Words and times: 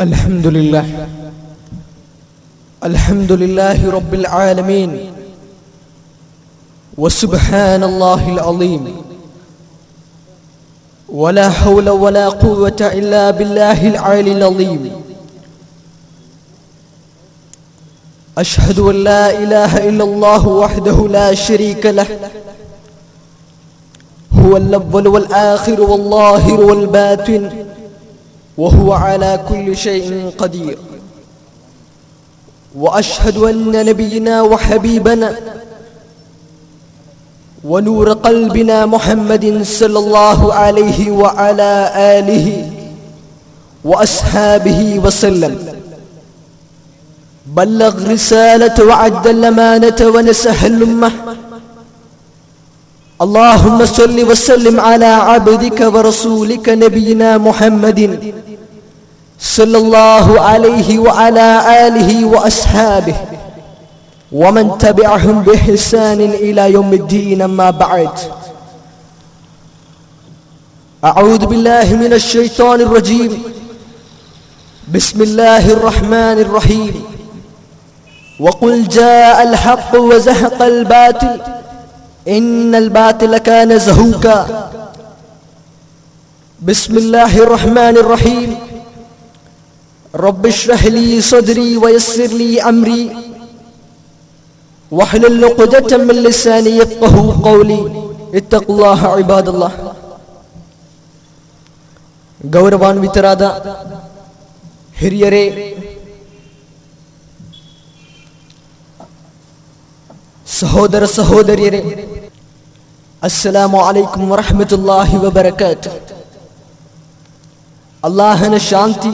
الحمد 0.00 0.46
لله 0.46 1.08
الحمد 2.84 3.32
لله 3.32 3.90
رب 3.90 4.14
العالمين. 4.14 5.12
وسبحان 6.98 7.82
الله 7.84 8.28
العظيم. 8.28 8.96
ولا 11.08 11.50
حول 11.50 11.88
ولا 11.88 12.28
قوة 12.28 12.76
إلا 12.80 13.30
بالله 13.30 13.88
العلي 13.88 14.32
العظيم. 14.32 14.90
أشهد 18.38 18.78
أن 18.78 19.04
لا 19.04 19.30
إله 19.32 19.88
إلا 19.88 20.04
الله 20.04 20.48
وحده 20.48 21.08
لا 21.08 21.34
شريك 21.34 21.86
له. 21.86 22.06
هو 24.44 24.56
الأول 24.56 25.06
والآخر 25.08 25.80
والظاهر 25.80 26.60
والباطن. 26.60 27.65
وهو 28.58 28.92
على 28.92 29.40
كل 29.48 29.76
شيء 29.76 30.30
قدير. 30.38 30.78
وأشهد 32.76 33.36
أن 33.36 33.86
نبينا 33.86 34.42
وحبيبنا 34.42 35.36
ونور 37.64 38.12
قلبنا 38.12 38.86
محمد 38.86 39.62
صلى 39.62 39.98
الله 39.98 40.54
عليه 40.54 41.10
وعلى 41.10 41.92
آله 41.96 42.72
وأصحابه 43.84 45.00
وسلم. 45.04 45.54
بلغ 47.46 48.12
رسالة 48.12 48.84
وعد 48.84 49.26
الأمانة 49.26 50.00
ونسح 50.00 50.64
الأمة. 50.64 51.10
اللهم 53.22 53.84
صل 53.84 54.24
وسلم 54.30 54.80
على 54.80 55.06
عبدك 55.06 55.80
ورسولك 55.80 56.68
نبينا 56.68 57.38
محمد 57.38 58.32
صلى 59.40 59.78
الله 59.78 60.40
عليه 60.40 60.98
وعلى 60.98 61.48
آله 61.86 62.24
وأصحابه 62.24 63.14
ومن 64.32 64.78
تبعهم 64.78 65.42
بإحسان 65.42 66.20
إلى 66.20 66.72
يوم 66.72 66.92
الدين 66.92 67.42
أما 67.42 67.70
بعد. 67.70 68.10
أعوذ 71.04 71.46
بالله 71.46 71.94
من 71.94 72.12
الشيطان 72.12 72.80
الرجيم. 72.80 73.42
بسم 74.94 75.22
الله 75.22 75.72
الرحمن 75.72 76.38
الرحيم. 76.46 77.04
وقل 78.40 78.88
جاء 78.88 79.42
الحق 79.42 79.96
وزهق 79.96 80.62
الباطل. 80.62 81.55
إن 82.27 82.75
الباطل 82.75 83.37
كان 83.37 83.79
زهوكا 83.79 84.69
بسم 86.61 86.97
الله 86.97 87.37
الرحمن 87.37 87.95
الرحيم 87.97 88.49
رب 90.15 90.45
اشرح 90.45 90.85
لي 90.85 91.21
صدري 91.21 91.77
ويسر 91.77 92.31
لي 92.41 92.61
أمري 92.61 93.15
واحلل 94.91 95.45
عقدة 95.45 95.97
من 95.97 96.15
لساني 96.23 96.69
يفقه 96.69 97.15
قولي 97.43 97.81
اتقوا 98.35 98.75
الله 98.75 99.07
عباد 99.07 99.47
الله 99.49 99.71
ಗೌರವಾನ್ವಿತರಾದ 102.55 103.43
ಹಿರಿಯರೇ 105.01 105.45
ಸಹೋದರ 110.46 111.04
ಸಹೋದರಿಯರೇ 111.04 111.80
ಅಸ್ಸಲಾಮು 113.22 113.78
ಅಲೈಕುಂ 113.78 114.30
ವರಹಮತುಲ್ಲಾಹಿ 114.30 115.16
ವಬರಕಾತ್. 115.16 115.88
ಅಲ್ಲಾಹನ 118.04 118.56
ಶಾಂತಿ, 118.56 119.12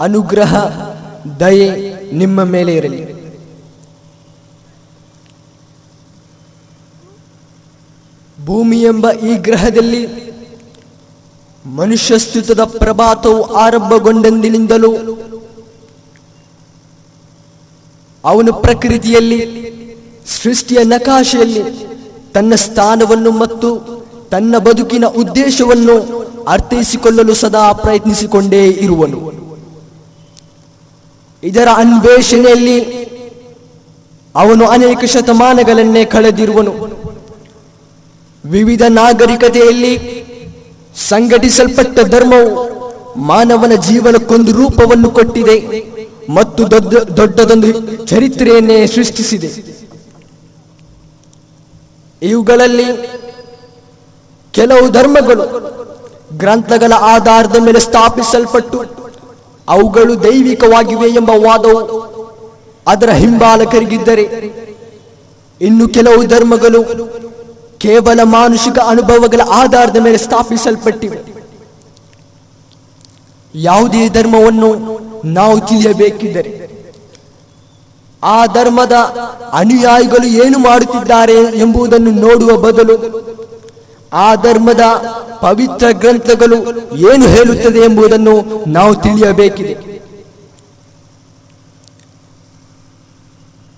ಅನುಗ್ರಹ, 0.00 0.54
ದಯೆ 1.40 1.68
ನಿಮ್ಮ 2.12 2.44
ಮೇಲೆ 2.44 2.74
ಇರಲಿ. 2.74 3.02
ಭೂಮಿ 8.44 8.82
ಎಂಬ 8.82 9.10
ಈ 9.10 9.34
ಗ್ರಹದಲ್ಲಿ 9.34 10.02
ಮನುಷ್ಯಸ್ತಿತ್ವದ 11.66 12.64
ಪ್ರಭಾತವು 12.64 13.54
ಆರಂಭಗೊಂಡಂದಿನಿಂದಲೂ 13.54 14.92
ಅವನು 18.28 18.52
ಪ್ರಕೃತಿಯಲ್ಲಿ, 18.52 19.40
ಸೃಷ್ಟಿಯ 20.42 20.78
ನಕಾಶೆಯಲ್ಲಿ 20.84 21.62
ತನ್ನ 22.34 22.54
ಸ್ಥಾನವನ್ನು 22.54 23.30
ಮತ್ತು 23.30 23.68
ತನ್ನ 24.30 24.58
ಬದುಕಿನ 24.58 25.04
ಉದ್ದೇಶವನ್ನು 25.04 25.96
ಅರ್ಥೈಸಿಕೊಳ್ಳಲು 26.48 27.34
ಸದಾ 27.34 27.72
ಪ್ರಯತ್ನಿಸಿಕೊಂಡೇ 27.72 28.62
ಇರುವನು. 28.66 29.18
ಇದರ 31.42 31.68
ಅನ್ವೇಷಣೆಯಲ್ಲಿ 31.76 33.08
ಅವನು 34.34 34.64
ಅನೇಕ 34.66 35.04
ಶತಮಾನಗಳನ್ನೇ 35.04 36.04
ಕಳೆದಿರುವನು. 36.04 36.72
ವಿವಿಧ 38.44 38.82
ನಾಗರಿಕತೆಯಲ್ಲಿ 38.88 39.92
ಸಂಘಟಿಸಲ್ಪಟ್ಟ 41.08 42.00
ಧರ್ಮವು 42.00 42.50
ಮಾನವನ 43.20 43.74
ಜೀವನಕ್ಕೊಂದು 43.74 44.52
ರೂಪವನ್ನು 44.52 45.10
ಕೊಟ್ಟಿದೆ. 45.10 45.56
ಮತ್ತು 46.28 46.70
ದೊಡ್ಡ 46.70 46.96
ದೊಡ್ಡದೊಂದು 46.96 47.68
ಚರಿತ್ರೆಯನ್ನೇ 48.06 48.86
ಸೃಷ್ಟಿಸಿದೆ. 48.86 49.48
ಇವುಗಳಲ್ಲಿ 52.22 52.84
ಕೆಲವು 54.52 54.90
ಧರ್ಮಗಳು 54.90 55.44
ಗ್ರಂಥಗಳ 56.36 56.92
ಆಧಾರದ 56.92 57.56
ಮೇಲೆ 57.56 57.80
ಸ್ಥಾಪಿಸಲ್ಪಟ್ಟು 57.80 58.78
ಅವುಗಳು 59.68 60.22
ದೈವಿಕವಾಗಿವೆ 60.22 61.08
ಎಂಬ 61.10 61.30
ವಾದವು 61.30 61.80
ಅದರ 62.86 63.10
ಹಿಂಬಾಲಕರಿಗಿದ್ದರೆ 63.10 64.24
ಇನ್ನು 65.60 65.88
ಕೆಲವು 65.88 66.24
ಧರ್ಮಗಳು 66.24 66.82
ಕೇವಲ 67.78 68.20
ಮಾನುಷಿಕ 68.22 68.78
ಅನುಭವಗಳ 68.78 69.40
ಆಧಾರದ 69.50 69.96
ಮೇಲೆ 69.96 70.18
ಸ್ಥಾಪಿಸಲ್ಪಟ್ಟಿವೆ. 70.18 71.18
ಯಾವುದೇ 73.54 74.08
ಧರ್ಮವನ್ನು 74.08 74.70
ನಾವು 75.24 75.60
ತಿಳಿಯಬೇಕಿದ್ದರೆ 75.60 76.68
ಆ 78.22 78.46
ಧರ್ಮದ 78.46 78.92
ಅನುಯಾಯಿಗಳು 79.52 80.26
ಏನು 80.26 80.58
ಮಾಡುತ್ತಿದ್ದಾರೆ 80.58 81.32
ಎಂಬುದನ್ನು 81.32 82.10
ನೋಡುವ 82.10 82.56
ಬದಲು 82.56 83.28
ಆ 84.12 84.34
ಧರ್ಮದ 84.34 84.80
ಪವಿತ್ರ 85.40 85.86
ಗ್ರಂಥಗಳು 85.90 86.56
ಏನು 87.12 87.26
ಹೇಳುತ್ತದೆ 87.28 87.78
ಎಂಬುದನ್ನು 87.78 88.64
ನಾವು 88.66 88.94
ತಿಳಿಯಬೇಕಿದೆ. 88.94 89.98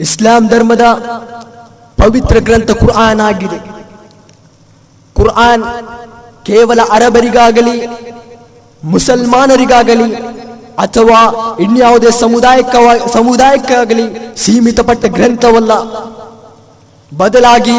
ಇಸ್ಲಾಂ 0.01 0.49
ಧರ್ಮದ 0.49 0.81
ಪವಿತ್ರ 1.97 2.39
ಗ್ರಂಥ 2.39 2.71
ಕುರ್ಆನ್ 2.71 3.21
ಆಗಿದೆ. 3.21 3.59
ಕುರ್ಆನ್ 5.15 5.65
ಕೇವಲ 6.45 6.81
ಅರಬರಿಗಾಗಲಿ, 6.91 7.87
ಮುಸಲ್ಮಾನರಿಗಾಗಲಿ 8.85 10.40
ಅಥವಾ 10.85 11.21
ಇನ್ಯಾವುದೇ 11.65 12.11
ಸಮುದಾಯಕ 12.23 12.75
ಸಮುದಾಯಕ್ಕಾಗಲಿ 13.15 14.07
ಸೀಮಿತಪಟ್ಟ 14.43 15.05
ಗ್ರಂಥವಲ್ಲ. 15.17 15.73
ಬದಲಾಗಿ 17.13 17.77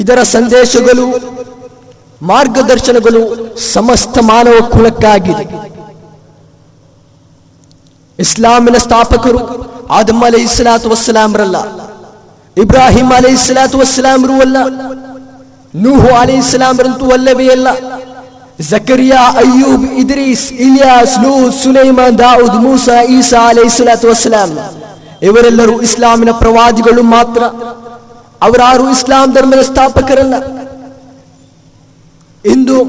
ಇದರ 0.00 0.20
ಸಂದೇಶಗಳು, 0.34 1.06
ಮಾರ್ಗದರ್ಶನಗಳು 2.30 3.22
ಸಮಸ್ತ 3.72 4.18
ಮಾನವ 4.30 4.56
ಕುಲಕ್ಕಾಗಿದೆ. 4.72 5.46
ಇಸ್ಲಾಮಿನ 8.18 8.76
ಸ್ಥಾಪಕರು 8.84 9.40
ಆದಮ್ 9.98 10.22
ಅಲೈ 10.28 10.42
ಇಸ್ಲಾತ್ 10.48 10.86
ವಸ್ಲಾಮ್ರಲ್ಲ 10.92 11.56
ಇಬ್ರಾಹಿಂ 12.56 13.08
ಅಲೈ 13.16 13.32
ಇಸ್ಲಾತ್ 13.38 13.74
ವಸ್ಸಲಾಮ್ರು 13.80 14.36
ಅಲ್ಲ, 14.44 14.56
ನೂಹು 15.84 16.10
ಅಲೈ 16.20 16.36
ಇಸ್ಲಾಮ್ರಂತೂ 16.44 17.06
ಅಲ್ಲವೇ 17.16 17.48
ಅಲ್ಲ. 17.56 17.68
ಜಕರಿಯಾ, 18.60 19.18
ಅಯ್ಯೂಬ್, 19.18 19.84
ಇದ್ರೀಸ್, 19.84 20.52
ಇಲಿಯಾಸ್ 20.52 21.18
ನೂ 21.18 21.50
ಸುಲೈಮಾನ್, 21.50 22.18
ದಾವುದ್, 22.18 22.54
ಮೂಸಾ, 22.54 23.02
ಈಸಾ 23.02 23.48
ಅಲೈ 23.48 23.62
ವಸ್ಲಾಂ 24.08 24.58
ಇವರೆಲ್ಲರೂ 25.22 25.80
ಇಸ್ಲಾಮಿನ 25.80 26.30
ಪ್ರವಾದಿಗಳು 26.30 27.02
ಮಾತ್ರ. 27.02 27.42
ಅವರಾರು 28.42 28.90
ಇಸ್ಲಾಂ 28.90 29.32
ಧರ್ಮದ 29.32 29.62
ಸ್ಥಾಪಕರಲ್ಲ. 29.62 30.34
ಇಂದು 32.44 32.84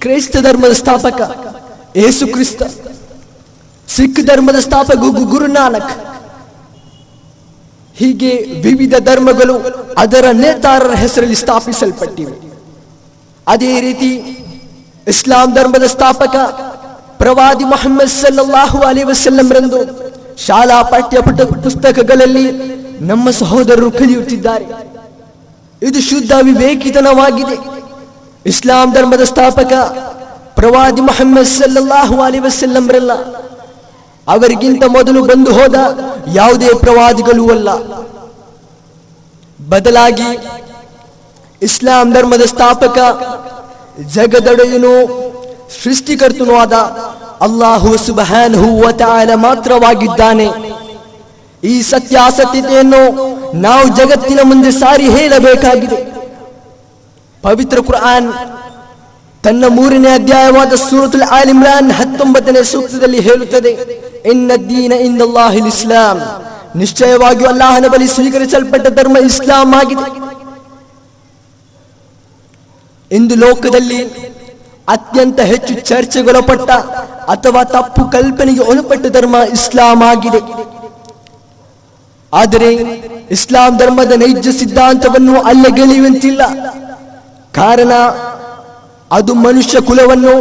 ಕ್ರೈಸ್ತ 0.00 0.36
ಧರ್ಮದ 0.36 0.72
ಸ್ಥಾಪಕ 0.72 1.20
ಏಸು 1.96 2.26
ಕ್ರಿಸ್ತ. 2.26 2.62
ಸಿಖ್ 3.88 4.26
ಧರ್ಮದ 4.26 4.58
ಸ್ಥಾಪಕ 4.58 4.96
ಗುರುನಾನಕ್. 4.96 6.18
ಹೀಗೆ 7.94 8.36
ವಿವಿಧ 8.36 8.94
ಧರ್ಮಗಳು 8.98 9.54
ಅದರ 9.98 10.24
ನೇತಾರರ 10.32 10.90
ಹೆಸರಲ್ಲಿ 10.90 11.34
ಸ್ಥಾಪಿಸಲ್ಪಟ್ಟಿವೆ. 11.34 12.47
ಅದೇ 13.48 13.80
ರೀತಿ 13.80 14.10
ಇಸ್ಲಾಂ 15.08 15.54
ಧರ್ಮದ 15.54 15.86
ಸ್ಥಾಪಕ 15.86 16.36
ಪ್ರವಾದಿ 17.18 17.64
ಮೊಹಮ್ಮದ್ 17.64 18.08
ಸಲ್ಲಾಹು 18.08 18.78
ಅಲಿ 18.80 19.02
ವಸಲ್ಲಂರಂದು 19.02 19.78
ಶಾಲಾ 20.46 20.82
ಪಠ್ಯ 20.82 21.18
ಪುಸ್ತಕಗಳಲ್ಲಿ 21.62 22.46
ನಮ್ಮ 23.00 23.30
ಸಹೋದರರು 23.30 23.90
ಕಲಿಯುತ್ತಿದ್ದಾರೆ. 23.90 24.66
ಇದು 25.82 26.00
ಶುದ್ಧ 26.00 26.32
ವಿವೇಕಿತನವಾಗಿದೆ. 26.42 27.56
ಇಸ್ಲಾಂ 28.46 28.92
ಧರ್ಮದ 28.92 29.24
ಸ್ಥಾಪಕ 29.24 29.72
ಪ್ರವಾದಿ 30.54 31.00
ಮೊಹಮ್ಮದ್ 31.00 31.46
ಸಲ್ಲಾಹು 31.46 32.20
ಅಲಿ 32.20 32.38
ವಸಲ್ಲಂರಲ್ಲ 32.38 33.12
ಅವರಿಗಿಂತ 34.28 34.84
ಮೊದಲು 34.84 35.24
ಬಂದು 35.24 35.52
ಹೋದ 35.52 35.74
ಯಾವುದೇ 36.34 36.66
ಪ್ರವಾದಿಗಳು 36.66 37.50
ಅಲ್ಲ. 37.50 37.68
ಬದಲಾಗಿ 39.68 40.28
ಇಸ್ಲಾಂ 41.66 42.08
ಧರ್ಮದ 42.16 42.44
ಸ್ಥಾಪಕ, 42.52 42.98
ಜಗದೊಡೆಯನು, 44.16 44.94
ಸೃಷ್ಟಿಕರ್ತನೂ 45.80 46.54
ಆದ 46.64 46.74
ಅಲ್ಲಾಹು 47.46 47.90
ಸುಬಹಾನಹು 48.04 48.68
ವತಾಲ 48.82 49.30
ಮಾತ್ರವಾಗಿದ್ದಾನೆ. 49.46 50.46
ಈ 51.62 51.74
ಸತ್ಯಾಸತ್ಯತೆಯನ್ನು 51.92 53.02
ನಾವು 53.66 53.84
ಜಗತ್ತಿನ 53.98 54.40
ಮುಂದೆ 54.50 54.70
ಸಾರಿ 54.82 55.06
ಹೇಳಬೇಕಾಗಿದೆ. 55.16 55.98
ಪವಿತ್ರ 57.44 57.78
ಕುರ್ಆನ್ 57.88 58.28
ತನ್ನ 59.44 59.64
ಮೂರನೇ 59.76 60.10
ಅಧ್ಯಾಯವಾದ 60.20 60.72
ಸೂರತುಲ್ 60.86 61.26
ಆಲ್ 61.34 61.50
ಇಮ್ರಾನ್ 61.54 61.90
ಹತ್ತೊಂಬತ್ತನೇ 61.98 62.62
ಸೂಕ್ತದಲ್ಲಿ 62.72 63.20
ಹೇಳುತ್ತದೆ, 63.28 63.72
ಇನ್ನ 64.32 64.50
ದೀನ 64.70 64.92
ಇಂದಲ್ಲಾಹಿಲ್ 65.08 65.68
ಇಸ್ಲಾಂ. 65.74 66.18
ನಿಶ್ಚಯವಾಗಿಯೂ 66.80 67.48
ಅಲ್ಲಾಹನ 67.52 67.86
ಬಳಿ 67.92 68.08
ಸ್ವೀಕರಿಸಲ್ಪಟ್ಟ 68.16 68.86
ಧರ್ಮ 68.98 69.16
ಇಸ್ಲಾಂ 69.28 69.70
ಆಗಿದೆ. 69.80 70.06
ಇಂದು 73.10 73.34
ಲೋಕದಲ್ಲಿ 73.44 74.00
ಅತ್ಯಂತ 74.94 75.40
ಹೆಚ್ಚು 75.50 75.74
ಚರ್ಚೆಗೊಳಪಟ್ಟ 75.88 76.70
ಅಥವಾ 77.34 77.62
ತಪ್ಪು 77.74 78.02
ಕಲ್ಪನೆಗೆ 78.14 78.62
ಒಳಪಟ್ಟ 78.70 79.06
ಧರ್ಮ 79.16 79.36
ಇಸ್ಲಾಂ 79.56 80.02
ಆಗಿದೆ. 80.02 80.40
ಆದರೆ 82.32 82.70
ಇಸ್ಲಾಂ 83.36 83.72
ಧರ್ಮದ 83.78 84.14
ನೈಜ 84.22 84.48
ಸಿದ್ಧಾಂತವನ್ನು 84.60 85.34
ಅಲ್ಲಗೆಳೆಯುವಂತಿಲ್ಲ 85.50 86.42
ಕಾರಣ 87.60 87.92
ಅದು 89.10 89.34
ಮನುಷ್ಯ 89.46 89.80
ಕುಲವನ್ನು 89.80 90.34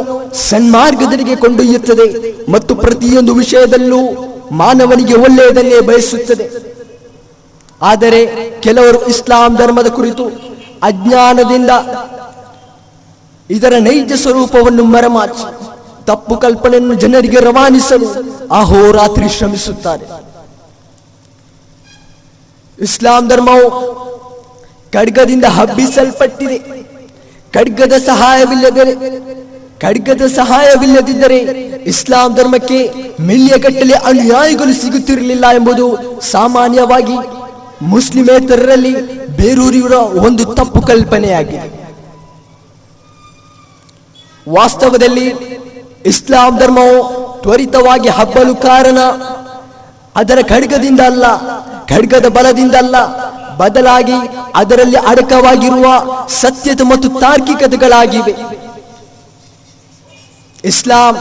ಸನ್ಮಾರ್ಗದರಿಗೆ 0.49 1.35
ಕೊಂಡೊಯ್ಯುತ್ತದೆ 1.35 2.07
ಮತ್ತು 2.51 2.75
ಪ್ರತಿಯೊಂದು 2.75 3.33
ವಿಷಯದಲ್ಲೂ 3.33 4.01
ಮಾನವನಿಗೆ 4.61 5.15
ಒಳ್ಳೆಯದನ್ನೇ 5.25 5.79
ಬಯಸುತ್ತದೆ. 5.89 6.45
ಆದರೆ 7.81 8.21
ಕೆಲವರು 8.65 8.99
ಇಸ್ಲಾಂ 9.13 9.55
ಧರ್ಮದ 9.55 9.89
ಕುರಿತು 9.97 10.25
ಅಜ್ಞಾನದಿಂದ 10.89 11.71
ಇದರ 13.49 13.73
ನೈಜ 13.87 14.13
ಸ್ವರೂಪವನ್ನು 14.21 14.83
ಮರೆಮಾಚಿ, 14.83 15.45
ತಪ್ಪು 16.09 16.35
ಕಲ್ಪನೆಯನ್ನು 16.35 16.93
ಜನರಿಗೆ 16.93 17.39
ರವಾನಿಸಲು 17.39 18.09
ಅಹೋರಾತ್ರಿ 18.59 19.29
ಶ್ರಮಿಸುತ್ತಾರೆ. 19.29 20.05
ಇಸ್ಲಾಂ 22.79 23.27
ಧರ್ಮವು 23.27 23.67
ಖಡ್ಗದಿಂದ 24.93 25.45
ಹಬ್ಬಿಸಲ್ಪಟ್ಟಿದೆ. 25.45 26.57
ಖಡ್ಗದ 27.53 27.93
ಸಹಾಯವಿಲ್ಲದರೆ 28.05 28.93
ಖಡ್ಗದ 29.83 30.23
ಸಹಾಯವಿಲ್ಲದಿದ್ದರೆ 30.35 31.39
ಇಸ್ಲಾಂ 31.91 32.35
ಧರ್ಮಕ್ಕೆ 32.35 32.79
ಮಿಲಿಯಗಟ್ಟಲೆ 33.19 33.95
ಅನುಯಾಯಿಗಳು 34.11 34.73
ಸಿಗುತ್ತಿರಲಿಲ್ಲ 34.81 35.45
ಎಂಬುದು 35.59 35.85
ಸಾಮಾನ್ಯವಾಗಿ 36.21 37.17
ಮುಸ್ಲಿಮೇತರರಲ್ಲಿ 37.93 38.93
ಬೇರೂರಿರುವ 39.39 39.95
ಒಂದು 40.27 40.45
ತಪ್ಪು 40.59 40.81
ಕಲ್ಪನೆಯಾಗಿದೆ. 40.81 41.86
ವಾಸ್ತವದಲ್ಲಿ 44.55 45.27
ಇಸ್ಲಾಂ 46.11 46.53
ಧರ್ಮವು 46.59 46.97
ತ್ವರಿತವಾಗಿ 47.41 48.09
ಹಬ್ಬಲು 48.17 48.53
ಕಾರಣ. 48.67 48.99
ಅದರ 50.19 50.39
ಖಡ್ಗದಿಂದ 50.49 51.01
ಅಲ್ಲ, 51.11 51.25
ಖಡ್ಗದ 51.91 52.27
ಬಲದಿಂದ 52.37 52.75
ಅಲ್ಲ, 52.75 52.95
ಬದಲಾಗಿ 53.57 54.17
ಅದರಲ್ಲಿ 54.55 54.99
ಅಡಕವಾಗಿರುವ 55.11 55.85
ಸತ್ಯತೆ 56.41 56.85
ಮತ್ತು 56.91 57.09
ತಾರ್ಕಿಕತೆಗಳಾಗಿವೆ. 57.23 58.33
ಇಸ್ಲಾಂ 60.71 61.15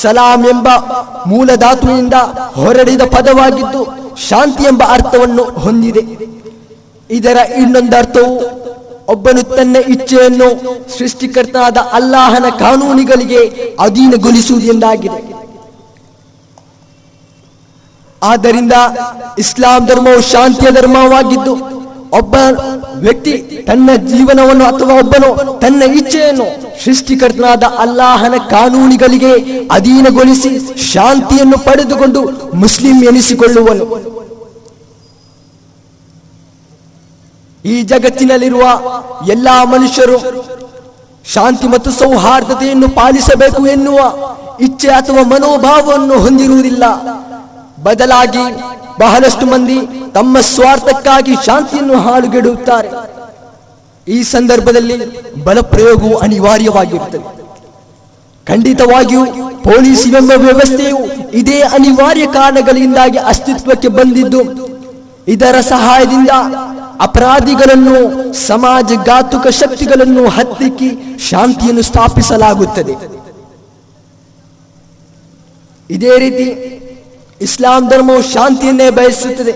ಸಲಾಂ 0.00 0.42
ಎಂಬ 0.48 0.68
ಮೂಲ 1.32 1.50
ಧಾತುವಿನಿಂದ 1.64 2.16
ಹೊರಡಿದ 2.60 3.02
ಪದವಾಗಿದ್ದು 3.16 3.82
ಶಾಂತಿ 4.28 4.64
ಎಂಬ 4.70 4.82
ಅರ್ಥವನ್ನು 4.96 5.44
ಹೊಂದಿದೆ. 5.64 6.02
ಇದರ 7.10 7.38
ಇನ್ನೊಂದು 7.62 7.96
ಅರ್ಥವು 7.96 8.34
ಒಬ್ಬನು 9.12 9.42
ತನ್ನ 9.58 9.76
ಇಚ್ಛೆಯನ್ನು 9.94 10.48
ಸೃಷ್ಟಿಕರ್ತನಾದ 10.96 11.78
ಅಲ್ಲಾಹನ 11.98 12.46
ಕಾನೂನುಗಳಿಗೆ 12.64 13.42
ಅಧೀನಗೊಳಿಸುವುದು 13.86 14.66
ಎಂದಾಗಿದೆ 14.74 15.20
ಆದ್ದರಿಂದ 18.22 18.74
ಇಸ್ಲಾಂ 19.42 19.82
ಧರ್ಮವು 19.90 20.20
ಶಾಂತಿಯ 20.32 20.70
ಧರ್ಮವಾಗಿದ್ದು, 20.78 21.54
ಒಬ್ಬ 22.18 22.34
ವ್ಯಕ್ತಿ 23.04 23.32
ತನ್ನ 23.68 23.90
ಜೀವನವನ್ನು 24.10 24.64
ಅಥವಾ 24.72 24.94
ಒಬ್ಬನು 25.02 25.28
ತನ್ನ 25.62 25.82
ಇಚ್ಛೆಯನ್ನು 26.00 26.46
ಸೃಷ್ಟಿಕರ್ತನಾದ 26.84 27.64
ಅಲ್ಲಾಹನ 27.84 28.34
ಕಾನೂನುಗಳಿಗೆ 28.50 29.32
ಅಧೀನಗೊಳಿಸಿ 29.76 30.50
ಶಾಂತಿಯನ್ನು 30.92 31.58
ಪಡೆದುಕೊಂಡು 31.66 32.22
ಮುಸ್ಲಿಂ 32.62 32.98
ಎನಿಸಿಕೊಳ್ಳುವನು. 33.10 33.86
ಈ 37.64 37.82
ಜಗತ್ತಿನಲ್ಲಿರುವ 37.82 38.64
ಎಲ್ಲಾ 39.28 39.64
ಮನುಷ್ಯರು 39.64 40.18
ಶಾಂತಿ 41.34 41.66
ಮತ್ತು 41.68 41.90
ಸೌಹಾರ್ದತೆಯನ್ನು 41.90 42.88
ಪಾಲಿಸಬೇಕು 42.88 43.66
ಎನ್ನುವ 43.66 43.98
ಇಚ್ಛೆ 44.60 44.88
ಅಥವಾ 44.88 45.22
ಮನೋಭಾವವನ್ನು 45.22 46.16
ಹೊಂದಿರುವುದಿಲ್ಲ. 46.20 46.84
ಬದಲಾಗಿ 47.82 48.44
ಬಹಳಷ್ಟು 49.00 49.46
ಮಂದಿ 49.46 49.78
ತಮ್ಮ 50.14 50.40
ಸ್ವಾರ್ಥಕ್ಕಾಗಿ 50.40 51.34
ಶಾಂತಿಯನ್ನು 51.46 51.98
ಹಾಳುಗೆಡುತ್ತಾರೆ. 52.00 52.90
ಈ 54.06 54.22
ಸಂದರ್ಭದಲ್ಲಿ 54.22 54.96
ಬಲಪ್ರಯೋಗವು 55.44 56.16
ಅನಿವಾರ್ಯವಾಗಿರುತ್ತದೆ. 56.16 57.26
ಖಂಡಿತವಾಗಿಯೂ 58.46 59.24
ಪೊಲೀಸ್ 59.62 60.06
ಎಂಬ 60.20 60.32
ವ್ಯವಸ್ಥೆಯು 60.36 60.98
ಇದೇ 61.40 61.60
ಅನಿವಾರ್ಯ 61.60 62.26
ಕಾರಣಗಳಿಂದಾಗಿ 62.26 63.18
ಅಸ್ತಿತ್ವಕ್ಕೆ 63.18 63.88
ಬಂದಿದ್ದು, 63.88 64.40
ಇದರ 65.28 65.56
ಸಹಾಯದಿಂದ 65.60 66.30
ಅಪರಾಧಿಗಳನ್ನು, 67.00 67.96
ಸಮಾಜ 68.46 68.92
ಘಾತುಕ 69.06 69.46
ಶಕ್ತಿಗಳನ್ನು 69.46 70.28
ಹತ್ತಿಕ್ಕಿ 70.28 70.90
ಶಾಂತಿಯನ್ನು 71.30 71.82
ಸ್ಥಾಪಿಸಲಾಗುತ್ತದೆ. 71.82 72.94
ಇದೇ 75.90 76.18
ರೀತಿ 76.18 76.46
ಇಸ್ಲಾಂ 77.40 77.88
ಧರ್ಮವು 77.88 78.22
ಶಾಂತಿಯನ್ನೇ 78.22 78.90
ಬಯಸುತ್ತದೆ. 78.90 79.52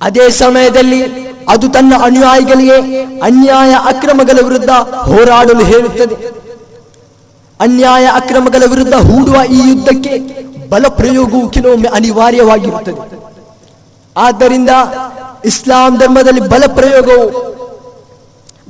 ಅದೇ 0.00 0.30
ಸಮಯದಲ್ಲಿ 0.30 1.00
ಅದು 1.48 1.68
ತನ್ನ 1.68 1.92
ಅನುಯಾಯಿಗಳಿಗೆ 2.04 2.76
ಅನ್ಯಾಯ 3.20 3.72
ಅಕ್ರಮಗಳ 3.86 4.38
ವಿರುದ್ಧ 4.44 4.70
ಹೋರಾಡಲು 5.10 5.64
ಹೇಳುತ್ತದೆ. 5.64 6.16
ಅನ್ಯಾಯ 7.60 8.04
ಅಕ್ರಮಗಳ 8.06 8.62
ವಿರುದ್ಧ 8.66 8.94
ಹೂಡುವ 8.94 9.36
ಈ 9.44 9.60
ಯುದ್ಧಕ್ಕೆ 9.68 10.14
ಬಲ 10.68 10.86
ಪ್ರಯೋಗವು 10.88 11.48
ಕೆಲವೊಮ್ಮೆ 11.50 11.88
ಅನಿವಾರ್ಯವಾಗಿರುತ್ತದೆ. 11.88 13.02
ಆದ್ದರಿಂದ 14.16 14.70
ಇಸ್ಲಾಂ 15.44 15.98
ಧರ್ಮದಲ್ಲಿ 15.98 16.40
ಬಲ 16.40 16.64
ಪ್ರಯೋಗವು 16.66 17.26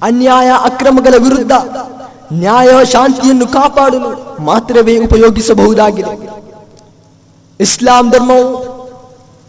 ಅನ್ಯಾಯ 0.03 0.51
ಅಕ್ರಮಗಳ 0.65 1.15
ವಿರುದ್ಧ 1.17 1.53
ನ್ಯಾಯ 2.33 2.85
ಶಾಂತಿಯನ್ನು 2.85 3.47
ಕಾಪಾಡಲು 3.47 4.11
ಮಾತ್ರವೇ 4.45 4.99
ಉಪಯೋಗಿಸಬಹುದಾಗಿದೆ. 4.99 6.13
ಇಸ್ಲಾಂ 7.61 8.11
ಧರ್ಮವು 8.11 8.47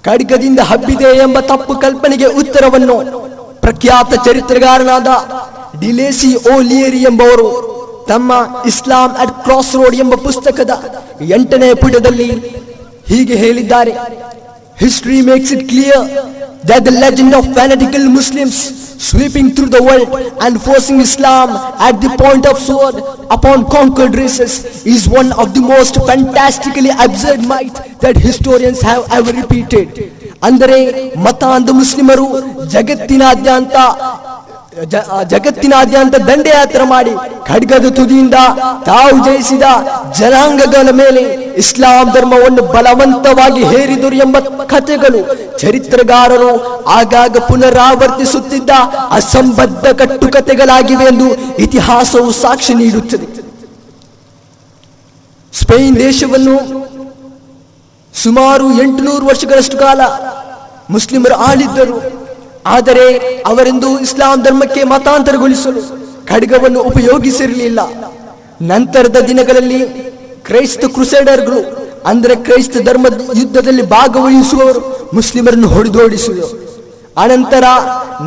ಖಡ್ಗದಿಂದ 0.05 0.59
ಹಬ್ಬಿದೆ 0.59 1.09
ಎಂಬ 1.17 1.39
ತಪ್ಪು 1.39 1.73
ಕಲ್ಪನೆಗೆ 1.75 2.25
ಉತ್ತರವನ್ನು 2.25 2.95
ಪ್ರಖ್ಯಾತ 3.59 4.13
ಚರಿತ್ರೆಗಾರನಾದ 4.25 5.07
ಡಿಲೇಸಿ 5.79 6.35
ಓ 6.35 6.59
ಲಿಯರಿ 6.59 7.01
ಎಂಬವರು 7.03 7.47
ತಮ್ಮ 8.07 8.31
ಇಸ್ಲಾಂ 8.65 9.11
ಅಟ್ 9.23 9.43
ಕ್ರಾಸ್ 9.43 9.75
ರೋಡ್ 9.75 9.95
ಎಂಬ 9.95 10.15
ಪುಸ್ತಕದ 10.15 10.71
ಎಂಟನೇ 11.21 11.73
ಪುಟದಲ್ಲಿ 11.73 12.29
ಹೀಗೆ 13.07 13.35
ಹೇಳಿದ್ದಾರೆ. 13.35 13.91
History 14.79 15.21
makes 15.21 15.53
it 15.53 15.69
clear 15.69 16.05
that 16.64 16.84
the 16.84 16.90
legend 16.96 17.34
of 17.34 17.44
fanatical 17.54 18.04
Muslims 18.10 18.56
sweeping 19.00 19.54
through 19.54 19.68
the 19.68 19.82
world 19.82 20.08
and 20.40 20.60
forcing 20.60 21.00
Islam 21.00 21.48
at 21.80 22.00
the 22.00 22.08
point 22.16 22.46
of 22.46 22.58
sword 22.60 22.96
upon 23.30 23.66
conquered 23.68 24.14
races 24.14 24.52
is 24.86 25.08
one 25.10 25.32
of 25.34 25.54
the 25.54 25.60
most 25.64 25.96
fantastically 26.06 26.92
absurd 26.98 27.40
myth 27.44 27.76
that 28.00 28.16
historians 28.18 28.80
have 28.82 29.04
ever 29.10 29.32
repeated. 29.32 29.88
ಅಂದರೆ 30.42 30.78
ಮತಾಂಧ 31.18 31.70
ಮುಸ್ಲಿಮರು 31.70 32.24
ಜಗತ್ತಿನಾದ್ಯಂತ 32.66 33.76
ಜ- 33.76 34.39
ಜಗತ್ತಿನಾದ್ಯಂತ 35.23 36.15
ದಂಡಯಾತ್ರೆ 36.15 36.85
ಮಾಡಿ 36.85 37.11
ಖಡ್ಗದ 37.45 37.89
ತುದಿಯಿಂದ 37.95 38.33
ತಾವು 38.85 39.25
ಜಯಿಸಿದ 39.25 39.63
ಜನಾಂಗಗಳ 40.19 40.89
ಮೇಲೆ 40.91 41.21
ಇಸ್ಲಾಂ 41.57 42.11
ಧರ್ಮವನ್ನು 42.11 42.63
ಬಲವಂತವಾಗಿ 42.63 43.63
ಹೇರಿದರು 43.63 44.15
ಎಂಬ 44.15 44.39
ಕಥೆಗಳು 44.39 45.21
ಚರಿತ್ರಗಾರರು 45.57 46.83
ಆಗಾಗ 46.87 47.37
ಪುನರಾವರ್ತಿಸುತ್ತಿದ್ದ 47.37 48.69
ಅಸಂಬದ್ಧ 49.11 49.87
ಕಟ್ಟುಕತೆಗಳಾಗಿವೆ 49.87 51.05
ಎಂದು 51.05 51.57
ಇತಿಹಾಸವು 51.57 52.31
ಸಾಕ್ಷಿ 52.31 52.73
ನೀಡುತ್ತದೆ. 52.73 53.27
ಸ್ಪೇನ್ 55.53 55.99
ದೇಶವನ್ನು 55.99 56.55
ಸುಮಾರು 58.13 58.81
ಎಂಟುನೂರು 58.81 59.25
ವರ್ಷಗಳಷ್ಟು 59.25 59.77
ಕಾಲ 59.77 60.01
ಮುಸ್ಲಿಮರು 60.89 61.35
ಆಳಿದ್ದರು. 61.35 62.20
ಆದರೆ 62.65 63.05
ಅವರೆಂದು 63.45 63.99
ಇಸ್ಲಾಂ 63.99 64.41
ಧರ್ಮಕ್ಕೆ 64.43 64.83
ಮತಾಂತರಗೊಳಿಸಲು 64.83 65.81
ಖಡ್ಗವನ್ನು 66.29 66.79
ಉಪಯೋಗಿಸಿರಲಿಲ್ಲ. 66.79 67.79
ನಂತರದ 68.61 69.17
ದಿನಗಳಲ್ಲಿ 69.27 69.79
ಕ್ರೈಸ್ತ 70.47 70.85
ಕ್ರುಸೇಡರ್ಗಳು, 70.95 71.61
ಅಂದರೆ 72.05 72.35
ಕ್ರೈಸ್ತ 72.35 72.77
ಧರ್ಮದ 72.87 73.15
ಯುದ್ಧದಲ್ಲಿ 73.39 73.83
ಭಾಗವಹಿಸುವವರು 73.97 74.81
ಮುಸ್ಲಿಮರನ್ನು 75.13 75.67
ಹೊಡೆದೋಡಿಸುವರು 75.67 76.49
ಅನಂತರ 77.17 77.65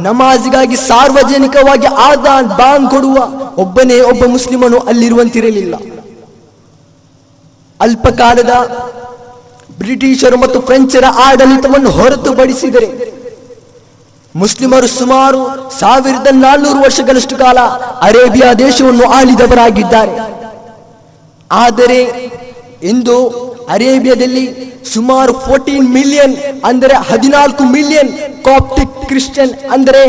ನಮಾಜ್ಗಾಗಿ 0.06 0.76
ಸಾರ್ವಜನಿಕವಾಗಿ 0.76 1.86
ಆದಾನ್ 1.86 2.48
ಬಾಂಗ್ 2.58 2.90
ಕೊಡುವ 2.90 3.16
ಒಬ್ಬನೇ 3.62 4.00
ಒಬ್ಬ 4.00 4.24
ಮುಸ್ಲಿಮನು 4.24 4.78
ಅಲ್ಲಿರುವಂತಿರಲಿಲ್ಲ. 4.90 5.74
ಅಲ್ಪಕಾಲದ 7.80 8.54
ಬ್ರಿಟಿಷರು 9.78 10.36
ಮತ್ತು 10.36 10.60
ಫ್ರೆಂಚರ 10.60 11.04
ಆಡಳಿತವನ್ನು 11.26 11.90
ಹೊರತುಪಡಿಸಿದರೆ 11.90 12.88
ಮುಸ್ಲಿಮರು 14.42 14.88
ಸುಮಾರು 15.00 15.40
ಸಾವಿರದ 15.80 16.28
ನಾಲ್ನೂರು 16.44 16.78
ವರ್ಷಗಳಷ್ಟು 16.84 17.34
ಕಾಲ 17.42 17.58
ಅರೇಬಿಯಾ 18.08 18.48
ದೇಶವನ್ನು 18.62 19.06
ಆಳಿದವರಾಗಿದ್ದಾರೆ. 19.18 20.14
ಆದರೆ 21.50 22.00
ಇಂದು 22.92 23.16
ಅರೇಬಿಯಾದಲ್ಲಿ 23.74 24.44
ಸುಮಾರು 24.94 25.32
ಫೋರ್ಟೀನ್ 25.44 25.86
ಮಿಲಿಯನ್ 25.96 26.34
ಅಂದರೆ 26.70 26.94
ಹದಿನಾಲ್ಕು 27.10 27.62
ಮಿಲಿಯನ್ 27.74 28.10
ಕಾಪ್ಟಿಕ್ 28.48 28.96
ಕ್ರಿಶ್ಚಿಯನ್ 29.10 29.52
ಅಂದರೆ 29.74 30.02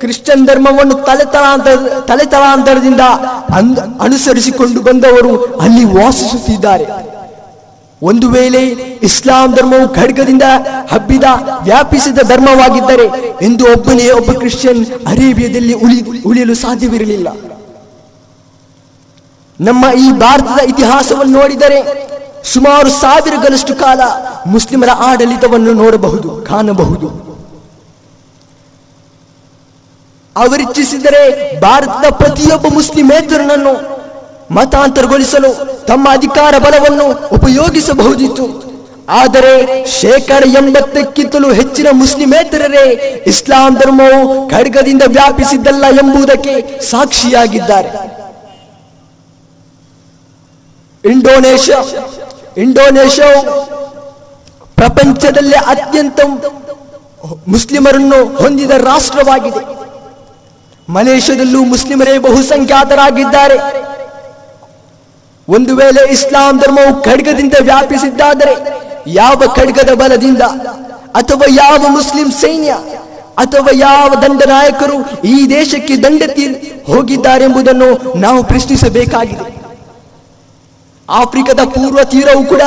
ಕ್ರಿಶ್ಚಿಯನ್ 0.00 0.42
ಧರ್ಮವನ್ನು 0.48 0.96
ತಲೆತಲಾಂತರ 1.08 1.76
ತಲೆತಲಾಂತರದಿಂದ 2.10 3.04
ಅನುಸರಿಸಿಕೊಂಡು 4.06 4.80
ಬಂದವರು 4.88 5.32
ಅಲ್ಲಿ 5.64 5.84
ವಾಸಿಸುತ್ತಿದ್ದಾರೆ. 5.98 6.86
ಒಂದು 8.02 8.26
ವೇಳೆ 8.30 8.60
ಇಸ್ಲಾಂ 9.02 9.54
ಧರ್ಮವು 9.54 9.88
ಖಡ್ಗದಿಂದ 9.94 10.42
ಹಬ್ಬಿದ, 10.92 11.24
ವ್ಯಾಪಿಸಿದ 11.62 12.18
ಧರ್ಮವಾಗಿದ್ದರೆ 12.28 13.06
ಎಂದು 13.44 13.64
ಒಬ್ಬನೇ 13.72 14.10
ಒಬ್ಬ 14.10 14.32
ಕ್ರಿಶ್ಚಿಯನ್ 14.32 14.82
ಅರೇಬಿಯಾದಲ್ಲಿ 15.06 15.74
ಉಳಿ, 15.74 16.22
ಉಳಿಯಲು 16.26 16.54
ಸಾಧ್ಯವಿರಲಿಲ್ಲ. 16.54 17.28
ನಮ್ಮ 19.60 19.84
ಈ 19.92 20.12
ಭಾರತದ 20.12 20.60
ಇತಿಹಾಸವನ್ನು 20.68 21.38
ನೋಡಿದರೆ 21.40 21.80
ಸುಮಾರು 22.44 22.90
ಸಾವಿರಗಳಷ್ಟು 22.90 23.74
ಕಾಲ 23.74 24.00
ಮುಸ್ಲಿಮರ 24.46 24.88
ಆಡಳಿತವನ್ನು 24.98 25.72
ನೋಡಬಹುದು, 25.72 26.28
ಕಾಣಬಹುದು. 26.46 27.08
ಅವರಿಚ್ಛಿಸಿದರೆ 30.36 31.22
ಭಾರತದ 31.60 32.08
ಪ್ರತಿಯೊಬ್ಬ 32.10 32.66
ಮುಸ್ಲಿಮೇತರನನ್ನು 32.74 33.97
ಮತಾಂತರಗೊಳಿಸಲು 34.50 35.50
ತಮ್ಮ 35.86 36.08
ಅಧಿಕಾರ 36.12 36.54
ಬಲವನ್ನು 36.58 37.06
ಉಪಯೋಗಿಸಬಹುದಿತ್ತು. 37.36 38.46
ಆದರೆ 39.08 39.84
ಶೇಕಡ 39.86 40.42
ಎಂಬತ್ತಕ್ಕಿಂತಲೂ 40.56 41.52
ಹೆಚ್ಚಿನ 41.52 41.88
ಮುಸ್ಲಿಮೇತರರೇ 41.92 42.84
ಇಸ್ಲಾಂ 43.26 43.74
ಧರ್ಮವು 43.74 44.48
ಖಡ್ಗದಿಂದ 44.50 45.02
ವ್ಯಾಪಿಸಿದ್ದಲ್ಲ 45.06 45.84
ಎಂಬುದಕ್ಕೆ 45.84 46.80
ಸಾಕ್ಷಿಯಾಗಿದ್ದಾರೆ. 46.90 47.90
ಇಂಡೋನೇಷ್ಯಾ, 51.10 51.78
ಇಂಡೋನೇಷ್ಯಾವು 52.56 53.40
ಪ್ರಪಂಚದಲ್ಲೇ 54.74 55.56
ಅತ್ಯಂತ 55.56 56.20
ಮುಸ್ಲಿಮರನ್ನು 57.48 58.18
ಹೊಂದಿದ 58.36 58.70
ರಾಷ್ಟ್ರವಾಗಿದೆ. 58.70 59.62
ಮಲೇಷ್ಯಾದಲ್ಲೂ 60.92 61.64
ಮುಸ್ಲಿಮರೇ 61.64 62.18
ಬಹುಸಂಖ್ಯಾತರಾಗಿದ್ದಾರೆ. 62.18 63.58
ಒಂದು 65.48 65.72
ವೇಳೆ 65.76 66.12
ಇಸ್ಲಾಂ 66.12 66.58
ಧರ್ಮವು 66.58 67.02
ಖಡ್ಗದಿಂದ 67.02 67.54
ವ್ಯಾಪಿಸಿದ್ದಾದರೆ, 67.60 68.54
ಯಾವ 69.06 69.42
ಖಡ್ಗದ 69.56 69.92
ಬಲದಿಂದ? 69.94 70.42
ಅಥವಾ 71.20 71.46
ಯಾವ 71.50 71.82
ಮುಸ್ಲಿಂ 71.88 72.30
ಸೈನ್ಯ? 72.30 72.72
ಅಥವಾ 73.44 73.70
ಯಾವ 73.74 74.08
ದಂಡನಾಯಕರು 74.22 74.96
ಈ 75.24 75.36
ದೇಶಕ್ಕೆ 75.50 75.96
ದಂಡೆತ್ತಿ 75.96 76.46
ಹೋಗಿದ್ದಾರೆಂಬುದನ್ನು 76.92 78.18
ನಾವು 78.20 78.40
ಪ್ರಶ್ನಿಸಬೇಕಾಗಿದೆ. 78.42 79.46
ಆಫ್ರಿಕಾದ 81.08 81.60
ಪೂರ್ವ 81.74 82.04
ತೀರವು 82.04 82.42
ಕೂಡ 82.44 82.62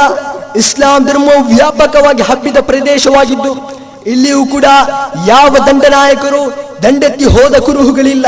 ಇಸ್ಲಾಂ 0.55 1.05
ಧರ್ಮವು 1.05 1.41
ವ್ಯಾಪಕವಾಗಿ 1.55 2.23
ಹಬ್ಬಿದ 2.29 2.59
ಪ್ರದೇಶವಾಗಿದ್ದು, 2.69 3.51
ಇಲ್ಲಿಯೂ 4.07 4.45
ಕೂಡ 4.45 4.65
ಯಾವ 5.27 5.51
ದಂಡನಾಯಕರು 5.67 6.41
ದಂಡೆತ್ತಿ 6.83 7.25
ಹೋದ 7.25 7.55
ಕುರುಹುಗಳಿಲ್ಲ. 7.57 8.27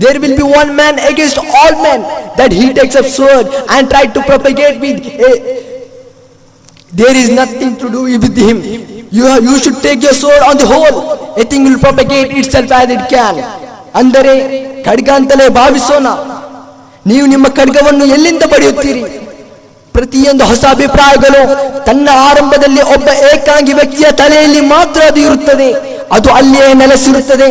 There 0.00 0.18
will 0.18 0.36
be 0.36 0.46
one 0.52 0.74
man 0.74 0.98
against 1.02 1.38
all 1.38 1.72
men 1.80 2.00
that 2.36 2.50
he 2.52 2.72
takes 2.72 2.94
a 2.94 3.04
sword 3.06 3.46
and 3.68 3.88
try 3.88 4.04
to 4.08 4.20
propagate 4.22 4.80
with 4.80 5.00
a, 5.20 5.32
there 6.92 7.14
is 7.14 7.28
nothing 7.32 7.76
to 7.76 7.86
do 7.88 8.02
with 8.04 8.36
him. 8.38 8.56
You, 9.10 9.24
have, 9.26 9.42
you 9.44 9.58
should 9.58 9.78
take 9.82 10.02
your 10.02 10.14
sword 10.14 10.42
on 10.42 10.56
the 10.56 10.66
whole. 10.66 10.98
A 11.36 11.44
thing 11.44 11.64
will 11.64 11.78
propagate 11.78 12.32
itself 12.34 12.70
as 12.72 12.90
it 12.90 13.04
can. 13.08 13.36
ಅಂದರೆ 14.00 14.32
ಖಡ್ಗ 14.84 15.08
ಅಂತಲೇ 15.18 15.46
ಭಾವಿಸೋಣ 15.56 16.08
ನೀವು 17.10 17.24
ನಿಮ್ಮ 17.26 17.46
ಖಡ್ಗವನ್ನು 17.58 18.04
ಎಲ್ಲಿಂದ 18.16 18.44
ಪಡೆಯುತ್ತೀರಿ 18.52 19.02
ಪ್ರತಿಯೊಂದು 19.94 20.44
ಹೊಸ 20.50 20.64
ಅಭಿಪ್ರಾಯಗಳು 20.74 21.40
ತನ್ನ 21.88 22.08
ಆರಂಭದಲ್ಲಿ 22.28 22.82
ಒಬ್ಬ 22.94 23.08
ಏಕಾಂಗಿ 23.32 23.72
ವ್ಯಕ್ತಿಯ 23.78 24.08
ತಲೆಯಲ್ಲಿ 24.20 24.60
ಮಾತ್ರ 24.74 25.00
ಅದು 25.10 25.20
ಇರುತ್ತದೆ 25.28 25.68
ಅದು 26.16 26.28
ಅಲ್ಲಿಯೇ 26.38 26.68
ನೆಲೆಸಿರುತ್ತದೆ 26.82 27.48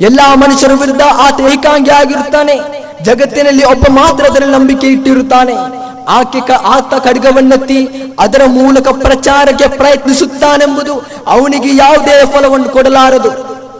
ಎಲ್ಲಾ 0.00 0.34
ಮನುಷ್ಯರ 0.34 0.72
ವಿರುದ್ಧ 0.72 1.00
ಆತ 1.02 1.40
ಏಕಾಂಗಿ 1.40 1.90
ಆಗಿರುತ್ತಾನೆ. 1.90 2.60
ಜಗತ್ತಿನಲ್ಲಿ 3.02 3.64
ಒಬ್ಬ 3.64 3.84
ಮಾತ್ರ 3.90 4.24
ಅದರಲ್ಲಿ 4.24 4.56
ನಂಬಿಕೆ 4.56 4.86
ಇಟ್ಟಿರುತ್ತಾನೆ. 4.86 5.52
ಆಕೆ 6.08 6.52
ಆತ 6.52 6.94
ಖಡ್ಗವನ್ನೆತ್ತಿ 6.94 7.88
ಅದರ 8.18 8.42
ಮೂಲಕ 8.46 8.88
ಪ್ರಚಾರಕ್ಕೆ 8.88 9.68
ಪ್ರಯತ್ನಿಸುತ್ತಾನೆಂಬುದು 9.68 10.94
ಅವನಿಗೆ 11.26 11.76
ಯಾವುದೇ 11.76 12.26
ಫಲವನ್ನು 12.26 12.68
ಕೊಡಲಾರದು. 12.68 13.30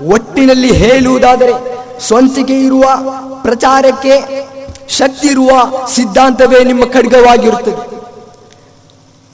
ಒಟ್ಟಿನಲ್ಲಿ 0.08 0.72
ಹೇಳುವುದಾದರೆ, 0.72 1.52
ಸ್ವಂತಿಕೆ 2.00 2.60
ಇರುವ, 2.60 2.82
ಪ್ರಚಾರಕ್ಕೆ 3.42 4.20
ಶಕ್ತಿ 4.88 5.28
ಇರುವ 5.28 5.50
ಸಿದ್ಧಾಂತವೇ 5.94 6.64
ನಿಮ್ಮ 6.64 6.84
ಖಡ್ಗವಾಗಿರುತ್ತದೆ. 6.84 8.00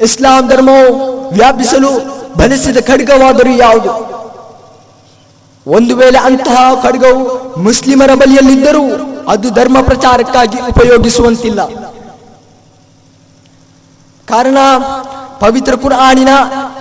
ಇಸ್ಲಾಂ 0.04 0.48
ಧರ್ಮವು 0.48 1.28
ವ್ಯಾಪಿಸಲು 1.28 1.90
ಬಳಸಿದ 2.38 2.76
ಖಡ್ಗವಾದರೂ 2.76 3.50
ಯಾವುದು? 3.50 4.16
ಒಂದು 5.66 5.96
ವೇಳೆ 5.96 6.18
ಅಂತಹ 6.18 6.74
ಖಡ್ಗವು 6.82 7.22
ಮುಸ್ಲಿಮರ 7.62 8.14
ಬಳಿಯಲ್ಲಿದ್ದರೂ 8.14 8.82
ಅದು 9.28 9.50
ಧರ್ಮ 9.50 9.80
ಪ್ರಚಾರಕ್ಕಾಗಿ 9.80 10.60
ಉಪಯೋಗಿಸುವಂತಿಲ್ಲ. 10.60 11.66
ಕಾರಣ 14.26 14.58
ಪವಿತ್ರ 15.38 15.74
ಕುರಾಣಿನ 15.74 16.28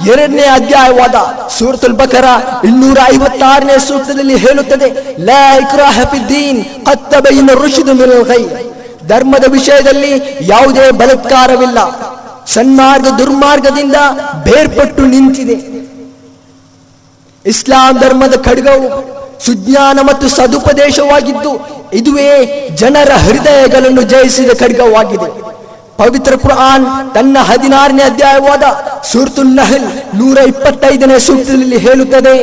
ಎರಡನೇ 0.10 0.42
ಅಧ್ಯಾಯವಾದ 0.42 1.16
ಸೂರತುಲ್ 1.50 1.94
ಬಕರ 1.94 2.26
ಇನ್ನೂರ 2.64 2.98
ಐವತ್ತಾರನೇ 3.14 3.78
ಸೂತ್ರದಲ್ಲಿ 3.78 4.36
ಹೇಳುತ್ತದೆ. 4.36 5.16
ಧರ್ಮದ 9.08 9.44
ವಿಷಯದಲ್ಲಿ 9.52 10.38
ಯಾವುದೇ 10.42 10.92
ಬಲತ್ಕಾರವಿಲ್ಲ. 10.92 11.78
ಸನ್ಮಾರ್ಗ 12.46 13.08
ದುರ್ಮಾರ್ಗದಿಂದ 13.08 13.96
ಬೇರ್ಪಟ್ಟು 14.44 15.06
ನಿಂತಿದೆ. 15.06 15.75
ಇಸ್ಲಾಂ 17.52 17.96
ಧರ್ಮದ 18.04 18.36
ಖಡ್ಗವು 18.48 18.88
ಸುಜ್ಞಾನ 19.46 19.98
ಮತ್ತು 20.10 20.28
ಸದುಪದೇಶವಾಗಿದ್ದು, 20.36 21.52
ಇದುವೇ 22.00 22.30
ಜನರ 22.82 23.12
ಹೃದಯಗಳನ್ನು 23.26 24.04
ಜಯಿಸಿದ 24.14 24.52
ಖಡ್ಗವಾಗಿದೆ. 24.62 25.28
ಪವಿತ್ರ 26.00 26.34
ಕುರ್ಆನ್ 26.44 26.86
ತನ್ನ 27.16 27.36
ಹದಿನಾರನೇ 27.50 28.04
ಅಧ್ಯಾಯವಾದ 28.12 28.64
ಸೂರ್ತುಲ್ 29.10 29.54
ನಹಲ್ 29.60 29.86
ನೂರ 30.20 30.38
ಇಪ್ಪತ್ತೈದನೇ 30.52 31.18
ಸೂಕ್ತದಲ್ಲಿ 31.28 31.78
ಹೇಳುತ್ತದೆ 31.86 32.34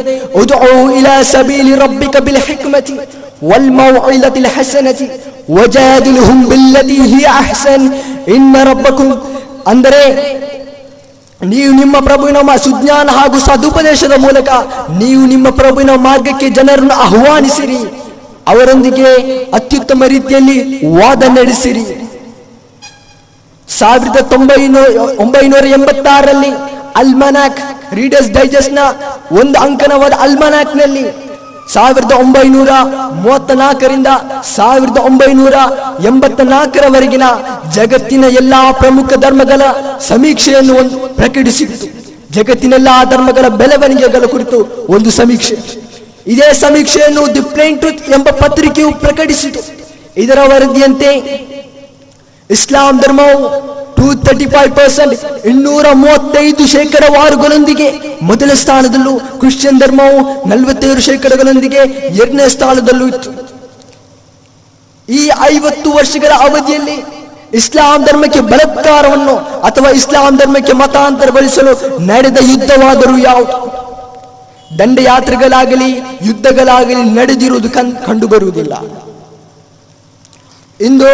ಇಲಾ 0.99 1.16
ಸಬೀಲಿ 1.32 1.75
ರಬ್ಬಿಕ 1.82 2.16
ಬಿಲ್ 2.28 2.42
ಹಿಕ್ಮತಿ 2.47 2.97
ವಲ್ 3.50 3.71
ಮೌಇಲತಿಲ್ 3.80 4.50
ಹಸನತಿ 4.56 5.09
ಅಹ್ಸನ್ 7.40 7.87
ಅಂದರೆ 9.73 10.02
ನೀವು 11.49 11.72
ನಿಮ್ಮ 11.75 12.00
ಪ್ರಭುವಿನ 12.00 12.37
ಸುಜ್ಞಾನ 12.56 13.11
ಹಾಗೂ 13.11 13.38
ಸದುಪದೇಶದ 13.38 14.12
ಮೂಲಕ 14.18 14.49
ನೀವು 14.99 15.26
ನಿಮ್ಮ 15.26 15.50
ಪ್ರಭುವಿನ 15.50 15.90
ಮಾರ್ಗಕ್ಕೆ 15.90 16.49
ಜನರನ್ನು 16.49 16.94
ಆಹ್ವಾನಿಸಿರಿ. 16.94 17.78
ಅವರೊಂದಿಗೆ 18.49 19.04
ಅತ್ಯುತ್ತಮ 19.50 20.04
ರೀತಿಯಲ್ಲಿ 20.04 20.87
ವಾದ 20.99 21.22
ನಡೆಸಿರಿ. 21.22 21.84
ಸಾವಿರದ 23.68 24.32
ಒಂಬೈನೂರ 25.18 25.66
ಎಂಬತ್ತಾರರಲ್ಲಿ 25.66 26.50
ಅಲ್ಮನಾಕ್ 26.96 27.61
ರೀಡರ್ಸ್ 27.94 28.30
ಡೈಜೆಸ್ಟ್ನ 28.30 28.78
ಒಂದು 29.38 29.58
ಅಂಕನವಾದ 29.58 30.12
ಅಲ್ಮನಾಕ್ನಲ್ಲಿ 30.12 31.31
ಸಾವಿರದ 31.69 32.12
ಒಂಬೈನೂರ 32.12 32.69
ಮೂವತ್ತ 33.14 33.50
ನಾಲ್ಕರಿಂದ 33.50 34.07
ಸಾವಿರದ 34.54 34.97
ಒಂಬೈನೂರ 34.97 35.54
ಎಂಬತ್ತ 36.07 36.40
ನಾಲ್ಕರವರೆಗಿನ 36.40 37.23
ಜಗತ್ತಿನ 37.73 38.25
ಎಲ್ಲಾ 38.25 38.73
ಪ್ರಮುಖ 38.73 39.12
ಧರ್ಮಗಳ 39.12 39.62
ಸಮೀಕ್ಷೆಯನ್ನು 40.00 40.75
ಒಂದು 40.75 40.99
ಪ್ರಕಟಿಸಿತ್ತು. 40.99 41.87
ಜಗತ್ತಿನೆಲ್ಲಾ 42.33 43.04
ಧರ್ಮಗಳ 43.04 43.49
ಬೆಳವಣಿಗೆಗಳ 43.49 44.26
ಕುರಿತು 44.26 44.87
ಒಂದು 44.88 45.11
ಸಮೀಕ್ಷೆ. 45.11 45.57
ಇದೇ 46.26 46.52
ಸಮೀಕ್ಷೆಯನ್ನು 46.52 47.35
ದಿ 47.35 47.40
ಪ್ಲೇನ್ 47.40 47.78
ಟ್ರೂತ್ 47.78 48.11
ಎಂಬ 48.11 48.28
ಪತ್ರಿಕೆಯು 48.31 48.92
ಪ್ರಕಟಿಸಿತು. 48.92 49.61
ಇದರ 50.16 50.38
ವರದಿಯಂತೆ 50.42 51.11
ಇಸ್ಲಾಂ 52.50 53.00
ಧರ್ಮವು 53.00 53.73
ಟೂ 54.02 54.14
ತರ್ಟಿ 54.14 54.47
ಫೈವ್ 54.47 54.76
ಪರ್ಸೆಂಟ್ 54.76 55.47
ಇನ್ನೂರ 55.47 55.87
ಮೂವತ್ತೈದು 55.92 56.66
ಶೇಕಡವಾರುಗಳೊಂದಿಗೆ 56.66 57.88
ಮೊದಲ 58.23 58.50
ಸ್ಥಾನದಲ್ಲೂ 58.54 59.12
ಕ್ರಿಶ್ಚಿಯನ್ 59.18 59.80
ಧರ್ಮವು 59.80 60.49
ನಲವತ್ತೇಳು 60.49 61.00
ಶೇಕಡಗಳೊಂದಿಗೆ 61.00 61.82
ಎರಡನೇ 62.21 62.49
ಸ್ಥಾನದಲ್ಲೂ 62.49 63.06
ಇತ್ತು. 63.09 63.30
ಈ 65.09 65.23
ಐವತ್ತು 65.50 65.88
ವರ್ಷಗಳ 65.92 66.32
ಅವಧಿಯಲ್ಲಿ 66.49 66.97
ಇಸ್ಲಾಂ 67.54 68.04
ಧರ್ಮಕ್ಕೆ 68.04 68.40
ಬಲತ್ಕಾರವನ್ನು 68.40 69.37
ಅಥವಾ 69.68 69.90
ಇಸ್ಲಾಂ 69.90 70.37
ಧರ್ಮಕ್ಕೆ 70.37 70.73
ಮತಾಂತರಗೊಳಿಸಲು 70.73 71.73
ನಡೆದ 72.06 72.38
ಯುದ್ಧವಾದರೂ 72.50 73.18
ಯಾವುದು? 73.18 73.56
ದಂಡಯಾತ್ರೆಗಳಾಗಲಿ, 74.78 75.90
ಯುದ್ಧಗಳಾಗಲಿ 76.28 77.02
ನಡೆದಿರುವುದು 77.18 77.71
ಕಂಡು 77.71 78.06
ಕಂಡುಬರುವುದಿಲ್ಲ. 78.06 78.75
ಇಂದು 80.80 81.11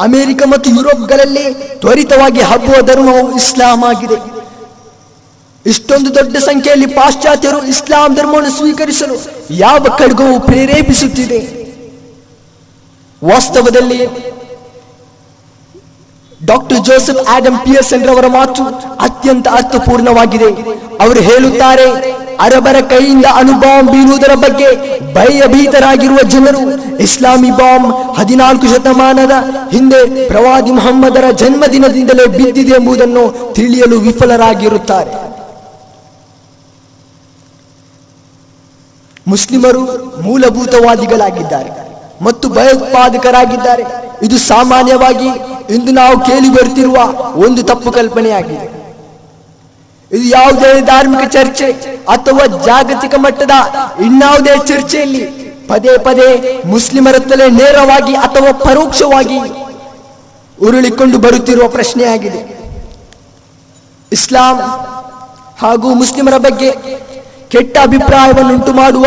ಅಮೆರಿಕ 0.00 0.42
ಮತ್ತು 0.46 0.70
ಯುರೋಪ್ಗಳಲ್ಲಿ 0.70 1.54
ತ್ವರಿತವಾಗಿ 1.54 2.40
ಹಬ್ಬುವ 2.40 2.76
ಧರ್ಮವು 2.86 3.36
ಇಸ್ಲಾಂ 3.36 3.84
ಆಗಿದೆ. 3.84 4.18
ಇಷ್ಟೊಂದು 5.66 6.14
ದೊಡ್ಡ 6.14 6.36
ಸಂಖ್ಯೆಯಲ್ಲಿ 6.36 6.86
ಪಾಶ್ಚಾತ್ಯರು 6.86 7.66
ಇಸ್ಲಾಂ 7.66 8.14
ಧರ್ಮವನ್ನು 8.14 8.50
ಸ್ವೀಕರಿಸಲು 8.50 9.16
ಯಾವ 9.50 9.84
ಖಡ್ಗವು 9.98 10.40
ಪ್ರೇರೇಪಿಸುತ್ತಿದೆ. 10.40 11.40
ವಾಸ್ತವದಲ್ಲಿ 13.24 14.00
ಡಾಕ್ಟರ್ 16.44 16.84
ಜೋಸೆಫ್ 16.84 17.28
ಆಡಮ್ 17.28 17.58
ಪಿಯರ್ಸನ್ 17.58 18.06
ರವರ 18.06 18.26
ಮಾತು 18.26 18.64
ಅತ್ಯಂತ 19.06 19.48
ಅರ್ಥಪೂರ್ಣವಾಗಿದೆ. 19.48 20.50
ಅವರು 21.00 21.20
ಹೇಳುತ್ತಾರೆ 21.20 21.86
ಅರಬರ 22.40 22.76
ಕೈಯಿಂದ 22.80 23.26
ಅಣುಬಾಂಬ್ 23.34 23.90
ಬೀರುವುದರ 23.92 24.34
ಬಗ್ಗೆ 24.34 24.68
ಭಯಭೀತರಾಗಿರುವ 25.14 26.18
ಜನರು 26.28 26.62
ಇಸ್ಲಾಮಿ 26.96 27.50
ಬಾಂಬ್ 27.50 28.18
ಹದಿನಾಲ್ಕು 28.18 28.66
ಶತಮಾನದ 28.66 29.30
ಹಿಂದೆ 29.72 30.28
ಪ್ರವಾದಿ 30.28 30.70
ಮೊಹಮ್ಮದರ 30.70 31.30
ಜನ್ಮದಿನದಿಂದಲೇ 31.30 32.26
ಬಿದ್ದಿದೆ 32.26 32.74
ಎಂಬುದನ್ನು 32.74 33.54
ತಿಳಿಯಲು 33.54 33.98
ವಿಫಲರಾಗಿರುತ್ತಾರೆ. 34.00 35.28
ಮುಸ್ಲಿಮರು 39.28 39.82
ಮೂಲಭೂತವಾದಿಗಳಾಗಿದ್ದಾರೆ 40.22 41.70
ಮತ್ತು 42.24 42.48
ಭಯೋತ್ಪಾದಕರಾಗಿದ್ದಾರೆ. 42.48 43.84
ಇದು 44.22 44.38
ಸಾಮಾನ್ಯವಾಗಿ 44.38 45.28
ಇಂದು 45.74 45.92
ನಾವು 45.92 46.20
ಕೇಳಿ 46.20 46.48
ಬರುತ್ತಿರುವ 46.48 46.96
ಒಂದು 47.46 47.62
ತಪ್ಪು 47.62 47.90
ಕಲ್ಪನೆಯಾಗಿದೆ. 47.90 48.77
ಇದು 50.12 50.24
ಯಾವುದೇ 50.24 50.80
ಧಾರ್ಮಿಕ 50.80 51.24
ಚರ್ಚೆ 51.28 51.66
ಅಥವಾ 52.08 52.44
ಜಾಗತಿಕ 52.64 53.14
ಮಟ್ಟದ 53.18 53.50
ಇನ್ನಾವುದೇ 54.04 54.54
ಚರ್ಚೆಯಲ್ಲಿ 54.66 55.24
ಪದೇ 55.68 55.98
ಪದೇ 55.98 56.28
ಮುಸ್ಲಿಮರತ್ತಲೇ 56.66 57.50
ನೇರವಾಗಿ 57.50 58.14
ಅಥವಾ 58.14 58.52
ಪರೋಕ್ಷವಾಗಿ 58.52 59.38
ಉರುಳಿಕೊಂಡು 60.66 61.18
ಬರುತ್ತಿರುವ 61.18 61.68
ಪ್ರಶ್ನೆಯಾಗಿದೆ. 61.68 62.40
ಇಸ್ಲಾಂ 64.12 64.56
ಹಾಗೂ 65.58 65.94
ಮುಸ್ಲಿಮರ 65.94 66.36
ಬಗ್ಗೆ 66.36 66.70
ಕೆಟ್ಟ 67.48 67.78
ಅಭಿಪ್ರಾಯವನ್ನುಂಟು 67.82 68.72
ಮಾಡುವ 68.72 69.06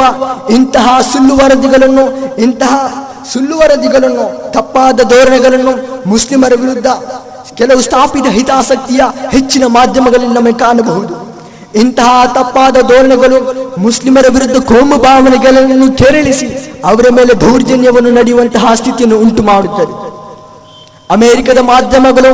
ಇಂತಹ 0.50 1.02
ಸುಳ್ಳು 1.02 1.34
ವರದಿಗಳನ್ನು, 1.36 2.06
ಇಂತಹ 2.42 2.74
ಸುಳ್ಳು 3.34 3.58
ವರದಿಗಳನ್ನು, 3.58 4.52
ತಪ್ಪಾದ 4.52 5.00
ಧೋರಣೆಗಳನ್ನು 5.04 5.74
ಮುಸ್ಲಿಮರ 6.10 6.54
ವಿರುದ್ಧ 6.56 6.88
ಕೆಲವು 7.62 7.82
ಸ್ಥಾಪಿತ 7.88 8.28
ಹಿತಾಸಕ್ತಿಯ 8.38 9.02
ಹೆಚ್ಚಿನ 9.32 9.64
ಮಾಧ್ಯಮಗಳಲ್ಲಿ 9.78 10.36
ನಮಗೆ 10.40 10.60
ಕಾಣಬಹುದು. 10.60 11.14
ಇಂತಹ 11.82 12.26
ತಪ್ಪಾದ 12.38 12.78
ಧೋರಣೆಗಳು 12.88 13.38
ಮುಸ್ಲಿಮರ 13.84 14.26
ವಿರುದ್ಧ 14.36 14.58
ಕೋಮು 14.72 14.98
ಭಾವನೆಗಳನ್ನು 15.04 15.98
ಕೆರಳಿಸಿ 16.00 16.48
ಅವರ 16.86 17.06
ಮೇಲೆ 17.18 17.34
ದೌರ್ಜನ್ಯವನ್ನು 17.44 18.12
ನಡೆಯುವಂತಹ 18.12 18.74
ಸ್ಥಿತಿಯನ್ನು 18.74 19.20
ಉಂಟು 19.26 19.44
ಮಾಡುತ್ತದೆ. 19.44 19.94
ಅಮೆರಿಕದ 21.10 21.58
ಮಾಧ್ಯಮಗಳು 21.58 22.32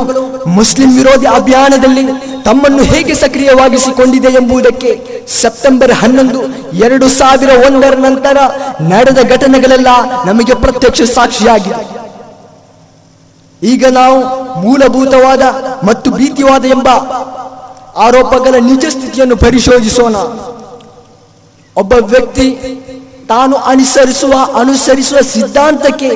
ಮುಸ್ಲಿಂ 0.56 0.90
ವಿರೋಧಿ 0.96 1.26
ಅಭಿಯಾನದಲ್ಲಿ 1.26 2.04
ತಮ್ಮನ್ನು 2.44 2.82
ಹೇಗೆ 2.82 3.14
ಸಕ್ರಿಯವಾಗಿಸಿಕೊಂಡಿದೆ 3.14 4.30
ಎಂಬುದಕ್ಕೆ 4.40 4.90
ಸೆಪ್ಟೆಂಬರ್ 5.40 5.92
ಹನ್ನೊಂದು, 5.92 6.40
ಎರಡು 6.86 7.08
ಸಾವಿರ 7.08 7.50
ಒಂದರ 7.66 7.94
ನಂತರ 7.98 8.36
ನಡೆದ 8.92 9.20
ಘಟನೆಗಳೆಲ್ಲ 9.34 9.88
ನಮಗೆ 10.24 10.54
ಪ್ರತ್ಯಕ್ಷ 10.54 11.02
ಸಾಕ್ಷಿಯಾಗಿದೆ. 11.16 11.97
ಈಗ 13.62 13.86
ನಾವು 13.86 14.18
ಮೂಲಭೂತವಾದ 14.62 15.42
ಮತ್ತು 15.84 16.10
ಭೀತಿವಾದ 16.10 16.64
ಎಂಬ 16.64 16.88
ಆರೋಪಗಳ 17.96 18.54
ನಿಜ 18.54 18.84
ಸ್ಥಿತಿಯನ್ನು 18.90 19.36
ಪರಿಶೋಧಿಸೋಣ. 19.36 20.16
ಒಬ್ಬ 21.76 21.92
ವ್ಯಕ್ತಿ 21.92 22.50
ತಾನು 23.28 23.56
ಅನುಸರಿಸುವ 23.56 24.32
ಅನುಸರಿಸುವ 24.54 25.18
ಸಿದ್ಧಾಂತಕ್ಕೆ 25.20 26.08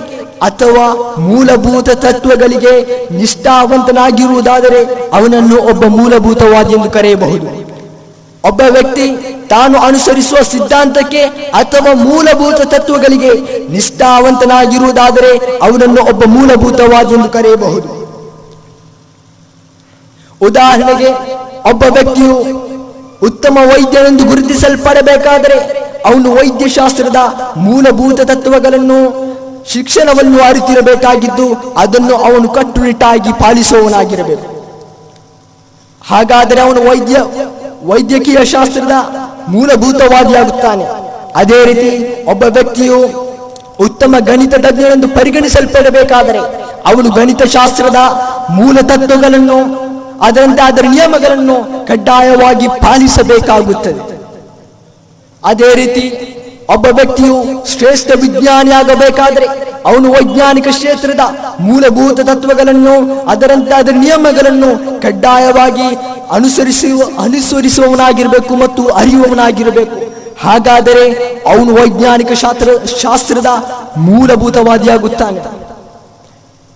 ಅಥವಾ 0.42 1.16
ಮೂಲಭೂತ 1.18 1.90
ತತ್ವಗಳಿಗೆ 1.90 3.06
ನಿಷ್ಠಾವಂತನಾಗಿರುವುದಾದರೆ 3.16 5.10
ಅವನನ್ನು 5.12 5.62
ಒಬ್ಬ 5.62 5.84
ಮೂಲಭೂತವಾದಿ 5.86 6.72
ಎಂದು 6.72 6.90
ಕರೆಯಬಹುದು. 6.90 7.71
ಒಬ್ಬ 8.44 8.60
ವ್ಯಕ್ತಿ 8.60 9.06
ತಾನು 9.48 9.78
ಅನುಸರಿಸುವ 9.78 10.38
ಸಿದ್ಧಾಂತಕ್ಕೆ 10.42 11.22
ಅಥವಾ 11.52 11.94
ಮೂಲಭೂತ 11.94 12.60
ತತ್ವಗಳಿಗೆ 12.74 13.32
ನಿಷ್ಠಾವಂತನಾಗಿರುವುದಾದರೆ 13.68 15.30
ಅವನನ್ನು 15.38 16.02
ಒಬ್ಬ 16.02 16.22
ಮೂಲಭೂತವಾದಿ 16.26 17.14
ಎಂದು 17.14 17.28
ಕರೆಯಬಹುದು. 17.28 17.88
ಉದಾಹರಣೆಗೆ, 20.40 21.10
ಒಬ್ಬ 21.68 21.82
ವ್ಯಕ್ತಿಯು 21.92 22.36
ಉತ್ತಮ 23.26 23.58
ವೈದ್ಯನೆಂದು 23.64 24.24
ಗುರುತಿಸಲ್ಪಡಬೇಕಾದರೆ 24.24 25.58
ಅವನು 26.06 26.34
ವೈದ್ಯಶಾಸ್ತ್ರದ 26.34 27.16
ಮೂಲಭೂತ 27.56 28.20
ತತ್ವಗಳನ್ನು, 28.20 29.00
ಶಿಕ್ಷಣವನ್ನು 29.72 30.38
ಅರಿತಿರಬೇಕಾಗಿದ್ದು 30.42 31.74
ಅದನ್ನು 31.76 32.16
ಅವನು 32.16 32.48
ಕಟ್ಟುನಿಟ್ಟಾಗಿ 32.48 33.32
ಪಾಲಿಸುವವನಾಗಿರಬೇಕು. 33.32 34.48
ಹಾಗಾದರೆ 36.04 36.60
ಅವನು 36.60 36.80
ವೈದ್ಯ 36.90 37.16
ವೈದ್ಯಕೀಯ 37.88 38.44
ಶಾಸ್ತ್ರದ 38.44 38.94
ಮೂಲಭೂತವಾದಿಯಾಗುತ್ತಾನೆ. 39.48 40.84
ಅದೇ 41.36 41.64
ರೀತಿ 41.64 41.90
ಒಬ್ಬ 42.30 42.42
ವ್ಯಕ್ತಿಯು 42.42 43.00
ಉತ್ತಮ 43.80 44.14
ಗಣಿತ 44.18 44.54
ತಜ್ಞರೆಂದು 44.54 45.08
ಪರಿಗಣಿಸಲ್ಪಡಬೇಕಾದರೆ 45.08 46.38
ಅವನು 46.86 47.10
ಗಣಿತ 47.10 47.42
ಶಾಸ್ತ್ರದ 47.42 47.96
ಮೂಲ 48.50 48.78
ತತ್ವಗಳನ್ನು, 48.80 49.58
ಅದರಂತೆ 50.20 50.62
ಅದರ 50.62 50.84
ನಿಯಮಗಳನ್ನು 50.90 51.86
ಕಡ್ಡಾಯವಾಗಿ 51.86 52.68
ಪಾಲಿಸಬೇಕಾಗುತ್ತದೆ. 52.68 54.02
ಅದೇ 55.44 55.74
ರೀತಿ 55.74 56.04
ಒಬ್ಬ 56.72 56.86
ವ್ಯಕ್ತಿಯು 56.86 57.36
ಶ್ರೇಷ್ಠ 57.66 58.10
ವಿಜ್ಞಾನಿಯಾಗಬೇಕಾದರೆ 58.20 59.46
ಅವನು 59.86 60.12
ವೈಜ್ಞಾನಿಕ 60.12 60.68
ಕ್ಷೇತ್ರದ 60.68 61.20
ಮೂಲಭೂತ 61.60 62.20
ತತ್ವಗಳನ್ನು 62.20 63.24
ಅದರಂತಾದ 63.24 63.82
ಅದರ 63.82 63.94
ನಿಯಮಗಳನ್ನು 63.98 65.00
ಕಡ್ಡಾಯವಾಗಿ 65.02 65.88
ಅನುಸರಿಸುವ, 66.30 67.02
ಅನುಸರಿಸುವವನಾಗಿರಬೇಕು 67.22 68.56
ಮತ್ತು 68.56 68.86
ಅರಿಯುವವನಾಗಿರಬೇಕು. 68.86 69.96
ಹಾಗಾದರೆ 70.40 71.04
ಅವನು 71.46 71.74
ವೈಜ್ಞಾನಿಕ 71.74 72.32
ಶಾಸ್ತ್ರ, 72.32 72.68
ಶಾಸ್ತ್ರದ 73.02 73.46
ಮೂಲಭೂತವಾದಿಯಾಗುತ್ತಾನೆ. 73.96 75.40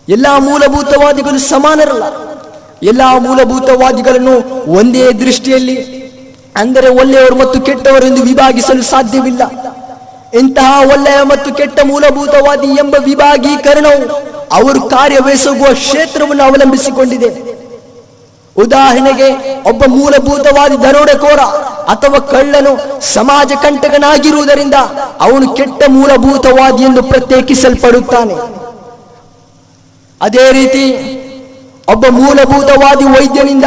ಎಲ್ಲ 0.08 0.26
ಮೂಲಭೂತವಾದಿಗಳು 0.38 1.38
ಸಮಾನರಲ್ಲ. 1.38 2.04
ಎಲ್ಲ 2.82 3.02
ಮೂಲಭೂತವಾದಿಗಳನ್ನು 3.18 4.34
ಒಂದೇ 4.72 5.12
ದೃಷ್ಟಿಯಲ್ಲಿ, 5.12 5.76
ಅಂದರೆ 6.56 6.88
ಒಳ್ಳೆಯವರು 6.88 7.36
ಮತ್ತು 7.36 7.60
ಕೆಟ್ಟವರು 7.60 8.06
ಎಂದು 8.06 8.22
ವಿಭಾಗಿಸಲು 8.22 8.82
ಸಾಧ್ಯವಿಲ್ಲ. 8.82 9.42
ಇಂತಹ 10.38 10.80
ಒಳ್ಳೆಯ 10.92 11.22
ಮತ್ತು 11.22 11.54
ಕೆಟ್ಟ 11.54 11.80
ಮೂಲಭೂತವಾದಿ 11.84 12.66
ಎಂಬ 12.66 12.94
ವಿಭಾಗೀಕರಣವು 13.04 14.02
ಅವರು 14.52 14.80
ಕಾರ್ಯವೆಸಗುವ 14.80 15.66
ಕ್ಷೇತ್ರವನ್ನು 15.72 16.44
ಅವಲಂಬಿಸಿಕೊಂಡಿದೆ. 16.44 17.30
ಉದಾಹರಣೆಗೆ, 18.56 19.28
ಒಬ್ಬ 19.68 19.82
ಮೂಲಭೂತವಾದಿ 19.86 20.82
ದರೋಡೆಕೋರ 20.82 21.40
ಅಥವಾ 21.88 22.18
ಕಳ್ಳನು 22.18 22.72
ಸಮಾಜ 23.00 23.52
ಕಂಟಕನಾಗಿರುವುದರಿಂದ 23.62 24.74
ಅವನು 25.20 25.48
ಕೆಟ್ಟ 25.48 25.82
ಮೂಲಭೂತವಾದಿ 25.88 26.84
ಎಂದು 26.84 27.02
ಪ್ರತ್ಯೇಕಿಸಲ್ಪಡುತ್ತಾನೆ. 27.02 28.36
ಅದೇ 30.20 30.52
ರೀತಿ, 30.52 30.84
ಒಬ್ಬ 31.88 32.06
ಮೂಲಭೂತವಾದಿ 32.10 33.04
ವೈದ್ಯನಿಂದ 33.04 33.64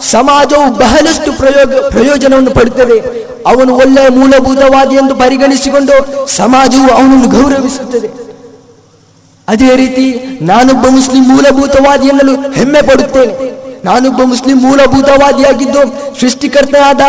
ಸಮಾಜವು 0.00 0.66
ಬಹಳಷ್ಟು 0.74 1.32
ಪ್ರಯೋಗ, 1.32 1.74
ಪ್ರಯೋಜನವನ್ನು 1.88 2.50
ಪಡುತ್ತದೆ 2.50 3.26
ಅವನು 3.46 3.76
ಒಳ್ಳೆಯ 3.76 4.08
ಮೂಲಭೂತವಾದಿ 4.08 4.94
ಎಂದು 4.94 5.14
ಪರಿಗಣಿಸಿಕೊಂಡು 5.14 6.26
ಸಮಾಜವು 6.26 6.88
ಅವನನ್ನು 6.88 7.28
ಗೌರವಿಸುತ್ತದೆ. 7.28 8.26
ಅದೇ 9.48 9.76
ರೀತಿ 9.76 10.06
ನಾನೊಬ್ಬ 10.42 10.86
ಮುಸ್ಲಿಂ 10.88 11.24
ಮೂಲಭೂತವಾದಿ 11.28 12.08
ಎನ್ನಲು 12.08 12.34
ಹೆಮ್ಮೆ 12.52 12.82
ಪಡುತ್ತೇನೆ. 12.82 13.66
ನಾನೊಬ್ಬ 13.84 14.22
ಮುಸ್ಲಿಂ 14.22 14.58
ಮೂಲಭೂತವಾದಿಯಾಗಿದ್ದು 14.62 15.82
ಸೃಷ್ಟಿಕರ್ತನಾದ 16.20 17.00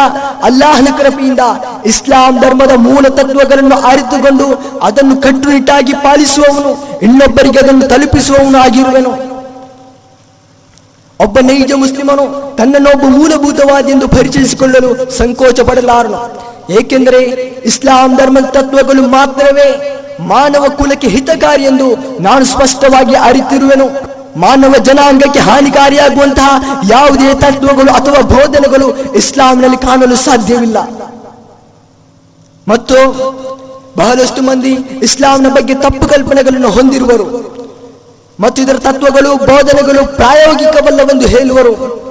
ಅಲ್ಲಾಹನ 0.43 0.87
ಕೃಪೆಯಿಂದ 0.97 1.39
ಇಸ್ಲಾಂ 1.85 2.39
ಧರ್ಮದ 2.41 2.71
ಮೂಲ 2.75 3.07
ತತ್ವಗಳನ್ನು 3.07 3.75
ಅರಿತುಕೊಂಡು 3.75 4.47
ಅದನ್ನು 4.81 5.21
ಕಟ್ಟುನಿಟ್ಟಾಗಿ 5.21 5.93
ಪಾಲಿಸುವವನು, 5.93 6.99
ಇನ್ನೊಬ್ಬರಿಗೆ 7.01 7.59
ಅದನ್ನು 7.59 7.87
ತಲುಪಿಸುವವನು 7.87 8.57
ಆಗಿರುವೆನು. 8.57 9.36
ಒಬ್ಬ 11.19 11.39
ನೈಜ 11.39 11.71
ಮುಸ್ಲಿಮನು 11.73 12.55
ತನ್ನನ್ನು 12.57 12.89
ಒಬ್ಬ 12.89 13.05
ಮೂಲಭೂತವಾದಿ 13.17 13.91
ಎಂದು 13.91 14.07
ಪರಿಚಯಿಸಿಕೊಳ್ಳಲು 14.07 15.11
ಸಂಕೋಚ 15.17 15.59
ಪಡಲಾರನು. 15.59 16.19
ಏಕೆಂದರೆ 16.73 17.21
ಇಸ್ಲಾಂ 17.65 18.15
ಧರ್ಮದ 18.15 18.45
ತತ್ವಗಳು 18.45 19.01
ಮಾತ್ರವೇ 19.07 19.69
ಮಾನವ 20.19 20.65
ಕುಲಕ್ಕೆ 20.77 21.07
ಹಿತಕಾರಿ 21.07 21.63
ಎಂದು 21.63 21.87
ನಾನು 22.21 22.45
ಸ್ಪಷ್ಟವಾಗಿ 22.45 23.15
ಅರಿತಿರುವೆನು. 23.15 24.17
ಮಾನವ 24.37 24.73
ಜನಾಂಗಕ್ಕೆ 24.77 25.39
ಹಾನಿಕಾರಿಯಾಗುವಂತಹ 25.39 26.81
ಯಾವುದೇ 26.89 27.33
ತತ್ವಗಳು 27.33 27.91
ಅಥವಾ 27.91 28.21
ಬೋಧನೆಗಳು 28.21 29.13
ಇಸ್ಲಾಂನಲ್ಲಿ 29.13 29.77
ಕಾಣಲು 29.77 30.15
ಸಾಧ್ಯವಿಲ್ಲ. 30.15 30.77
ಮತ್ತು 32.67 32.97
ಬಹಳಷ್ಟು 33.97 34.41
ಮಂದಿ 34.41 34.73
ಇಸ್ಲಾಂನ 35.03 35.49
ಬಗ್ಗೆ 35.49 35.73
ತಪ್ಪು 35.73 36.07
ಕಲ್ಪನೆಗಳನ್ನು 36.07 36.69
ಹೊಂದಿರುವರು. 36.69 37.56
ಮತ್ತು 38.39 38.61
ಇದರ 38.61 38.77
ತತ್ವಗಳು, 38.77 39.37
ಬೋಧನೆಗಳು 39.37 40.15
ಪ್ರಾಯೋಗಿಕವಲ್ಲವೆಂದು 40.15 41.27
ಹೇಳುವರು. 41.27 42.07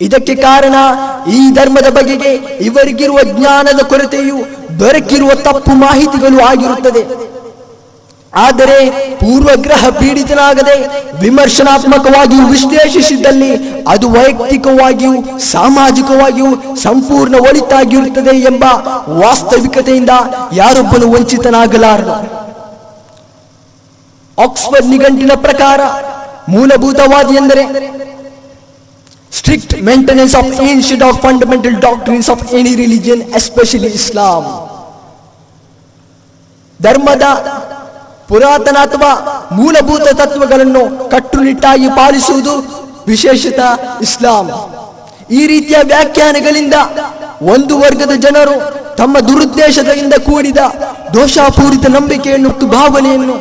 ಇದಕ್ಕೆ 0.00 0.34
ಕಾರಣ 0.34 0.74
ಈ 1.30 1.50
ಧರ್ಮದ 1.50 1.88
ಬಗೆಗೆ 1.90 2.34
ಇವರಿಗಿರುವ 2.60 3.18
ಜ್ಞಾನದ 3.22 3.80
ಕೊರತೆಯು 3.82 4.36
ದೊರಕಿರುವ 4.80 5.30
ತಪ್ಪು 5.30 5.70
ಮಾಹಿತಿಗಳು 5.74 6.40
ಆಗಿರುತ್ತದೆ. 6.40 7.28
ಆದರೆ 8.34 8.90
ಪೂರ್ವಗ್ರಹ 8.90 9.88
ಪೀಡಿತನಾಗದೆ 9.88 10.88
ವಿಮರ್ಶನಾತ್ಮಕವಾಗಿಯೂ 11.20 12.48
ವಿಶ್ಲೇಷಿಸಿದ್ದಲ್ಲಿ 12.48 13.82
ಅದು 13.82 14.10
ವೈಯಕ್ತಿಕವಾಗಿಯೂ 14.10 15.38
ಸಾಮಾಜಿಕವಾಗಿಯೂ 15.38 16.76
ಸಂಪೂರ್ಣ 16.76 17.34
ಒಳಿತಾಗಿರುತ್ತದೆ 17.34 18.36
ಎಂಬ 18.36 18.64
ವಾಸ್ತವಿಕತೆಯಿಂದ 19.08 20.10
ಯಾರೊಬ್ಬನು 20.52 21.12
ವಂಚಿತನಾಗಲಾರನು. 21.12 22.37
ಆಕ್ಸ್ಫರ್ಡ್ 24.38 24.88
ನಿಘಂಟಿನ 24.92 25.34
ಪ್ರಕಾರ 25.44 25.80
ಮೂಲಭೂತವಾದಿ 26.48 27.34
ಎಂದರೆ 27.36 27.64
strict 29.32 29.74
maintenance 29.82 30.34
of 30.34 30.50
ancient 30.66 31.04
of 31.04 31.18
fundamental 31.22 31.76
doctrines 31.86 32.30
of 32.30 32.42
any 32.54 32.72
religion 32.74 33.22
especially 33.40 33.90
ಇಸ್ಲಾಂ 33.98 34.44
ಧರ್ಮದ 36.80 37.26
ಪುರಾತನ 38.28 38.78
ಅಥವಾ 38.86 39.10
ಮೂಲಭೂತ 39.52 40.08
ತತ್ವಗಳನ್ನು 40.14 40.82
ಕಟ್ಟುನಿಟ್ಟಾಗಿ 41.10 41.88
ಪಾಲಿಸುವುದು 41.90 42.54
ವಿಶೇಷತ 43.06 43.60
ಇಸ್ಲಾಂ 44.02 44.46
ಈ 45.30 45.42
ರೀತಿಯ 45.46 45.78
ವ್ಯಾಖ್ಯಾನಗಳಿಂದ 45.84 46.76
ಒಂದು 47.52 47.74
ವರ್ಗದ 47.78 48.14
ಜನರು 48.22 48.56
ತಮ್ಮ 48.98 49.16
ದುರುದ್ದೇಶದಿಂದ 49.28 50.14
ಕೂಡಿದ 50.26 50.60
ದೋಷಾಪೂರಿತ 51.14 51.86
ನಂಬಿಕೆಯನ್ನು 51.88 52.48
ಮತ್ತು 52.48 52.66
ಭಾವನೆಯನ್ನು 52.68 53.36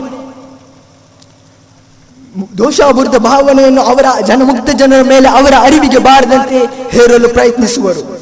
ದೋಷಾಪೂರಿತ 2.57 3.15
ಭಾವನೆಯನ್ನು 3.15 3.81
ಅವರ 3.81 4.05
ಜನಮುಕ್ತ 4.25 4.69
ಜನರ 4.69 5.01
ಮೇಲೆ 5.01 5.29
ಅವರ 5.29 5.53
ಅರಿವಿಗೆ 5.59 5.97
ಬಾರದಂತೆ 5.97 6.59
ಹೇರಲು 6.89 7.29
ಪ್ರಯತ್ನಿಸುವರು. 7.29 8.17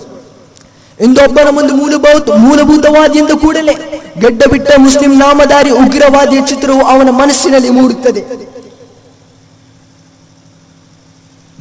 ಇಂದೊಬ್ಬನ 0.99 1.47
ಮುಂದೆ 1.51 1.73
ಮೂಲಭೂತ 1.73 2.30
ಮೂಲಭೂತವಾದಿ 2.30 3.19
ಎಂದು 3.19 3.38
ಕೂಡಲೇ 3.38 3.73
ಗಡ್ಡ 4.19 4.43
ಬಿಟ್ಟ 4.51 4.71
ಮುಸ್ಲಿಂ 4.78 5.19
ನಾಮಧಾರಿ 5.19 5.69
ಉಗ್ರವಾದಿಯ 5.69 6.41
ಚಿತ್ರವು 6.41 6.86
ಅವನ 6.86 7.10
ಮನಸ್ಸಿನಲ್ಲಿ 7.10 7.69
ಮೂಡುತ್ತದೆ. 7.69 8.21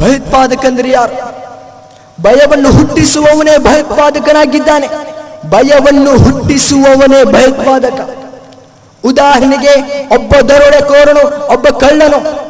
ಭಯೋತ್ಪಾದಕಂದ್ರೆ 0.01 0.91
ಯಾರು? 0.91 1.45
ಭಯವನ್ನು 2.23 2.73
ಹುಟ್ಟಿಸುವವನೇ 2.73 3.59
ಭಯೋತ್ಪಾದಕನಾಗಿದ್ದಾನೆ. 3.59 4.89
ಭಯವನ್ನು 5.51 6.11
ಹುಟ್ಟಿಸುವವನೇ 6.11 7.25
ಭಯೋತ್ಪಾದಕ. 7.25 8.24
ಉದಾಹರಣೆಗೆ 9.05 10.07
ಒಬ್ಬ 10.15 10.35
ದರೋಡೆಕೋರನು 10.35 11.47
ಒಬ್ಬ 11.53 11.69
ಕಳ್ಳನು. 11.69 12.45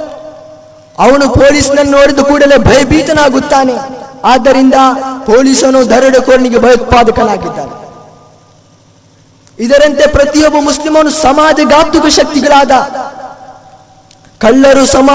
ಅವನು 0.99 1.29
ಪೊಲೀಸ್ನನ್ನು 1.29 1.93
ನೋಡಿದ 1.93 2.19
ಕೂಡಲೇ 2.19 2.57
ಭಯಭೀತನಾಗುತ್ತಾನೆ. 2.57 3.73
ಆದ್ದರಿಂದ 4.25 4.75
ಪೊಲೀಸನು 5.27 5.90
ದರೋಡೆಕೋರನಿಗೆ 5.90 6.59
ಭಯೋತ್ಪಾದಕನಾಗಿದ್ದಾನೆ. 6.59 7.85
ಇದರಂತೆ 9.59 10.07
ಪ್ರತಿಯೊಬ್ಬ 10.07 10.57
ಮುಸ್ಲಿಮನು 10.61 11.11
ಸಮಾಜಘಾತುಕ 11.11 12.07
ಶಕ್ತಿಗಳಾದ 12.07 12.71
ಕಳ್ಳರು 14.38 14.87
ಸಮ 14.87 15.11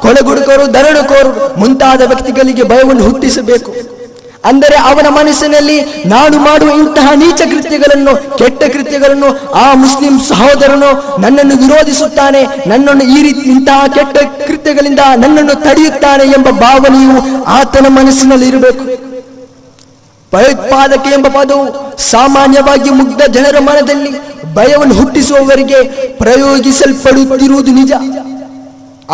ಕೊಲೆಗುಡುಕರು 0.00 0.74
ದರಡುಕೋರು 0.74 1.60
ಮುಂತಾದ 1.60 2.02
ವ್ಯಕ್ತಿಗಳಿಗೆ 2.02 2.62
ಭಯವನ್ನು 2.62 3.02
ಹುಟ್ಟಿಸಬೇಕು. 3.02 3.99
ಅಂದರೆ 4.48 4.76
ಅವನ 4.90 5.06
ಮನಸ್ಸಿನಲ್ಲಿ 5.16 5.76
ನಾನು 6.12 6.36
ಮಾಡುವ 6.38 6.70
ಇಂತಹ 6.82 7.08
ನೀಚ 7.22 7.40
ಕೃತ್ಯಗಳನ್ನು, 7.50 8.12
ಕೆಟ್ಟ 8.38 8.62
ಕೃತ್ಯಗಳನ್ನು, 8.74 9.28
ಆ 9.64 9.66
ಮುಸ್ಲಿಂ 9.82 10.14
ಸಹೋದರನು 10.28 10.90
ನನ್ನನ್ನು 11.24 11.56
ವಿರೋಧಿಸುತ್ತಾನೆ, 11.62 12.42
ನನ್ನನ್ನು 12.72 13.04
ಈ 13.16 13.18
ರೀತಿ 13.26 13.44
ಇಂತಹ 13.54 13.80
ಕೆಟ್ಟ 13.96 14.16
ಕೃತ್ಯಗಳಿಂದ 14.48 15.02
ನನ್ನನ್ನು 15.24 15.54
ತಡೆಯುತ್ತಾನೆ 15.66 16.26
ಎಂಬ 16.38 16.48
ಭಾವನೆಯು 16.64 17.18
ಆತನ 17.58 17.86
ಮನಸ್ಸಿನಲ್ಲಿ 17.98 18.48
ಇರಬೇಕು. 18.48 18.86
ಭಯೋತ್ಪಾದಕ 20.32 21.06
ಎಂಬ 21.18 21.28
ಪದವು 21.36 21.64
ಸಾಮಾನ್ಯವಾಗಿ 22.14 22.90
ಮುಗ್ಧ 22.90 23.22
ಜನರ 23.36 23.56
ಮನದಲ್ಲಿ 23.68 24.12
ಭಯವನ್ನು 24.54 24.94
ಹುಟ್ಟಿಸುವವರಿಗೆ 24.94 25.80
ಪ್ರಯೋಗಿಸಲ್ಪಡುತ್ತಿರುವುದು 26.22 27.72
ನಿಜ. 27.80 27.92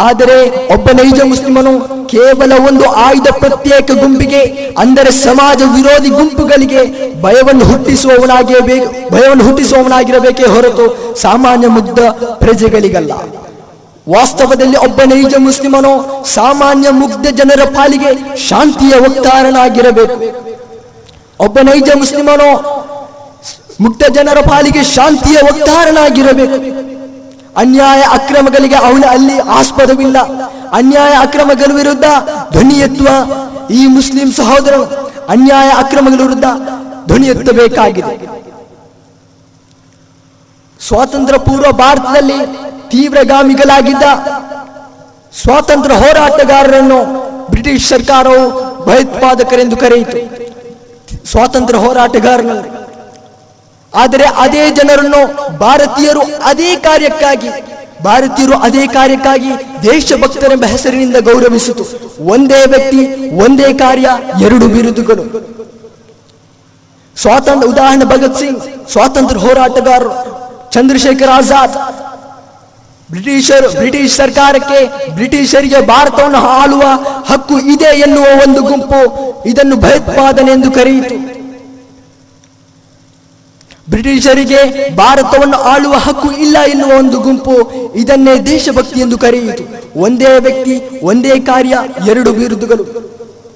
ಆದರೆ 0.04 0.36
ಒಬ್ಬ 0.74 0.86
ನೈಜ 0.98 1.18
ಮುಸ್ಲಿಮನು 1.30 1.72
ಕೇವಲ 2.12 2.52
ಒಂದು 2.68 2.86
ಆಯ್ದ 3.04 3.28
ಪ್ರತ್ಯೇಕ 3.42 3.88
ಗುಂಪಿಗೆ, 4.00 4.42
ಅಂದರೆ 4.82 5.10
ಸಮಾಜ 5.26 5.60
ವಿರೋಧಿ 5.76 6.10
ಗುಂಪುಗಳಿಗೆ 6.18 6.82
ಭಯವನ್ನು 7.24 7.64
ಹುಟ್ಟಿಸುವವನಾಗಿರಬೇಕು, 7.70 8.88
ಭಯವನ್ನು 9.14 9.44
ಹುಟ್ಟಿಸುವವನಾಗಿರಬೇಕೇ 9.44 10.46
ಹೊರತು 10.54 10.86
ಸಾಮಾನ್ಯ 11.24 11.68
ಮುಗ್ಧ 11.76 12.00
ಪ್ರಜೆಗಳಿಗಲ್ಲ. 12.42 13.12
ವಾಸ್ತವದಲ್ಲಿ 14.14 14.78
ಒಬ್ಬ 14.86 15.00
ನೈಜ 15.12 15.34
ಮುಸ್ಲಿಮನು 15.46 15.92
ಸಾಮಾನ್ಯ 16.38 16.90
ಮುಗ್ಧ 17.02 17.26
ಜನರ 17.38 17.62
ಪಾಲಿಗೆ 17.78 18.10
ಶಾಂತಿಯ 18.48 18.94
ಒತ್ತಾರನಾಗಿರಬೇಕು. 19.08 20.16
ಒಬ್ಬ 21.46 21.58
ನೈಜ 21.70 21.88
ಮುಸ್ಲಿಮನು 22.02 22.50
ಮುಗ್ಧ 23.84 24.02
ಜನರ 24.16 24.38
ಪಾಲಿಗೆ 24.50 24.82
ಶಾಂತಿಯ 24.96 25.38
ವಕ್ತಾರನಾಗಿರಬೇಕು 25.48 26.58
ಅನ್ಯಾಯ 27.56 28.00
ಅಕ್ರಮಗಳಿಗೆ 28.02 28.74
ಅವನ 28.74 29.04
ಅಲ್ಲಿ 29.10 29.38
ಆಸ್ಪದವಿಲ್ಲ. 29.38 30.18
ಅನ್ಯಾಯ 30.72 31.12
ಅಕ್ರಮಗಳ 31.12 31.72
ವಿರುದ್ಧ 31.74 32.04
ಧ್ವನಿ 32.52 32.74
ಎತ್ತುವ 32.74 33.08
ಈ 33.70 33.86
ಮುಸ್ಲಿಂ 33.86 34.32
ಸಹೋದರರು 34.32 34.84
ಅನ್ಯಾಯ 35.26 35.68
ಅಕ್ರಮಗಳ 35.68 36.20
ವಿರುದ್ಧ 36.22 36.44
ಧ್ವನಿ 37.06 37.26
ಎತ್ತಬೇಕಾಗಿದೆ. 37.26 38.14
ಸ್ವಾತಂತ್ರ್ಯ 40.80 41.38
ಪೂರ್ವ 41.38 41.72
ಭಾರತದಲ್ಲಿ 41.72 42.38
ತೀವ್ರಗಾಮಿಗಳಾಗಿದ್ದ 42.90 44.02
ಸ್ವಾತಂತ್ರ್ಯ 45.42 45.96
ಹೋರಾಟಗಾರರನ್ನು 45.96 47.00
ಬ್ರಿಟಿಷ್ 47.50 47.88
ಸರ್ಕಾರವು 47.88 48.42
ಭಯೋತ್ಪಾದಕರೆಂದು 48.84 49.76
ಕರೆಯಿತು. 49.76 50.20
ಸ್ವಾತಂತ್ರ್ಯ 51.30 51.78
ಹೋರಾಟಗಾರನಲ್ಲಿ 51.78 52.75
ಆದರೆ 53.96 54.24
ಅದೇ 54.24 54.70
ಜನರನ್ನು 54.70 55.20
ಭಾರತೀಯರು 55.58 56.20
ಅದೇ 56.44 56.76
ಕಾರ್ಯಕ್ಕಾಗಿ, 56.76 57.50
ಭಾರತೀಯರು 58.04 58.56
ಅದೇ 58.58 58.86
ಕಾರ್ಯಕ್ಕಾಗಿ 58.86 59.52
ದೇಶಭಕ್ತರೆಂಬ 59.82 60.64
ಹೆಸರಿನಿಂದ 60.64 61.16
ಗೌರವಿಸಿತು. 61.16 61.84
ಒಂದೇ 62.34 62.60
ವ್ಯಕ್ತಿ, 62.66 63.02
ಒಂದೇ 63.44 63.72
ಕಾರ್ಯ, 63.72 64.08
ಎರಡು 64.44 64.68
ಬಿರುದುಗಳು. 64.68 65.24
ಸ್ವಾತಂತ್ರ್ಯ, 67.16 67.70
ಉದಾಹರಣೆ 67.72 68.04
ಭಗತ್ 68.04 68.38
ಸಿಂಗ್, 68.38 68.60
ಸ್ವಾತಂತ್ರ್ಯ 68.92 69.40
ಹೋರಾಟಗಾರರು, 69.40 70.12
ಚಂದ್ರಶೇಖರ್ 70.70 71.28
ಆಜಾದ್. 71.28 71.76
ಬ್ರಿಟಿಷರು, 73.10 73.68
ಬ್ರಿಟಿಷ್ 73.70 74.16
ಸರ್ಕಾರಕ್ಕೆ 74.16 75.10
ಬ್ರಿಟಿಷರಿಗೆ 75.14 75.80
ಭಾರತವನ್ನು 75.80 76.38
ಆಳುವ 76.38 76.82
ಹಕ್ಕು 77.32 77.58
ಇದೆ 77.74 77.90
ಎನ್ನುವ 77.98 78.26
ಒಂದು 78.46 78.62
ಗುಂಪು 78.62 79.00
ಇದನ್ನು 79.48 79.76
ಭಯೋತ್ಪಾದನೆ 79.76 80.50
ಎಂದು 80.52 80.70
ಕರೆಯಿತು. 80.70 81.45
ಬ್ರಿಟಿಷರಿಗೆ 83.90 84.90
ಭಾರತವನ್ನು 84.96 85.56
ಆಳುವ 85.56 85.94
ಹಕ್ಕು 85.94 86.30
ಇಲ್ಲ 86.30 86.56
ಎನ್ನುವ 86.66 86.98
ಒಂದು 86.98 87.20
ಗುಂಪು 87.20 87.72
ಇದನ್ನೇ 87.94 88.40
ದೇಶಭಕ್ತಿ 88.40 89.00
ಎಂದು 89.00 89.18
ಕರೆಯಿತು. 89.18 89.64
ಒಂದೇ 90.00 90.38
ವ್ಯಕ್ತಿ, 90.38 91.00
ಒಂದೇ 91.02 91.40
ಕಾರ್ಯ, 91.40 91.78
ಎರಡು 92.08 92.32
ಬಿರುದುಗಳು. 92.32 93.06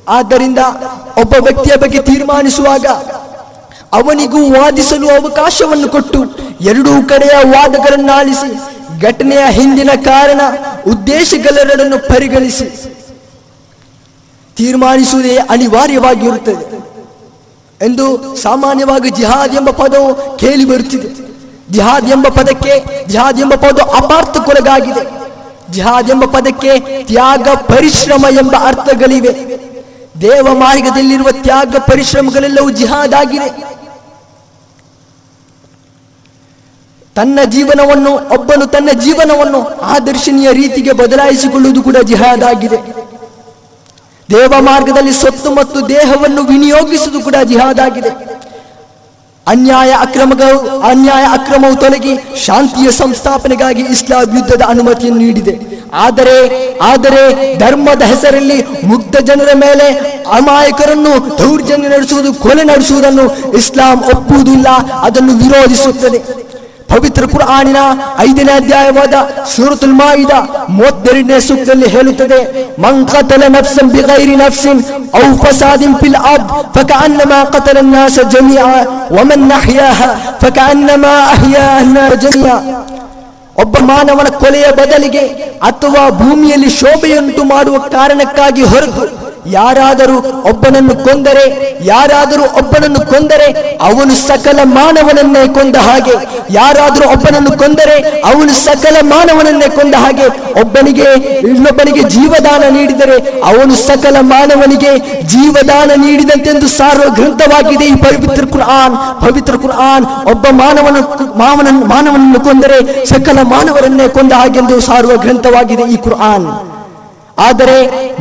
ಆದ್ದರಿಂದ 0.08 0.58
ಒಬ್ಬ 1.20 1.34
ವ್ಯಕ್ತಿಯ 1.42 1.76
ಬಗ್ಗೆ 1.76 2.02
ತೀರ್ಮಾನಿಸುವಾಗ 2.02 2.86
ಅವನಿಗೂ 3.92 4.50
ವಾದಿಸಲು 4.50 5.08
ಅವಕಾಶವನ್ನು 5.08 5.88
ಕೊಟ್ಟು 5.88 6.24
ಎರಡೂ 6.60 7.08
ಕಡೆಯ 7.08 7.36
ವಾದಗಳನ್ನು 7.44 8.12
ಆಲಿಸಿ 8.12 8.80
ಘಟನೆಯ 9.00 9.44
ಹಿಂದಿನ 9.50 9.90
ಕಾರಣ 10.04 10.40
ಉದ್ದೇಶಗಳೆರಡನ್ನು 10.86 11.98
ಪರಿಗಣಿಸಿ 11.98 12.66
ತೀರ್ಮಾನಿಸುವುದೇ 14.56 15.36
ಅನಿವಾರ್ಯವಾಗಿರುತ್ತದೆ. 15.36 16.79
ಎಂದು 17.82 18.36
ಸಾಮಾನ್ಯವಾಗಿ 18.36 19.10
ಜಿಹಾದ್ 19.10 19.54
ಎಂಬ 19.54 19.70
ಪದವು 19.70 20.38
ಕೇಳಿ 20.38 20.64
ಬರುತ್ತಿದೆ. 20.64 21.30
ಜಿಹಾದ್ 21.72 22.10
ಎಂಬ 22.10 22.28
ಪದಕ್ಕೆ, 22.28 23.04
ಜಿಹಾದ್ 23.08 23.40
ಎಂಬ 23.40 23.54
ಪದ 23.54 23.78
ಅಪಾರ್ಥಕ್ಕೊಳಗಾಗಿದೆ. 23.78 25.20
ಜಿಹಾದ್ 25.72 26.10
ಎಂಬ 26.10 26.24
ಪದಕ್ಕೆ 26.24 27.04
ತ್ಯಾಗ 27.04 27.48
ಪರಿಶ್ರಮ 27.48 28.26
ಎಂಬ 28.30 28.54
ಅರ್ಥಗಳಿವೆ. 28.60 29.60
ದೇವ 30.20 30.54
ಮಾರ್ಗದಲ್ಲಿರುವ 30.54 31.30
ತ್ಯಾಗ 31.30 31.76
ಪರಿಶ್ರಮಗಳೆಲ್ಲವೂ 31.76 32.70
ಜಿಹಾದ್ 32.70 33.14
ಆಗಿದೆ. 33.14 33.70
ತನ್ನ 37.14 37.38
ಜೀವನವನ್ನು, 37.44 38.14
ಒಬ್ಬನು 38.34 38.66
ತನ್ನ 38.66 38.88
ಜೀವನವನ್ನು 39.00 39.80
ಆದರ್ಶನೀಯ 39.80 40.52
ರೀತಿಗೆ 40.52 40.92
ಬದಲಾಯಿಸಿಕೊಳ್ಳುವುದು 40.92 41.82
ಕೂಡ 41.82 41.96
ಜಿಹಾದ್ 41.96 42.44
ಆಗಿದೆ. 42.44 43.09
ದೇವ 44.32 44.52
ಮಾರ್ಗದಲ್ಲಿ 44.68 45.14
ಸೊತ್ತು 45.22 45.50
ಮತ್ತು 45.58 45.78
ದೇಹವನ್ನು 45.94 46.42
ವಿನಿಯೋಗಿಸುವುದು 46.52 47.20
ಕೂಡ 47.26 47.36
ಜಿಹಾದ್ 47.50 47.80
ಆಗಿದೆ 47.86 48.10
ಅನ್ಯಾಯ 49.46 49.90
ಅಕ್ರಮಗಳು, 50.04 50.58
ಅನ್ಯಾಯ 50.88 51.24
ಅಕ್ರಮವು 51.36 51.76
ತೊಲಗಿ 51.82 52.12
ಶಾಂತಿಯ 52.46 52.88
ಸಂಸ್ಥಾಪನೆಗಾಗಿ 52.98 53.82
ಇಸ್ಲಾಂ 53.94 54.34
ಯುದ್ಧದ 54.36 54.62
ಅನುಮತಿಯನ್ನು 54.72 55.20
ನೀಡಿದೆ. 55.26 55.54
ಆದರೆ 56.04 56.36
ಆದರೆ 56.90 57.22
ಧರ್ಮದ 57.62 58.02
ಹೆಸರಲ್ಲಿ 58.12 58.58
ಮುಗ್ಧ 58.90 59.16
ಜನರ 59.30 59.50
ಮೇಲೆ 59.64 59.86
ಅಮಾಯಕರನ್ನು 60.38 61.12
ದೌರ್ಜನ್ಯ 61.40 61.88
ನಡೆಸುವುದು, 61.94 62.32
ಕೊಲೆ 62.44 62.64
ನಡೆಸುವುದನ್ನು 62.72 63.26
ಇಸ್ಲಾಂ 63.60 63.98
ಒಪ್ಪುವುದಿಲ್ಲ, 64.14 64.68
ಅದನ್ನು 65.08 65.34
ವಿರೋಧಿಸುತ್ತದೆ. 65.42 66.20
ಪವಿತ್ರ 66.91 67.23
ಕುರ್ಆನಿನ 67.25 67.79
ಐದನೇ 68.19 68.53
ಅಧ್ಯಾಯವಾದ 68.53 69.15
ಸೂರತುಲ್ 69.53 69.95
ಮಾಯಿದ 69.99 70.33
ಮೂವತ್ತೆರಡನೇ 70.75 71.37
ಸೂಕ್ತದಲ್ಲಿ 71.47 71.87
ಹೇಳುತ್ತದೆ 71.89 72.39
ಮನ್ 72.83 73.01
ಕತಲ 73.05 73.43
ನಫ್ಸನ್ 73.55 73.89
ಬಿಗೈರಿ 73.95 74.35
ನಫ್ಸಿನ್ 74.35 74.81
ಔ 75.19 75.25
ಫಸಾದಿನ್ 75.43 75.95
ಫಿಲ್ 75.95 76.19
ಅರ್ದ್ 76.31 76.51
ಫಕಅನ್ನಮಾ 76.77 77.39
ಕತಲ 77.55 77.77
الناس 77.79 78.17
ಜಮೀಆ 78.33 78.67
ವಮನ್ 79.11 79.49
ಅಹ್ಯಾಹ 79.51 79.99
ಫಕಅನ್ನಮಾ 80.39 81.13
ಅಹ್ಯಾ 81.33 81.65
الناس 81.79 82.13
ಜಮೀಆ 82.23 82.55
ಒಬ್ಬ 83.55 83.75
ಮಾನವನ 83.83 84.29
ಕೊಲೆಯ 84.39 84.67
ಬದಲಿಗೆ 84.79 85.21
ಅಥವಾ 85.61 86.01
ಭೂಮಿಯಲ್ಲಿ 86.19 86.69
ಶೋಭೆಯುಂಟು 86.79 87.43
ಮಾಡುವ 87.43 87.77
ಕಾರಣಕ್ಕಾಗಿ 87.93 88.63
ಹೊರತು 88.63 89.05
ಯಾರಾದರೂ 89.46 90.16
ಒಬ್ಬನನ್ನು 90.48 91.04
ಕೊಂದರೆ, 91.04 91.76
ಯಾರಾದರೂ 91.84 92.42
ಒಬ್ಬನನ್ನು 92.42 93.00
ಕೊಂದರೆ, 93.06 93.78
ಅವನು 93.80 94.14
ಸಕಲ 94.14 94.58
ಮಾನವನನ್ನೇ 94.64 95.48
ಕೊಂದ 95.48 95.76
ಹಾಗೆ. 95.76 96.44
ಯಾರಾದರೂ 96.50 97.10
ಒಬ್ಬನನ್ನು 97.10 97.58
ಕೊಂದರೆ, 97.58 98.20
ಅವನು 98.20 98.52
ಸಕಲ 98.52 98.96
ಮಾನವನನ್ನೇ 99.02 99.68
ಕೊಂದ 99.68 99.94
ಹಾಗೆ. 99.94 100.26
ಒಬ್ಬನಿಗೆ, 100.60 101.12
ಇನ್ನೊಬ್ಬನಿಗೆ 101.48 102.02
ಜೀವದಾನ 102.02 102.64
ನೀಡಿದರೆ, 102.70 103.40
ಅವನು 103.40 103.74
ಸಕಲ 103.74 104.16
ಮಾನವನಿಗೆ 104.20 104.98
ಜೀವದಾನ 105.22 105.90
ನೀಡಿದಂತೆಂದು 105.96 106.68
ಸಾರುವ 106.68 107.10
ಗ್ರಂಥವಾಗಿದೆ 107.10 107.84
ಈ 107.84 107.94
ಪವಿತ್ರ 107.94 108.44
ಕುರ್ಆನ್. 108.44 109.20
ಪವಿತ್ರ 109.20 109.54
ಕುರ್ಆನ್, 109.54 110.06
ಒಬ್ಬ 110.30 110.46
ಮಾನವನ, 110.50 110.96
ಮಾವನನ್ನು, 111.36 111.86
ಮಾನವನನ್ನು 111.86 112.40
ಕೊಂದರೆ 112.40 113.06
ಸಕಲ 113.06 113.38
ಮಾನವರನ್ನೇ 113.42 114.08
ಕೊಂದ 114.08 114.32
ಹಾಗೆಂದು 114.32 114.80
ಸಾರುವ 114.80 115.16
ಗ್ರಂಥವಾಗಿದೆ 115.16 115.82
ಈ 115.82 115.96
ಕುರ್ಆನ್. 115.96 116.79
ಆದರೆ 117.48 117.76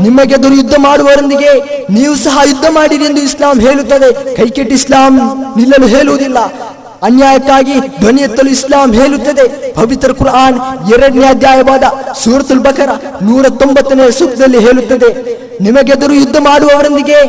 ನಿಮಗೆದುರು 0.05 0.55
ಯುದ್ಧ 0.61 0.75
ಮಾಡುವವರೊಂದಿಗೆ 0.87 1.51
ನೀವು 1.97 2.15
ಸಹ 2.25 2.37
ಯುದ್ಧ 2.49 2.65
ಮಾಡಿರಿ 2.77 3.05
ಎಂದು 3.09 3.21
ಇಸ್ಲಾಂ 3.29 3.57
ಹೇಳುತ್ತದೆ. 3.67 4.09
ಕೈಕೆಟ್ಟಿ 4.35 4.75
ಇಸ್ಲಾಂ 4.81 5.15
ನಿಲ್ಲಲು 5.59 5.87
ಹೇಳುವುದಿಲ್ಲ. 5.95 6.39
ಅನ್ಯಾಯಕ್ಕಾಗಿ 7.07 7.75
ಧ್ವನಿ 7.99 8.21
ಎತ್ತಲು 8.21 8.49
ಇಸ್ಲಾಂ 8.55 8.89
ಹೇಳುತ್ತದೆ. 8.99 9.43
ಪವಿತ್ರ 9.75 10.09
ಕುರಾನ್ 10.19 10.57
ಎರಡನೇ 10.93 11.27
ಅಧ್ಯಾಯವಾದ 11.33 11.83
ಸೂರತುಲ್ 12.21 12.63
ಬಕರ 12.65 12.89
ನೂರ 13.27 13.45
ತೊಂಬತ್ತನೇ 13.61 14.05
ಸೂಕ್ತದಲ್ಲಿ 14.19 14.59
ಹೇಳುತ್ತದೆ. 14.67 15.09
ನಿಮಗೆದುರು 15.65 16.13
ಯುದ್ಧ 16.13 16.37
ಮಾಡುವವರೊಂದಿಗೆ 16.49 17.19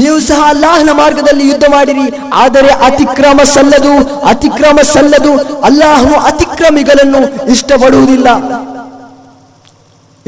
ನೀವು 0.00 0.16
ಸಹ 0.28 0.40
ಅಲ್ಲಾಹನ 0.52 0.90
ಮಾರ್ಗದಲ್ಲಿ 1.02 1.44
ಯುದ್ಧ 1.48 1.64
ಮಾಡಿರಿ. 1.76 2.06
ಆದರೆ 2.44 2.70
ಅತಿಕ್ರಮ 2.88 3.40
ಸಲ್ಲದು 3.54 3.94
ಅತಿಕ್ರಮ 4.32 4.78
ಸಲ್ಲದು 4.94 5.32
ಅಲ್ಲಾಹನು 5.68 6.16
ಅತಿಕ್ರಮಿಗಳನ್ನು 6.30 7.50
ಇಷ್ಟಪಡುವುದಿಲ್ಲ. 7.54 8.28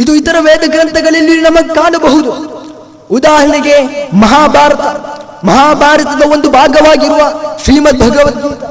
ಇದು 0.00 0.12
ಇತರ 0.14 0.36
ವೇದ 0.40 0.64
ಗ್ರಂಥಗಳಲ್ಲಿ 0.70 1.34
ನಮಗೆ 1.40 1.74
ಕಾಣಬಹುದು. 1.74 2.30
ಉದಾಹರಣೆಗೆ 3.10 3.76
ಮಹಾಭಾರತ. 4.14 4.84
ಮಹಾಭಾರತದ 5.44 6.22
ಒಂದು 6.32 6.48
ಭಾಗವಾಗಿರುವ 6.50 7.22
ಶ್ರೀಮದ್ 7.64 8.00
ಭಗವದ್ಗೀತ. 8.00 8.62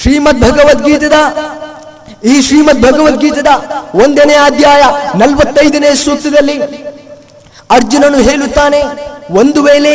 ಶ್ರೀಮದ್ 0.00 0.40
ಭಗವದ್ಗೀತದ, 0.40 1.16
ಈ 2.24 2.34
ಶ್ರೀಮದ್ 2.42 2.82
ಭಗವದ್ಗೀತದ 2.82 3.50
ಒಂದನೇ 3.94 4.34
ಅಧ್ಯಾಯ 4.34 4.82
ನಲವತ್ತೈದನೇ 5.18 5.90
ಸೂತ್ರದಲ್ಲಿ 5.94 6.56
ಅರ್ಜುನನು 7.70 8.18
ಹೇಳುತ್ತಾನೆ, 8.18 8.80
ಒಂದು 9.30 9.62
ವೇಳೆ 9.62 9.94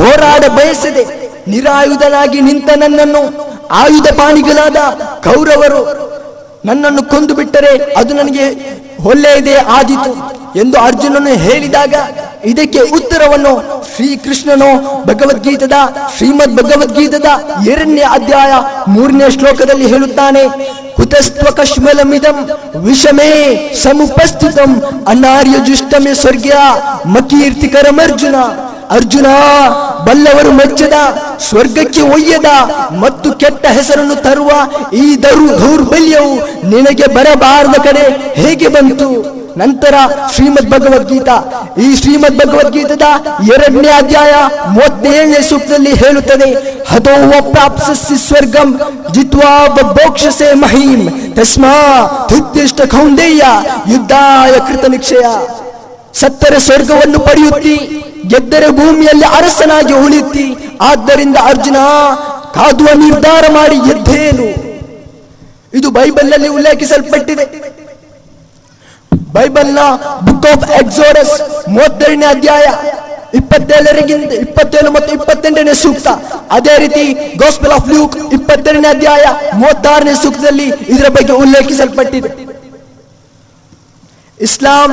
ಹೋರಾಡ 0.00 0.42
ಬಯಸದೆ 0.58 1.04
ನಿರಾಯುಧನಾಗಿ 1.48 2.40
ನಿಂತ 2.40 2.70
ನನ್ನನ್ನು 2.76 3.22
ಆಯುಧ 3.70 4.08
ಪಾಣಿಗಳಾದ 4.18 4.78
ಕೌರವರು 5.24 5.82
ನನ್ನನ್ನು 6.64 7.02
ಕೊಂದು 7.02 7.34
ಬಿಟ್ಟರೆ 7.34 7.72
ಅದು 7.96 8.14
ನನಗೆ 8.14 8.46
ಒಳ್ಳೆಯದೇ 9.04 9.54
ಆದಿತು 9.70 10.12
ಎಂದು 10.58 10.78
ಅರ್ಜುನನು 10.78 11.32
ಹೇಳಿದಾಗ 11.38 11.94
ಇದಕ್ಕೆ 12.44 12.78
ಉತ್ತರವನ್ನು 12.90 13.52
ಶ್ರೀಕೃಷ್ಣನು 13.90 14.68
ಭಗವದ್ಗೀತದ, 15.06 15.72
ಶ್ರೀಮದ್ 16.16 16.56
ಭಗವದ್ಗೀತದ 16.56 17.28
ಎರಡನೇ 17.68 18.04
ಅಧ್ಯಾಯ 18.10 18.52
ಮೂರನೇ 18.88 19.30
ಶ್ಲೋಕದಲ್ಲಿ 19.30 19.86
ಹೇಳುತ್ತಾನೆ 19.86 20.42
ಕುತಸ್ತ್ವ 20.96 21.50
ಕಶ್ಮಲಮಿದಂ 21.50 22.38
ವಿಷಮೇ 22.78 23.30
ಸಮುಪಸ್ಥಿತಂ 23.82 24.72
ಅನಾರ್ಯ 25.06 25.58
ಜುಷ್ಟಮೆ 25.66 26.14
ಸ್ವರ್ಗ್ಯ 26.14 26.54
ಮಕೀರ್ತಿಕರಮರ್ಜುನ 27.06 28.36
ಅರ್ಜುನ, 28.96 29.28
ಬಲ್ಲವರು 30.06 30.52
ಮೆಚ್ಚದ, 30.60 30.96
ಸ್ವರ್ಗಕ್ಕೆ 31.48 32.02
ಒಯ್ಯದ 32.14 32.50
ಮತ್ತು 33.02 33.28
ಕೆಟ್ಟ 33.42 33.64
ಹೆಸರನ್ನು 33.78 34.16
ತರುವ 34.26 34.50
ಈ 35.02 35.04
ದರು 35.24 35.46
ದೌರ್ಬಲ್ಯವು 35.60 36.34
ನಿನಗೆ 36.72 37.06
ಬರಬಾರದ 37.16 37.76
ಕಡೆ 37.86 38.06
ಹೇಗೆ 38.42 38.70
ಬಂತು? 38.76 39.10
ನಂತರ 39.60 39.94
ಶ್ರೀಮದ್ 40.34 40.68
ಭಗವದ್ಗೀತಾ 40.72 41.36
ಈ 41.84 41.86
ಶ್ರೀಮದ್ 42.00 42.36
ಭಗವದ್ಗೀತದ 42.40 43.06
ಎರಡನೇ 43.54 43.90
ಅಧ್ಯಾಯ 44.00 44.32
ಮೂವತ್ತೇಳನೇ 44.74 45.40
ಸೂಕ್ತದಲ್ಲಿ 45.48 45.92
ಹೇಳುತ್ತದೆ, 46.02 46.50
ಹತೋವ 46.90 47.32
ಪ್ರಾಪ್ಸಸ್ಸಿ 47.54 48.16
ಸ್ವರ್ಗಂ 48.26 48.68
ಜಿತ್ವಾ 49.14 49.52
ಬೋಕ್ಷಸೆ 49.96 50.50
ಮಹೀಂ, 50.62 51.02
ತಸ್ಮಾ 51.38 51.74
ಧುದ್ದಿಷ್ಟ 52.30 52.80
ಕೌಂದೇಯ 52.94 53.42
ಯುದ್ಧಾಯ 53.92 54.54
ಕೃತ 54.68 54.84
ನಿಕ್ಷಯ 54.94 55.26
ಸತ್ತರೆ 56.14 56.58
ಸ್ವರ್ಗವನ್ನು 56.66 57.18
ಪಡೆಯುತ್ತಿ, 57.18 57.74
ಗೆದ್ದರೆ 58.30 58.68
ಭೂಮಿಯಲ್ಲಿ 58.78 59.26
ಅರಸನಾಗಿ 59.38 59.94
ಉಳಿಯುತ್ತಿ. 60.04 60.46
ಆದ್ದರಿಂದ 60.80 61.36
ಅರ್ಜುನ, 61.50 61.78
ಕಾದುವ 62.56 62.88
ನಿರ್ಧಾರ 63.04 63.44
ಮಾಡಿ 63.58 63.76
ಗೆದ್ದೇನು 63.88 64.48
ಇದು 65.78 65.90
ಬೈಬಲ್ನಲ್ಲಿ 65.90 66.48
ಉಲ್ಲೇಖಿಸಲ್ಪಟ್ಟಿದೆ. 66.48 67.44
ಬೈಬಲ್ನ 69.34 69.80
ಬುಕ್ 70.26 70.46
ಆಫ್ 70.52 70.64
ಎಕ್ಸೋಡಸ್ 70.80 71.34
ಮೂವತ್ತೆರಡನೇ 71.74 72.26
ಅಧ್ಯಾಯ 72.26 72.66
ಇಪ್ಪತ್ತೇಳರಿಗಿಂತ 73.38 74.32
ಇಪ್ಪತ್ತೇಳು 74.32 74.90
ಮತ್ತು 74.90 75.10
ಇಪ್ಪತ್ತೆಂಟನೇ 75.18 75.74
ಸೂಕ್ತ. 75.82 76.08
ಅದೇ 76.50 76.78
ರೀತಿ 76.78 77.04
ಗೋಸ್ಪಲ್ 77.42 77.72
ಆಫ್ 77.76 77.88
ಲ್ಯೂಕ್ 77.88 78.16
ಇಪ್ಪತ್ತೆರಡನೇ 78.36 78.88
ಅಧ್ಯಾಯ 78.88 79.24
ಮೂವತ್ತಾರನೇ 79.60 80.14
ಸೂಕ್ತದಲ್ಲಿ 80.22 80.66
ಇದರ 80.94 81.08
ಬಗ್ಗೆ 81.08 81.32
ಉಲ್ಲೇಖಿಸಲ್ಪಟ್ಟಿದೆ. 81.32 82.49
ಇಸ್ಲಾಂ 84.46 84.90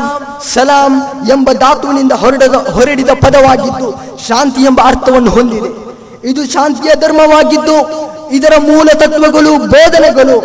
ಸಲಾಂ 0.54 0.94
ಎಂಬ 1.36 1.48
ಧಾತುವಿನಿಂದ 1.64 2.14
ಹೊರಡದ, 2.22 2.56
ಹೊರಡಿದ 2.76 3.12
ಪದವಾಗಿದ್ದು 3.24 3.90
ಶಾಂತಿ 4.28 4.62
ಎಂಬ 4.70 4.80
ಅರ್ಥವನ್ನು 4.92 5.32
ಹೊಂದಿದೆ. 5.38 5.70
ಇದು 6.30 6.42
ಶಾಂತಿಯ 6.56 6.92
ಧರ್ಮವಾಗಿದ್ದು 7.04 7.78
ಇದರ 8.38 8.54
ಮೂಲ 8.70 8.88
ತತ್ವಗಳು, 9.04 9.52
ಬೋಧನೆಗಳು 9.74 10.38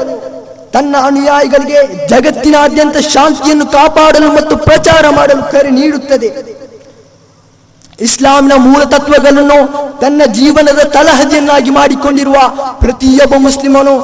ತನ್ನ 0.75 0.95
ಅನುಯಾಯಿಗಳಿಗೆ 1.09 1.81
ಜಗತ್ತಿನಾದ್ಯಂತ 2.09 2.97
ಶಾಂತಿಯನ್ನು 3.15 3.67
ಕಾಪಾಡಲು 3.67 4.29
ಮತ್ತು 4.39 4.55
ಪ್ರಚಾರ 4.69 5.05
ಮಾಡಲು 5.19 5.43
ಕರೆ 5.53 5.71
ನೀಡುತ್ತದೆ. 5.71 6.29
ಇಸ್ಲಾಂನ 8.07 8.53
ಮೂಲ 8.67 8.83
ತತ್ವಗಳನ್ನು 8.95 9.59
ತನ್ನ 10.01 10.23
ಜೀವನದ 10.39 10.83
ತಲಹದಿಯನ್ನಾಗಿ 10.97 11.71
ಮಾಡಿಕೊಂಡಿರುವ 11.71 12.37
ಪ್ರತಿಯೊಬ್ಬ 12.81 13.35
ಮುಸ್ಲಿಮನು 13.47 13.95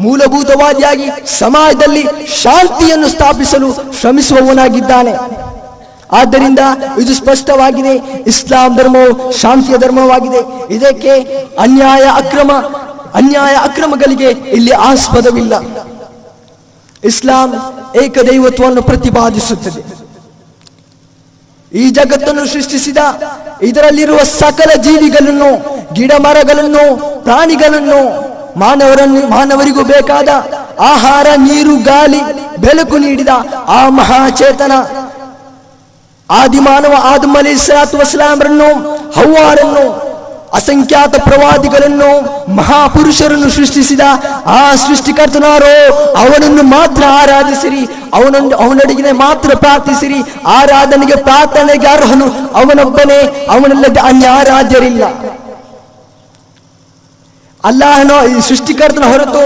ಮೂಲಭೂತವಾದಿಯಾಗಿ 0.00 1.08
ಸಮಾಜದಲ್ಲಿ 1.38 2.04
ಶಾಂತಿಯನ್ನು 2.42 3.08
ಸ್ಥಾಪಿಸಲು 3.08 3.74
ಶ್ರಮಿಸುವವನಾಗಿದ್ದಾನೆ. 4.00 5.12
ಆದ್ದರಿಂದ 6.12 6.58
ಇದು 7.02 7.14
ಸ್ಪಷ್ಟವಾಗಿದೆ. 7.14 7.94
ಇಸ್ಲಾಂ 8.26 8.76
ಧರ್ಮವು 8.76 9.32
ಶಾಂತಿಯ 9.32 9.78
ಧರ್ಮವಾಗಿದೆ. 9.78 10.72
ಇದಕ್ಕೆ 10.74 11.10
ಅನ್ಯಾಯ 11.58 12.02
ಅಕ್ರಮ, 12.14 12.52
ಅನ್ಯಾಯ 13.14 13.54
ಅಕ್ರಮಗಳಿಗೆ 13.54 14.28
ಇಲ್ಲಿ 14.28 14.70
ಆಸ್ಪದವಿಲ್ಲ. 14.70 15.54
ಇಸ್ಲಾಂ 17.04 17.54
ಏಕದೈವತ್ವವನ್ನು 18.02 18.82
ಪ್ರತಿಪಾದಿಸುತ್ತದೆ. 18.82 20.02
ಈ 21.78 21.90
ಜಗತ್ತನ್ನು 21.90 22.46
ಸೃಷ್ಟಿಸಿದ 22.46 22.96
ಇದರಲ್ಲಿರುವ 23.62 24.18
ಸಕಲ 24.18 24.82
ಜೀವಿಗಳನ್ನು 24.82 25.50
ಗಿಡ 25.94 26.12
ಮರಗಳನ್ನು 26.18 26.98
ಪ್ರಾಣಿಗಳನ್ನು 27.24 28.31
ಮಾನವರನ್ನು 28.56 29.20
ಮಾನವರಿಗೂ 29.28 29.82
ಬೇಕಾದ 29.84 30.28
ಆಹಾರ, 30.92 31.26
ನೀರು, 31.36 31.76
ಗಾಳಿ, 31.76 32.20
ಬೆಳಕು 32.58 32.96
ನೀಡಿದ 32.96 33.28
ಆ 33.68 33.88
ಮಹಾಚೇತನ 33.88 34.72
ಆದಿಮಾನವ 36.28 36.94
ಆದಮ್ 37.12 37.36
ಅಲಿ 37.36 37.52
ಸಲಾತು 37.56 37.98
ವಸ್ಲಾಮರನ್ನು 37.98 38.68
ಹವ್ವಾರನ್ನು, 39.16 39.84
ಅಸಂಖ್ಯಾತ 40.58 41.14
ಪ್ರವಾದಿಗಳನ್ನು, 41.26 42.08
ಮಹಾಪುರುಷರನ್ನು 42.54 43.50
ಸೃಷ್ಟಿಸಿದ 43.50 44.00
ಆ 44.46 44.74
ಸೃಷ್ಟಿಕರ್ತನಾರೋ, 44.84 45.74
ಅವನನ್ನು 46.22 46.62
ಮಾತ್ರ 46.62 47.02
ಆರಾಧಿಸಿರಿ, 47.20 47.82
ಅವನನ್ನು 48.14 48.56
ಅವನಡಿಗೆ 48.56 49.12
ಮಾತ್ರ 49.12 49.50
ಪ್ರಾರ್ಥಿಸಿರಿ, 49.54 50.20
ಆರಾಧನೆಗೆ 50.58 51.16
ಪ್ರಾರ್ಥನೆಗೆ 51.28 51.86
ಅರ್ಹನು 51.86 52.26
ಅವನೊಬ್ಬನೇ, 52.62 53.48
ಅವನಲ್ಲದೆ 53.48 54.00
ಅನ್ಯ 54.00 54.26
ಆರಾಧ್ಯರಿಲ್ಲ 54.28 55.04
ಅಲ್ಲಾಹನ 57.68 58.12
ಈ 58.32 58.40
ಸೃಷ್ಟಿಕರ್ತನ 58.48 59.06
ಹೊರತು 59.12 59.42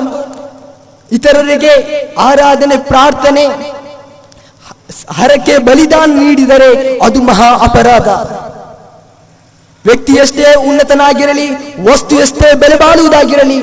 ಇತರರಿಗೆ 1.10 1.74
ಆರಾಧನೆ, 2.28 2.76
ಪ್ರಾರ್ಥನೆ, 2.90 3.44
ಹರಕೆ, 5.18 5.54
ಬಲಿದಾನ 5.68 6.10
ನೀಡಿದರೆ 6.22 6.70
ಅದು 7.06 7.18
ಮಹಾ 7.28 7.50
ಅಪರಾಧ. 7.66 8.08
ವ್ಯಕ್ತಿ 9.84 10.12
ಎಷ್ಟೇ 10.22 10.46
ಉನ್ನತನಾಗಿರಲಿ 10.68 11.46
ವಸ್ತು 11.88 12.14
ಎಷ್ಟೇ 12.24 12.48
ಬೆಲೆ 12.62 12.76
ಬಾಳುವುದಾಗಿರಲಿ 12.82 13.58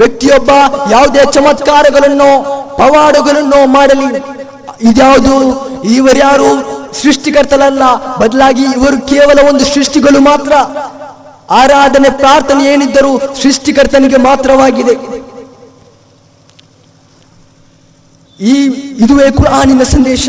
ವ್ಯಕ್ತಿಯೊಬ್ಬ 0.00 0.50
ಯಾವುದೇ 0.94 1.22
ಚಮತ್ಕಾರಗಳನ್ನು, 1.36 2.30
ಪವಾಡಗಳನ್ನು 2.80 3.60
ಮಾಡಲಿ, 3.76 4.08
ಇದ್ಯಾವುದು 4.88 5.34
ಇವರ್ಯಾರು 5.96 6.50
ಸೃಷ್ಟಿಕರ್ತರಲ್ಲ 7.00 7.84
ಬದಲಾಗಿ 8.20 8.64
ಇವರು 8.76 8.96
ಕೇವಲ 9.12 9.38
ಒಂದು 9.50 9.64
ಸೃಷ್ಟಿಗಳು 9.74 10.20
ಮಾತ್ರ. 10.30 10.52
ಆರಾಧನೆ 11.58 12.10
ಪ್ರಾರ್ಥನೆ 12.22 12.64
ಏನಿದ್ದರೂ 12.72 13.12
ಸೃಷ್ಟಿಕರ್ತನಿಗೆ 13.42 14.18
ಮಾತ್ರವಾಗಿದೆ. 14.28 14.94
ಈ 18.40 18.54
ಇದುವೇ 19.04 19.30
ಕುರಾನಿನ 19.38 19.82
ಸಂದೇಶ. 19.94 20.28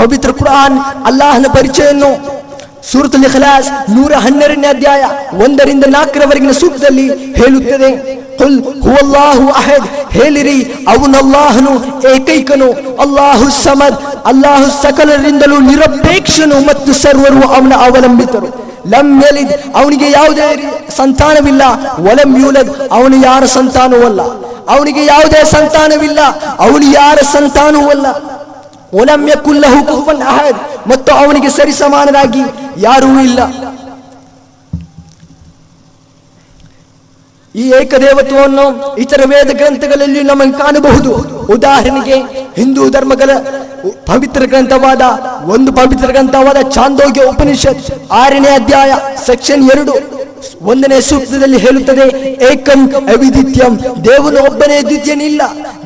ಪವಿತ್ರ 0.00 0.30
ಕುರಾನ್ 0.40 0.76
ಅಲ್ಲಾಹನ 1.08 1.46
ಪರಿಚಯನ್ನು 1.54 2.10
ಸೂರತ್ 2.90 3.16
ಇಖ್ಲಾಸ್ 3.28 3.68
ನೂರ 3.94 4.12
ಹನ್ನೆರಡನೇ 4.24 4.68
ಅಧ್ಯಾಯ 4.74 5.02
ಒಂದರಿಂದ 5.44 5.84
ನಾಲ್ಕರವರೆಗಿನ 5.96 6.52
ಸೂಕ್ತದಲ್ಲಿ 6.60 7.06
ಹೇಳುತ್ತದೆ. 7.40 7.90
ಕುಲ್ 8.38 8.58
ಹೇಳಿರಿ 10.16 10.58
ಅವನಲ್ಲಾಹನು 10.94 11.72
ಏಕೈಕನು, 12.12 12.68
ಅಲ್ಲಾಹು 13.04 13.46
ಸಮದ್, 13.64 13.98
ಅಲ್ಲಾಹು 14.30 14.68
ಸಕಲರಿಂದಲೂ 14.82 15.58
ನಿರಪೇಕ್ಷನು 15.70 16.60
ಮತ್ತು 16.70 16.92
ಸರ್ವರು 17.04 17.42
ಅವನ 17.56 17.72
ಅವಲಂಬಿತರು. 17.88 18.67
ಲಂ 18.92 19.08
ಯಲಿದ್, 19.24 19.54
ಅವನಿಗೆ 19.80 20.10
ಯಾವುದೇ 20.10 20.48
ಸಂತಾನವಿಲ್ಲ. 20.96 21.62
ಒಲಂ 22.10 22.30
ಯೂಲದ್, 22.42 22.70
ಅವನು 22.96 23.16
ಯಾರ 23.28 23.44
ಸಂತಾನವಲ್ಲ 23.58 24.20
ಅವನಿಗೆ 24.74 25.02
ಯಾವುದೇ 25.06 25.44
ಸಂತಾನವಿಲ್ಲ. 25.44 26.20
ಅವನು 26.66 26.86
ಯಾರ 27.00 27.18
ಸಂತಾನವಲ್ಲ 27.34 28.06
ಒಲಂ 29.00 29.22
ಯಕುಲ್ಲಹು 29.28 29.80
ಕುಫುವನ್ 29.88 30.22
ಅಹದ್, 30.32 30.60
ಮತ್ತು 30.90 31.10
ಅವನಿಗೆ 31.22 31.50
ಸರಿಸಮಾನರಾಗಿ 31.58 32.44
ಯಾರೂ 32.78 33.10
ಇಲ್ಲ. 33.28 33.40
ಈ 37.60 37.64
ಏಕದೇವತ್ವವನ್ನು 37.78 38.66
ಇತರ 39.04 39.22
ವೇದ 39.30 39.50
ಗ್ರಂಥಗಳಲ್ಲಿ 39.60 40.22
ನಮಗೆ 40.30 40.54
ಕಾಣಬಹುದು. 40.62 41.12
ಉದಾಹರಣೆಗೆ 41.54 42.18
ಹಿಂದೂ 42.58 42.82
ಧರ್ಮಗಳ 42.96 43.30
ಪವಿತ್ರ 44.10 44.42
ಗ್ರಂಥವಾದ, 44.52 45.02
ಒಂದು 45.54 45.70
ಪವಿತ್ರ 45.80 46.06
ಗ್ರಂಥವಾದ 46.14 46.60
ಚಾಂದೋಗ್ಯ 46.76 47.24
ಉಪನಿಷತ್ 47.32 47.82
ಆರನೇ 48.22 48.50
ಅಧ್ಯಾಯ 48.60 48.92
ಸೆಕ್ಷನ್ 49.26 49.64
ಎರಡು 49.74 49.94
ಒಂದನೇ 50.70 50.98
ಸೂಕ್ತದಲ್ಲಿ 51.08 51.58
ಹೇಳುತ್ತದೆ, 51.64 52.04
ಏಕಂ 52.50 52.80
ಅವಿದಿತ್ಯಂ, 53.14 53.72
ದೇವನು 54.08 54.40
ಒಬ್ಬನೇ 54.48 54.78
ದ್ವಿತೀಯನಿಲ್ಲ, 54.88 55.42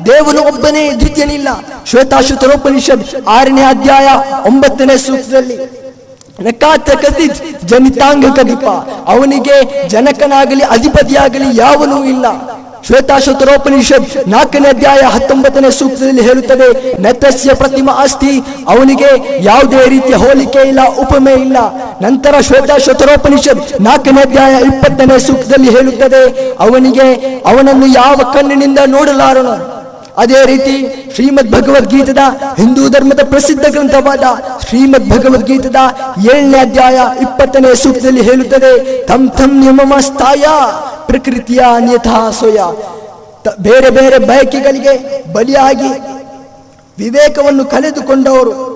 ದೇವನು 0.09 0.41
ಒಬ್ಬನೇ 0.49 0.83
ದ್ವಿತೀಯನಿಲ್ಲ. 1.01 1.49
ಶ್ವೇತಾಶ್ವತರೋಪನಿಷತ್ 1.89 3.05
ಆರನೇ 3.37 3.63
ಅಧ್ಯಾಯ 3.73 4.09
ಒಂಬತ್ತನೇ 4.49 4.97
ಸೂಕ್ತದಲ್ಲಿ 5.07 5.57
ನಕಾತ 6.39 6.89
ಕದಿತ್ 6.89 7.39
ಜನಿತಾಂಗ 7.65 8.25
ಕದಿಪ 8.35 8.65
ಅವನಿಗೆ 9.07 9.87
ಜನಕನಾಗಲಿ, 9.87 10.61
ಅಧಿಪತಿಯಾಗಲಿ 10.61 11.57
ಯಾವನೂ 11.57 12.03
ಇಲ್ಲ. 12.03 12.25
ಶ್ವೇತಾಶ್ವತರೋಪನಿಷತ್ 12.87 14.27
ನಾಲ್ಕನೇ 14.27 14.67
ಅಧ್ಯಾಯ 14.67 15.01
ಹತ್ತೊಂಬತ್ತನೇ 15.01 15.71
ಸೂಕ್ತದಲ್ಲಿ 15.71 16.21
ಹೇಳುತ್ತದೆ, 16.21 16.97
ನೆತಸ್ಯ 17.01 17.53
ಪ್ರತಿಮಾ 17.53 17.93
ಅಸ್ತಿ, 18.03 18.43
ಅವನಿಗೆ 18.67 19.39
ಯಾವುದೇ 19.41 19.85
ರೀತಿಯ 19.85 20.15
ಹೋಲಿಕೆ 20.15 20.61
ಇಲ್ಲ, 20.69 20.79
ಉಪಮೆ 21.03 21.33
ಇಲ್ಲ. 21.33 21.57
ನಂತರ 22.01 22.41
ಶ್ವೇತಾಶ್ವತರೋಪನಿಷತ್ 22.41 23.79
ನಾಲ್ಕನೇ 23.81 24.21
ಅಧ್ಯಾಯ 24.21 24.53
ಇಪ್ಪತ್ತನೇ 24.65 25.19
ಸೂಕ್ತದಲ್ಲಿ 25.19 25.69
ಹೇಳುತ್ತದೆ, 25.69 26.55
ಅವನಿಗೆ 26.59 27.07
ಅವನನ್ನು 27.45 27.85
ಯಾವ 27.85 28.15
ಕಣ್ಣಿನಿಂದ 28.33 28.79
ನೋಡಲಾರನು? 28.85 29.82
ಅದೇ 30.17 30.45
ರೀತಿ 30.45 30.87
ಶ್ರೀಮದ್ 31.15 31.51
ಭಗವದ್ಗೀತದ 31.51 32.17
ಹಿಂದೂ 32.57 32.89
ಧರ್ಮದ 32.89 33.19
ಪ್ರಸಿದ್ಧ 33.23 33.65
ಗ್ರಂಥವಾದ 33.69 34.23
ಶ್ರೀಮದ್ 34.69 35.09
ಭಗವದ್ಗೀತದ 35.09 35.75
ಏಳನೇ 36.27 36.57
ಅಧ್ಯಾಯ 36.59 36.97
ಇಪ್ಪತ್ತನೇ 37.21 37.75
ಸೂಕ್ತದಲ್ಲಿ 37.75 38.21
ಹೇಳುತ್ತದೆ 38.21 39.03
ತಮ್ 39.05 39.31
ತಮ್ 39.31 39.65
ನಿಮಸ್ತಾಯ 39.65 40.43
ಪ್ರಕೃತಿಯ 41.05 41.59
ಅನ್ಯಥಾ 41.75 42.31
ಸೋಯ. 42.31 42.57
ತ- 43.43 43.61
ಬೇರೆ 43.61 43.89
ಬೇರೆ 43.89 44.17
ಬಯಕೆಗಳಿಗೆ 44.19 45.23
ಬಲಿಯಾಗಿ 45.33 45.89
ವಿವೇಕವನ್ನು 46.99 47.65
ಕಳೆದುಕೊಂಡವರು 47.65 48.72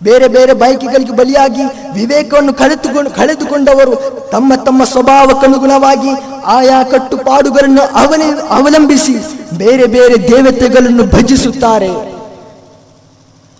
ಬೇರೆ 0.00 0.26
ಬೇರೆ 0.34 0.52
ಬಯಕೆಗಳಿಗೆ 0.62 1.14
ಬಲಿಯಾಗಿ 1.20 1.64
ವಿವೇಕವನ್ನು 1.98 2.52
ಕಳೆದುಕೊಂಡು 2.54 3.10
ಕಳೆದುಕೊಂಡವರು 3.10 3.94
ತಮ್ಮ 4.32 4.52
ತಮ್ಮ 4.66 4.84
ಸ್ವಭಾವಕ್ಕನುಗುಣವಾಗಿ 4.92 6.12
ಆಯಾ 6.56 6.78
ಕಟ್ಟುಪಾಡುಗಳನ್ನು 6.92 7.84
ಅವನೇ 8.02 8.28
ಅವಲಂಬಿಸಿ 8.58 9.14
ಬೇರೆ 9.62 9.86
ಬೇರೆ 9.96 10.16
ದೇವತೆಗಳನ್ನು 10.32 11.04
ಭಜಿಸುತ್ತಾರೆ. 11.14 11.90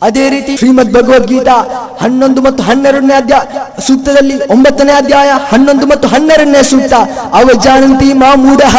ಅದೇ 0.02 0.24
ರೀತಿ 0.32 0.52
ಶ್ರೀಮದ್ 0.60 0.92
ಭಗವದ್ಗೀತಾ 0.96 1.54
ಹನ್ನೊಂದು 2.00 2.40
ಮತ್ತು 2.46 2.62
ಹನ್ನೆರಡನೇ 2.62 3.14
ಅಧ್ಯಾಯ 3.20 3.44
ಸೂಕ್ತದಲ್ಲಿ 3.86 4.34
ಒಂಬತ್ತನೇ 4.54 4.92
ಅಧ್ಯಾಯ 5.02 5.30
ಹನ್ನೊಂದು 5.52 5.86
ಮತ್ತು 5.92 6.06
ಹನ್ನೆರಡನೇ 6.14 6.62
ಸೂಕ್ತ, 6.70 6.94
ಅವ 7.38 7.46
ಜಾನಂತಿ 7.66 8.08
ಮಾ 8.22 8.30
ಮೂಢಃ 8.42 8.76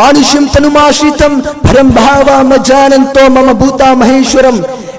ಮಾನುಷ್ಯಂ 0.00 0.46
ತನುಮಾಶ್ರಿತಂ 0.54 1.34
ಪರಂ 1.66 1.90
ಭಾವ 1.98 2.28
ಮ 2.50 2.62
ಜಾನಂತೋ 2.70 3.24
ಮಮ 3.36 3.52
ಭೂತ 3.60 3.82
ಮಹೇಶ್ವರಂ 4.02 4.58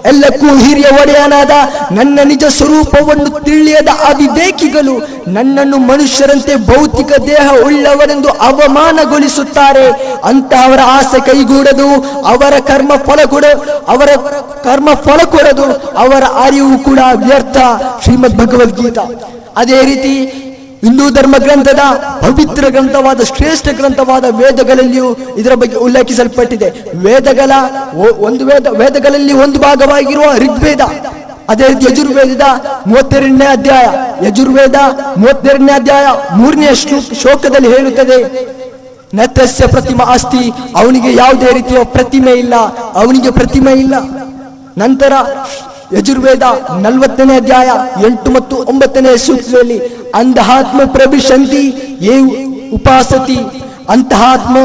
ಎಲ್ಲಕ್ಕೂ 0.10 0.50
ಹಿರಿಯ 0.64 0.90
ಒಡೆಯನಾದ 1.02 1.54
ನನ್ನ 1.98 2.20
ನಿಜ 2.32 2.44
ಸ್ವರೂಪವನ್ನು 2.58 3.30
ತಿಳಿಯದ 3.40 3.92
ಅವಿವೇಕಿಗಳು 4.10 4.96
ನನ್ನನ್ನು 5.28 5.78
ಮನುಷ್ಯರಂತೆ 5.92 6.56
ಭೌತಿಕ 6.70 7.12
ದೇಹ 7.28 7.46
ಉಳ್ಳವರೆಂದು 7.68 8.30
ಅವಮಾನಗೊಳಿಸುತ್ತಾರೆ. 8.48 9.86
ಅಂತಹವರ 10.24 10.82
ಆಸೆ 10.98 11.20
ಕೈಗೂಡದು, 11.30 11.88
ಅವರ 12.32 12.54
ಕರ್ಮ 12.72 12.92
ಫಲ 13.08 13.20
ಕೊಡ 13.34 13.46
ಅವರ 13.88 14.10
ಕರ್ಮ 14.68 14.90
ಫಲ 15.06 15.20
ಕೊಡದು 15.34 15.66
ಅವರ 16.04 16.24
ಅರಿವು 16.46 16.76
ಕೂಡ 16.84 17.00
ವ್ಯರ್ಥ 17.26 17.58
ಶ್ರೀಮದ್ 18.04 18.38
ಭಗವದ್ಗೀತಾ 18.42 19.06
ಅದೇ 19.58 19.80
ರೀತಿ 19.90 20.14
ಹಿಂದೂ 20.86 21.06
ಧರ್ಮ 21.10 21.36
ಗ್ರಂಥದ 21.44 21.84
ಪವಿತ್ರ 22.22 22.66
ಗ್ರಂಥವಾದ, 22.76 23.22
ಶ್ರೇಷ್ಠ 23.32 23.68
ಗ್ರಂಥವಾದ 23.80 24.26
ವೇದಗಳಲ್ಲಿಯೂ 24.40 25.10
ಇದರ 25.38 25.54
ಬಗ್ಗೆ 25.62 25.78
ಉಲ್ಲೇಖಿಸಲ್ಪಟ್ಟಿದೆ. 25.86 26.70
ವೇದಗಳ 27.06 27.52
ಒಂದು 28.28 28.44
ವೇದ, 28.46 28.68
ವೇದಗಳಲ್ಲಿ 28.82 29.34
ಒಂದು 29.46 29.60
ಭಾಗವಾಗಿರುವ 29.60 30.28
ಋಗ್ವೇದ, 30.44 30.82
ಅದೇ 31.50 31.66
ರೀತಿ 31.68 31.86
ಯಜುರ್ವೇದದ 31.90 32.46
ಮೂವತ್ತೆರಡನೇ 32.88 33.48
ಅಧ್ಯಾಯ. 33.56 33.88
ಯಜುರ್ವೇದ 34.28 34.78
ಮೂವತ್ತೆರಡನೇ 35.18 35.74
ಅಧ್ಯಾಯ 35.74 36.06
ಮೂರನೇ 36.38 36.70
ಶ್ಲೋಕ 36.76 37.18
ಶ್ಲೋಕದಲ್ಲಿ 37.22 37.70
ಹೇಳುತ್ತದೆ 37.76 38.18
ನತಸ್ಯ 39.14 39.68
ಪ್ರತಿಮಾ 39.68 40.04
ಆಸ್ತಿ 40.14 40.44
ಅವನಿಗೆ 40.76 41.10
ಯಾವುದೇ 41.16 41.50
ರೀತಿಯ 41.54 41.82
ಪ್ರತಿಮೆ 41.98 42.32
ಇಲ್ಲ, 42.44 42.56
ಅವನಿಗೆ 43.02 43.32
ಪ್ರತಿಮೆ 43.32 43.74
ಇಲ್ಲ. 43.84 43.96
ನಂತರ 44.78 45.14
ಯಜುರ್ವೇದ 45.98 46.46
ನಲವತ್ತನೇ 46.82 47.34
ಅಧ್ಯಾಯ 47.36 47.70
ಎಂಟು 48.08 48.30
ಮತ್ತು 48.32 48.56
ಒಂಬತ್ತನೇ 48.72 49.12
ಸೂಕ್ತದಲ್ಲಿ 49.26 49.78
ಅಂಧಾತ್ಮ 50.16 50.82
ಪ್ರವಿಶಂತಿ 50.94 51.64
ಏ 52.12 52.16
ಉಪಾಸತಿ 52.72 53.40
ಅಂತಹಾತ್ಮ 53.94 54.58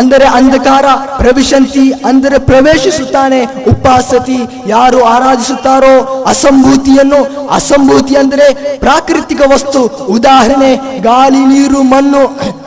ಅಂದರೆ 0.00 0.26
ಅಂಧಕಾರ, 0.38 0.86
ಪ್ರವಿಶಂತಿ 1.20 1.84
ಅಂದರೆ 2.10 2.38
ಪ್ರವೇಶಿಸುತ್ತಾನೆ, 2.50 3.40
ಉಪಾಸತಿ 3.72 4.38
ಯಾರು 4.74 5.00
ಆರಾಧಿಸುತ್ತಾರೋ 5.14 5.94
ಅಸಂಭೂತಿಯನ್ನು, 6.32 7.20
ಅಸಂಭೂತಿ 7.58 8.16
ಅಂದರೆ 8.22 8.46
ಪ್ರಾಕೃತಿಕ 8.84 9.40
ವಸ್ತು, 9.54 9.82
ಉದಾಹರಣೆ, 10.16 10.70
ಗಾಳಿ, 11.08 11.42
ನೀರು, 11.54 11.82
ಮಣ್ಣು, 11.92 12.22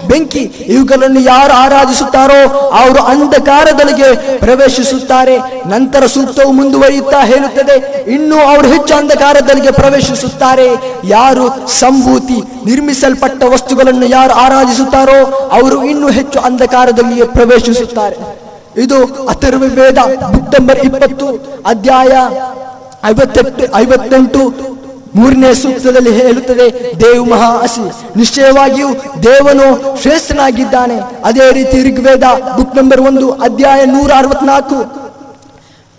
ಬೆಂಕಿ, 0.10 0.44
ಇವುಗಳನ್ನು 0.76 1.22
ಯಾರು 1.30 1.54
ಆರಾಧಿಸುತ್ತಾರೋ 1.64 2.40
ಅವರು 2.80 3.02
ಅಂಧಕಾರದೊಳಗೆ 3.12 4.10
ಪ್ರವೇಶಿಸುತ್ತಾರೆ. 4.46 5.36
ನಂತರ 5.74 6.06
ಸೂಕ್ತವು 6.16 6.52
ಮುಂದುವರಿಯುತ್ತಾ 6.60 7.20
ಹೇಳುತ್ತದೆ, 7.32 7.76
ಇನ್ನು 8.16 8.40
ಅವರು 8.52 8.68
ಹೆಚ್ಚು 8.74 8.94
ಅಂಧಕಾರದೊಳಗೆ 9.00 9.72
ಪ್ರವೇಶಿಸುತ್ತಾರೆ. 9.82 10.68
ಯಾರು 11.18 11.46
ಸಂಭೂತಿ 11.80 12.40
ನಿರ್ಮಿಸಲ್ಪಟ್ಟ 12.70 13.44
ವಸ್ತುಗಳನ್ನು 13.54 14.08
ಯಾರು 14.18 14.34
ಆರಾಧಿಸುತ್ತಾರೋ 14.46 15.20
ಅವರು 15.60 15.78
ಇನ್ನೂ 15.92 16.01
ಹೆಚ್ಚು 16.08 16.40
ಅಂಧಕಾರದಲ್ಲಿಯೇ 16.40 17.24
ಪ್ರವೇಶಿಸುತ್ತಾರೆ. 17.24 18.18
ಇದು 18.82 18.98
ಅಥರ್ವ 19.06 19.64
ವೇದ 19.80 19.98
ನಂಬರ್ 20.56 20.80
ಇಪ್ಪತ್ತು 20.80 21.28
ಅಧ್ಯಾಯ 21.66 22.12
ಐವತ್ತೆಂಟು 23.06 23.76
ಐವತ್ತೆಂಟು 23.76 24.72
ಮೂರನೇ 25.16 25.54
ಸೂಕ್ತದಲ್ಲಿ 25.54 26.12
ಹೇಳುತ್ತದೆ, 26.22 26.66
ದೇವ್ 27.00 27.30
ಮಹಾ 27.30 27.50
ಅಸಿ 27.64 27.82
ನಿಶ್ಚಯವಾಗಿಯೂ 28.18 28.90
ದೇವನು 29.24 29.98
ಶ್ರೇಷ್ಠನಾಗಿದ್ದಾನೆ. 30.02 30.98
ಅದೇ 31.26 31.52
ರೀತಿ 31.52 31.78
ಋಗ್ವೇದ 31.90 32.24
ಬುಕ್ 32.58 32.76
ನಂಬರ್ 32.76 33.02
ಒಂದು 33.02 33.32
ಅಧ್ಯಾಯ 33.32 33.86
ನೂರ 33.86 34.12
ಅರವತ್ನಾಲ್ಕು 34.18 34.78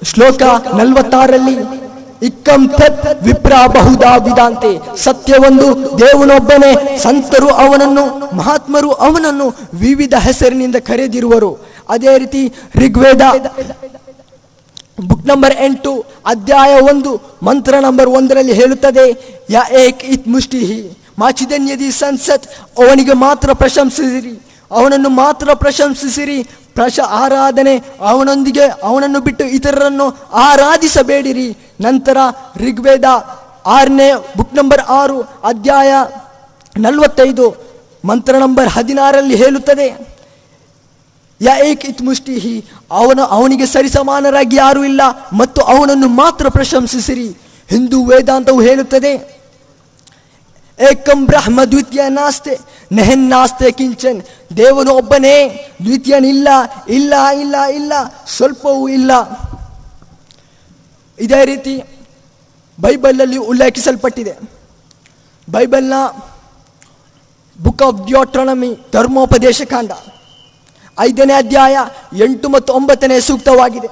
ಶ್ಲೋಕ 0.05 0.43
ನಲವತ್ತಾರರಲ್ಲಿ 0.75 1.82
ಇಕ್ಕಂ 2.23 2.69
ತತ್ 2.69 3.23
ವಿಪ್ರ 3.23 3.53
ಬಹುದಾ 3.67 4.17
ವಿದಾಂತೆ 4.17 4.97
ಸತ್ಯವೊಂದು 4.97 5.99
ದೇವನೊಬ್ಬನೇ, 5.99 6.99
ಸಂತರು 6.99 7.49
ಅವನನ್ನು, 7.49 8.37
ಮಹಾತ್ಮರು 8.37 8.93
ಅವನನ್ನು 8.93 9.47
ವಿವಿಧ 9.75 10.15
ಹೆಸರಿನಿಂದ 10.15 10.77
ಕರೆದಿರುವರು. 10.77 11.59
ಅದೇ 11.89 12.19
ರೀತಿ 12.19 12.53
ಋಗ್ವೇದ 12.77 13.23
ಬುಕ್ 15.01 15.27
ನಂಬರ್ 15.27 15.55
ಎಂಟು, 15.61 16.05
ಅಧ್ಯಾಯ 16.27 16.81
ಒಂದು, 16.81 17.21
ಮಂತ್ರ 17.43 17.75
ನಂಬರ್ 17.81 18.09
ಒಂದರಲ್ಲಿ 18.09 18.53
ಹೇಳುತ್ತದೆ, 18.53 19.07
ಯ 19.51 19.59
ಏಕ್ 19.81 20.05
ಇತ್ 20.05 20.29
ಮುಷ್ಟಿಹಿ, 20.29 20.99
ಮಾಚಿದನ್ಯದಿ 21.19 21.91
ಸಂಸತ್, 21.91 22.47
ಅವನಿಗೆ 22.79 23.13
ಮಾತ್ರ 23.13 23.53
ಪ್ರಶಂಸಿಸಿರಿ. 23.53 24.35
ಅವನನ್ನು 24.71 25.09
ಮಾತ್ರ 25.09 25.55
ಪ್ರಶಂಸಿಸಿರಿ, 25.55 26.43
ಪ್ರಶ 26.75 27.01
ಆರಾಧನೆ 27.09 27.83
ಅವನೊಂದಿಗೆ 28.01 28.67
ಅವನನ್ನು 28.83 29.21
ಬಿಟ್ಟು 29.21 29.45
ಇತರರನ್ನು 29.45 30.07
ಆರಾಧಿಸಬೇಡಿರಿ. 30.33 31.62
ನಂತರ 31.83 32.19
ಋಗ್ವೇದ 32.57 33.05
ಆರನೇ 33.67 34.09
ಬುಕ್ 34.37 34.55
ನಂಬರ್ 34.55 34.83
ಆರು, 35.01 35.19
ಅಧ್ಯಾಯ 35.45 35.93
ನಲವತ್ತೈದು, 36.77 37.47
ಮಂತ್ರ 38.05 38.35
ನಂಬರ್ 38.39 38.69
ಹದಿನಾರಲ್ಲಿ 38.69 39.37
ಹೇಳುತ್ತದೆ, 39.37 39.87
ಯ 41.41 41.49
ಏಕ್ 41.65 41.85
ಇತ್ 41.85 42.03
ಮುಷ್ಟಿಹಿ, 42.03 42.57
ಅವನ 42.91 43.21
ಅವನಿಗೆ 43.31 43.67
ಸರಿಸಮಾನರಾಗಿ 43.67 44.57
ಯಾರೂ 44.57 44.83
ಇಲ್ಲ, 44.85 45.03
ಮತ್ತು 45.33 45.61
ಅವನನ್ನು 45.63 46.09
ಮಾತ್ರ 46.09 46.49
ಪ್ರಶಂಸಿಸಿರಿ. 46.49 47.29
ಹಿಂದೂ 47.69 47.99
ವೇದಾಂತವು 48.05 48.61
ಹೇಳುತ್ತದೆ, 48.61 49.13
ಏಕಂ 50.79 51.21
ಬ್ರಹ್ಮ 51.27 51.65
ದ್ವಿತೀಯ 51.65 52.05
ನಾಸ್ತೆ, 52.09 52.55
ನೆಹನ್ 52.93 53.27
ನಾಸ್ತೆ 53.31 53.71
ಕಿಂಚನ್, 53.71 54.21
ದೇವನು 54.57 54.93
ಒಬ್ಬನೇ, 54.95 55.37
ದ್ವಿತೀಯನಿಲ್ಲ, 55.85 56.49
ಇಲ್ಲ 56.89 57.15
ಇಲ್ಲ 57.41 57.57
ಇಲ್ಲ, 57.75 57.93
ಸ್ವಲ್ಪವೂ 58.37 58.85
ಇಲ್ಲ. 58.89 59.13
ಇದೇ 61.19 61.45
ರೀತಿ 61.45 61.83
ಬೈಬಲಲ್ಲಿ 62.81 63.37
ಉಲ್ಲೇಖಿಸಲ್ಪಟ್ಟಿದೆ. 63.37 64.39
ಬೈಬಲ್ನ 65.51 65.93
ಬುಕ್ 67.63 67.83
ಆಫ್ 67.83 68.07
ಡಿಯೋಟ್ರಾನಮಿ 68.07 68.79
ಧರ್ಮೋಪದೇಶ 68.93 69.63
ಕಾಂಡ 69.63 69.93
ಐದನೇ 71.01 71.33
ಅಧ್ಯಾಯ 71.33 71.77
ಎಂಟು 72.25 72.49
ಮತ್ತು 72.49 72.73
ಒಂಬತ್ತನೇ 72.73 73.21
ಸೂಕ್ತವಾಗಿದೆ. 73.21 73.89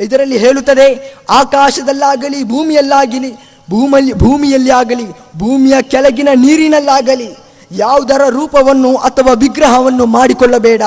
ಇದರಲ್ಲಿ 0.00 0.38
ಹೇಳುತ್ತದೆ, 0.38 1.16
ಆಕಾಶದಲ್ಲಾಗಲಿ, 1.30 2.44
ಭೂಮಿಯಲ್ಲಾಗಲಿ, 2.44 3.32
ಭೂಮಲ್ಲಿ 3.70 4.12
ಭೂಮಿಯಲ್ಲಿ 4.12 4.70
ಆಗಲಿ 4.70 5.10
ಭೂಮಿಯ 5.10 5.82
ಕೆಳಗಿನ 5.82 6.28
ನೀರಿನಲ್ಲಾಗಲಿ 6.34 7.36
ಯಾವುದರ 7.70 8.20
ರೂಪವನ್ನು 8.28 8.96
ಅಥವಾ 8.96 9.32
ವಿಗ್ರಹವನ್ನು 9.32 10.06
ಮಾಡಿಕೊಳ್ಳಬೇಡ. 10.06 10.82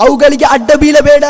ಅವುಗಳಿಗೆ 0.00 0.44
ಅಡ್ಡ 0.44 0.70
ಬೀಳಬೇಡ 0.76 1.24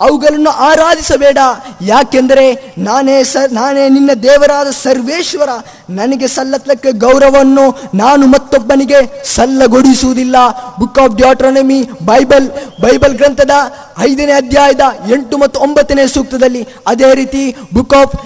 ಅವುಗಳನ್ನು 0.00 0.50
ಆರಾಧಿಸಬೇಡ. 0.50 1.38
ಯಾಕೆಂದರೆ 1.80 2.74
ನಾನೇ 2.78 3.24
ಸ, 3.24 3.36
ನಾನೇ 3.52 3.88
ನಿನ್ನ 3.88 4.10
ದೇವರಾದ 4.22 4.70
ಸರ್ವೇಶ್ವರ. 4.70 5.48
ನನಗೆ 5.90 6.28
ಸಲ್ಲತ್ಲಕ್ಕೆ 6.28 6.92
ಗೌರವವನ್ನು 6.92 7.64
ನಾನು 7.94 8.26
ಮತ್ತೊಬ್ಬನಿಗೆ 8.26 9.22
ಸಲ್ಲಗೊಡಿಸುವುದಿಲ್ಲ. 9.24 10.36
Book 10.78 10.98
of 10.98 11.16
Deuteronomy 11.16 11.82
Bible 11.82 12.48
Bible 12.82 13.16
ಗ್ರಂಥದ 13.16 13.50
ಐದನೇ 13.98 14.32
ಅಧ್ಯಾಯದ 14.32 14.80
ಎಂಟು 15.12 15.38
ಮತ್ತು 15.38 15.60
ಒಂಬತ್ತನೇ 15.60 16.06
ಸೂಕ್ತದಲ್ಲಿ 16.06 16.68
ಅದೇ 16.86 17.14
ರೀತಿ 17.14 17.56
book 17.74 17.94
of 17.94 18.16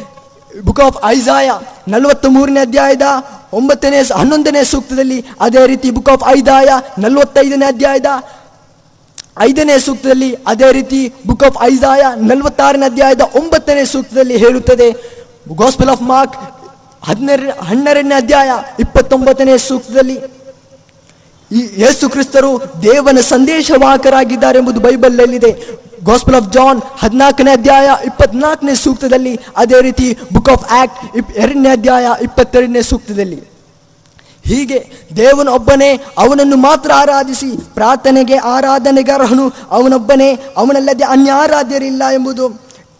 book 0.64 0.80
of 0.80 0.96
Isaiah 1.04 1.50
ನಲವತ್ತ್ 1.88 2.26
ಮೂರನೇ 2.26 2.60
ಅಧ್ಯಾಯದ 2.60 3.02
ಒಂಬತ್ತನೇ, 3.52 4.02
ಹನ್ನೊಂದನೇ 4.02 4.64
ಸೂಕ್ತದಲ್ಲಿ 4.64 5.24
ಅದೇ 5.40 5.66
ರೀತಿ 5.66 5.90
ಬುಕ್ 5.90 6.08
ಆಫ್ 6.08 6.24
ಐದಾಯ 6.28 6.68
ನಲವತ್ತೈದನೇ 6.98 7.66
ಅಧ್ಯಾಯದ 7.66 8.06
ಐದನೇ 9.46 9.76
ಸೂಕ್ತದಲ್ಲಿ 9.86 10.30
ಅದೇ 10.52 10.68
ರೀತಿ 10.78 11.00
ಬುಕ್ 11.28 11.44
ಆಫ್ 11.48 11.58
ಐಸಾಯ 11.70 12.02
ನಲವತ್ತಾರನೇ 12.30 12.86
ಅಧ್ಯಾಯದ 12.90 13.24
ಒಂಬತ್ತನೇ 13.40 13.84
ಸೂಕ್ತದಲ್ಲಿ 13.94 14.36
ಹೇಳುತ್ತದೆ. 14.44 14.88
ಗೋಸ್ಪಲ್ 15.62 15.90
ಆಫ್ 15.94 16.02
ಮಾರ್ಕ್ 16.12 16.36
ಹದಿನೆರ, 17.08 17.42
ಹನ್ನೆರಡನೇ 17.68 18.16
ಅಧ್ಯಾಯ 18.22 18.50
ಇಪ್ಪತ್ತೊಂಬತ್ತನೇ 18.84 19.54
ಸೂಕ್ತದಲ್ಲಿ 19.68 20.16
ಈ 21.50 21.60
ಯೇಸು 21.82 22.06
ಕ್ರಿಸ್ತರು 22.14 22.50
ದೇವನ 22.82 23.20
ಸಂದೇಶವಾಹಕರಾಗಿದ್ದಾರೆ 23.34 24.58
ಎಂಬುದು 24.62 24.80
ಬೈಬಲ್ನಲ್ಲಿದೆ 24.86 25.52
ಗಾಸ್ಪಲ್ 26.08 26.36
ಆಫ್ 26.40 26.48
ಜಾನ್ 26.56 26.80
ಹದಿನಾಲ್ಕನೇ 27.02 27.52
ಅಧ್ಯಾಯ 27.58 27.86
ಇಪ್ಪತ್ನಾಲ್ಕನೇ 28.10 28.74
ಸೂಕ್ತದಲ್ಲಿ 28.82 29.32
ಅದೇ 29.62 29.78
ರೀತಿ 29.86 30.08
ಬುಕ್ 30.34 30.50
ಆಫ್ 30.54 30.66
ಆಕ್ಟ್ 30.80 30.98
ಎರಡನೇ 31.42 31.70
ಅಧ್ಯಾಯ 31.78 32.06
ಇಪ್ಪತ್ತೆರಡನೇ 32.26 32.82
ಸೂಕ್ತದಲ್ಲಿ. 32.90 33.38
ಹೀಗೆ 34.48 34.78
ದೇವನೊಬ್ಬನೇ 35.16 35.90
ಅವನನ್ನು 36.18 36.56
ಮಾತ್ರ 36.56 36.90
ಆರಾಧಿಸಿ 36.94 37.50
ಪ್ರಾರ್ಥನೆಗೆ 37.74 38.36
ಆರಾಧನೆಗಾರನು 38.36 39.52
ಅವನೊಬ್ಬನೇ, 39.70 40.30
ಅವನಲ್ಲದೆ 40.56 41.04
ಅನ್ಯ 41.04 41.30
ಆರಾಧ್ಯರಿಲ್ಲ 41.32 42.02
ಎಂಬುದು 42.12 42.44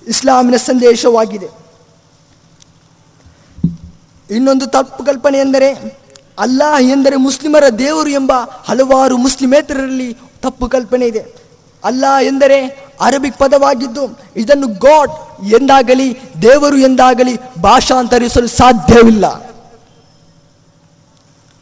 ಇಸ್ಲಾಮಿನ 0.07 0.57
ಸಂದೇಶವಾಗಿದೆ. 0.57 1.49
ಇನ್ನೊಂದು 4.31 4.67
ತಪ್ಪು 4.67 5.05
ಕಲ್ಪನೆ 5.05 5.39
ಎಂದರೆ 5.39 5.69
ಅಲ್ಲಾಹ್ 6.39 6.83
ಎಂದರೆ 6.83 7.17
ಮುಸ್ಲಿಮರ 7.17 7.69
ದೇವರು 7.69 8.11
ಎಂಬ 8.11 8.33
ಹಲವಾರು 8.69 9.17
ಮುಸ್ಲಿಮೇತರರಲ್ಲಿ 9.17 10.13
ತಪ್ಪು 10.43 10.69
ಕಲ್ಪನೆ 10.69 11.07
ಇದೆ. 11.07 11.23
ಅಲ್ಲಾಹ್ 11.85 12.23
ಎಂದರೆ 12.23 12.59
ಅರಬಿಕ್ 13.01 13.39
ಪದವಾಗಿದ್ದು 13.39 14.05
ಇದನ್ನು 14.37 14.69
ಗಾಡ್ 14.69 15.13
ಎಂದಾಗಲಿ 15.45 16.09
ದೇವರು 16.43 16.77
ಎಂದಾಗಲಿ 16.77 17.35
ಭಾಷಾಂತರಿಸಲು 17.63 18.49
ಸಾಧ್ಯವಿಲ್ಲ. 18.49 19.27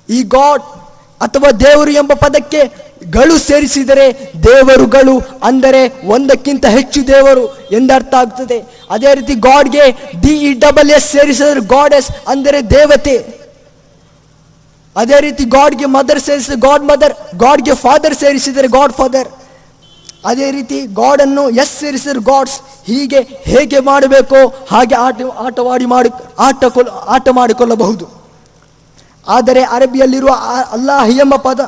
ಈ 0.09 0.23
ಗಾಡ್ 0.37 0.65
ಅಥವಾ 1.21 1.51
ದೇವರು 1.67 1.91
ಎಂಬ 1.91 2.13
ಪದಕ್ಕೆ 2.25 2.61
ಗಳು 3.15 3.39
ಸೇರಿಸಿದರೆ 3.39 4.07
ದೇವರುಗಳು 4.45 5.15
ಅಂದರೆ 5.43 5.81
ಒಂದಕ್ಕಿಂತ 6.15 6.65
ಹೆಚ್ಚು 6.67 7.01
ದೇವರು 7.09 7.45
ಎಂದರ್ಥ 7.79 8.15
ಆಗ್ತದೆ. 8.15 8.59
ಅದೇ 8.91 9.15
ರೀತಿ 9.15 9.35
ಗಾಡ್ಗೆ 9.35 9.85
ಡಿ 10.23 10.33
ಇ 10.49 10.51
ಡಬಲ್ 10.65 10.91
ಎಸ್ 10.91 11.09
ಸೇರಿಸಿದರೆ 11.17 11.61
ಗಾಡ್ 11.75 11.95
ಎಸ್ 11.95 12.11
ಅಂದರೆ 12.27 12.61
ದೇವತೆ. 12.71 13.17
ಅದೇ 14.97 15.21
ರೀತಿ 15.21 15.45
ಗಾಡ್ಗೆ 15.45 15.87
ಮದರ್ 15.87 16.21
ಸೇರಿಸಿದರೆ 16.21 16.61
ಗಾಡ್ 16.61 16.85
ಮದರ್ 16.91 17.15
ಗಾಡ್ಗೆ 17.45 17.75
ಫಾದರ್ 17.75 18.15
ಸೇರಿಸಿದರೆ 18.15 18.69
ಗಾಡ್ 18.69 18.93
ಫಾದರ್ 18.93 19.29
ಅದೇ 20.31 20.51
ರೀತಿ 20.51 20.79
ಗಾಡನ್ನು 21.01 21.51
ಎಸ್ 21.63 21.75
ಸೇರಿಸಿದರೆ 21.81 22.21
ಗಾಡ್ಸ್ 22.31 22.57
ಹೀಗೆ 22.87 23.21
ಹೇಗೆ 23.53 23.81
ಮಾಡಬೇಕೋ 23.81 24.41
ಹಾಗೆ 24.71 24.95
ಆಟ, 24.95 25.21
ಆಟವಾಡಿ 25.39 25.87
ಮಾಡಿ, 25.87 26.11
ಆಟ 26.39 26.65
ಆಟ 27.17 27.29
ಮಾಡಿಕೊಳ್ಳಬಹುದು. 27.33 28.26
ಆದರೆ 29.29 29.62
ಅರಬಿಯಲ್ಲಿರುವ 29.64 30.31
ಅಲ್ಲಾಹ್ 30.72 31.11
ಎಂಬ 31.11 31.37
ಪದ. 31.37 31.61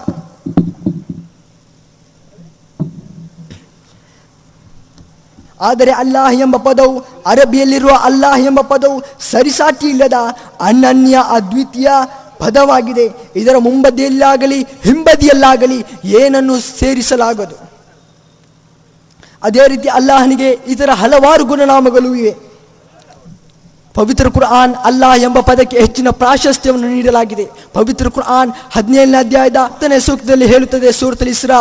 ಆದರೆ 5.60 5.92
ಅಲ್ಲಾಹ್ 5.92 6.34
ಎಂಬ 6.34 6.56
ಪದವು 6.56 7.00
ಅರಬಿಯಲ್ಲಿರುವ 7.26 7.90
ಅಲ್ಲಾಹ್ 8.02 8.40
ಎಂಬ 8.40 8.60
ಪದವು 8.60 9.02
ಸರಿಸಾಟಿ 9.20 9.86
ಇಲ್ಲದ 9.86 10.12
ಅನನ್ಯ 10.60 11.18
ಅದ್ವಿತೀಯ 11.30 11.90
ಪದವಾಗಿದೆ. 12.38 13.32
ಇದರ 13.36 13.58
ಮುಂಬದಿಯಲ್ಲಾಗಲಿ 13.58 14.62
ಹಿಂಬದಿಯಲ್ಲಾಗಲಿ 14.62 15.84
ಏನನ್ನು 16.04 16.60
ಸೇರಿಸಲಾಗದು? 16.60 17.68
ಅದೇ 19.42 19.68
ರೀತಿ 19.68 19.88
ಅಲ್ಲಾಹನಿಗೆ 19.88 20.58
ಇದರ 20.66 20.90
ಹಲವಾರು 20.90 21.44
ಗುಣನಾಮಗಳು 21.44 22.14
ಇವೆ. 22.14 22.47
ಪವಿತ್ರ 23.94 24.28
ಕುರ್ಆನ್ 24.28 24.74
ಅಲ್ಲಾ 24.74 25.16
ಎಂಬ 25.16 25.40
ಪದಕ್ಕೆ 25.40 25.80
ಹೆಚ್ಚಿನ 25.80 26.08
ಪ್ರಾಶಸ್ತ್ಯವನ್ನು 26.10 26.88
ನೀಡಲಾಗಿದೆ. 26.88 27.44
ಪವಿತ್ರ 27.72 28.08
ಕುರ್ಆನ್ 28.08 28.52
ಹದಿನೇಳನೇ 28.70 29.18
ಅಧ್ಯಾಯದ 29.18 29.56
ಹತ್ತನೇ 29.56 30.00
ಸೂಕ್ತದಲ್ಲಿ 30.00 30.46
ಹೇಳುತ್ತದೆ 30.46 30.92
ಸೂರತಲ್ 30.92 31.28
ಇಸ್ರಾ. 31.28 31.60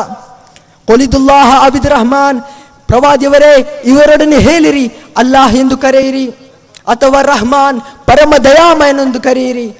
ಕೊಲಿದುಲ್ಲಾಹ 0.87 1.65
ಅಬಿದ್ 1.65 1.87
ರಹಮಾನ್, 1.87 2.41
ಪ್ರವಾದಿಯವರೇ 2.87 3.81
ಇವರೊಡನೆ 3.85 4.39
ಹೇಳಿರಿ. 4.39 4.87
ಅಲ್ಲಾಹ್ 5.17 5.55
ಎಂದು 5.55 5.77
ಕರೆಯಿರಿ, 5.77 6.27
ಅಥವಾ 6.87 7.21
ರಹಮಾನ್, 7.21 7.81
ಪರಮ 7.81 8.33
ದಯಾಮಯನೆಂದು 8.43 9.21
ಕರೆಯಿರಿ. 9.21 9.77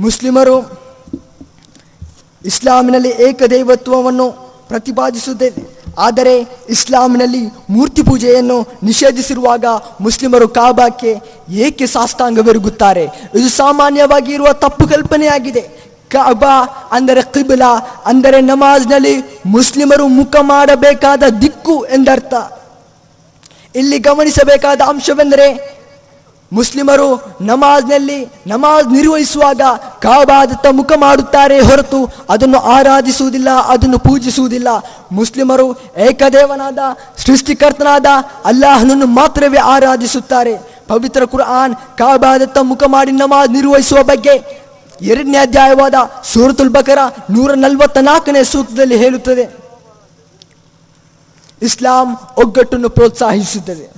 ಮುಸ್ಲಿಮರು 0.00 0.56
ಇಸ್ಲಾಮಿನಲ್ಲಿ 2.44 3.08
ಏಕದೈವತ್ವವನ್ನು 3.08 4.30
ಪ್ರತಿಪಾದಿಸುತ್ತದೆ 4.68 5.77
ಆದರೆ 5.98 6.34
ಇಸ್ಲಾಂನಲ್ಲಿ 6.68 7.42
ಮೂರ್ತಿ 7.70 8.02
ಪೂಜೆಯನ್ನು 8.02 8.58
ನಿಷೇಧಿಸಿರುವಾಗ 8.82 9.64
ಮುಸ್ಲಿಮರು 10.00 10.48
ಕಾಬಾಕ್ಕೆ 10.48 11.12
ಏಕೆ 11.66 11.86
ಸಾಷ್ಟಾಂಗವೆರಗುತ್ತಾರೆ? 11.86 13.04
ಇದು 13.34 13.48
ಸಾಮಾನ್ಯವಾಗಿ 13.48 14.32
ಇರುವ 14.32 14.52
ತಪ್ಪು 14.52 14.88
ಕಲ್ಪನೆಯಾಗಿದೆ. 14.88 15.64
ಕಾಬಾ 16.10 16.54
ಅಂದರೆ 16.92 17.22
ಕಿಬಿಲಾ, 17.34 17.72
ಅಂದರೆ 18.06 18.40
ನಮಾಜ್ನಲ್ಲಿ 18.40 19.14
ಮುಸ್ಲಿಮರು 19.46 20.06
ಮುಖ 20.08 20.36
ಮಾಡಬೇಕಾದ 20.40 21.22
ದಿಕ್ಕು 21.40 21.84
ಎಂದರ್ಥ. 21.84 22.34
ಇಲ್ಲಿ 23.74 23.98
ಗಮನಿಸಬೇಕಾದ 23.98 24.80
ಅಂಶವೆಂದರೆ 24.88 25.77
ಮುಸ್ಲಿಮರು 26.52 27.36
ನಮಾಜ್ನಲ್ಲಿ 27.40 28.28
ನಮಾಜ್ 28.46 28.92
ನಿರ್ವಹಿಸುವಾಗ 28.92 29.60
ಕಾಬಾದತ್ತ 30.02 30.66
ಮುಖ 30.70 30.92
ಮಾಡುತ್ತಾರೆ 30.96 31.60
ಹೊರತು 31.60 32.10
ಅದನ್ನು 32.28 32.58
ಆರಾಧಿಸುವುದಿಲ್ಲ, 32.58 33.50
ಅದನ್ನು 33.50 33.98
ಪೂಜಿಸುವುದಿಲ್ಲ. 33.98 34.68
ಮುಸ್ಲಿಮರು 35.12 35.76
ಏಕದೇವನಾದ, 35.96 36.78
ಸೃಷ್ಟಿಕರ್ತನಾದ 37.16 38.06
ಅಲ್ಲಾಹನನ್ನು 38.44 39.06
ಮಾತ್ರವೇ 39.06 39.58
ಆರಾಧಿಸುತ್ತಾರೆ. 39.58 40.56
ಪವಿತ್ರ 40.88 41.24
ಕುರ್ಆನ್ 41.24 41.74
ಕಾಬಾದತ್ತ 41.74 42.58
ಮುಖ 42.58 42.82
ಮಾಡಿ 42.86 43.12
ನಮಾಜ್ 43.12 43.50
ನಿರ್ವಹಿಸುವ 43.50 44.02
ಬಗ್ಗೆ 44.02 44.64
ಎರಡನೇ 45.02 45.38
ಅಧ್ಯಾಯವಾದ 45.38 45.94
ಸೂರತುಲ್ 46.24 46.70
ಬಕರ 46.70 46.98
ನೂರ 47.30 47.54
ನಲವತ್ತ 47.54 47.98
ನಾಲ್ಕನೇ 47.98 48.44
ಸೂತ್ರದಲ್ಲಿ 48.44 48.96
ಹೇಳುತ್ತದೆ. 48.96 49.56
ಇಸ್ಲಾಂ 51.62 52.16
ಒಗ್ಗಟ್ಟನ್ನು 52.36 52.88
ಪ್ರೋತ್ಸಾಹಿಸುತ್ತದೆ. 52.88 53.97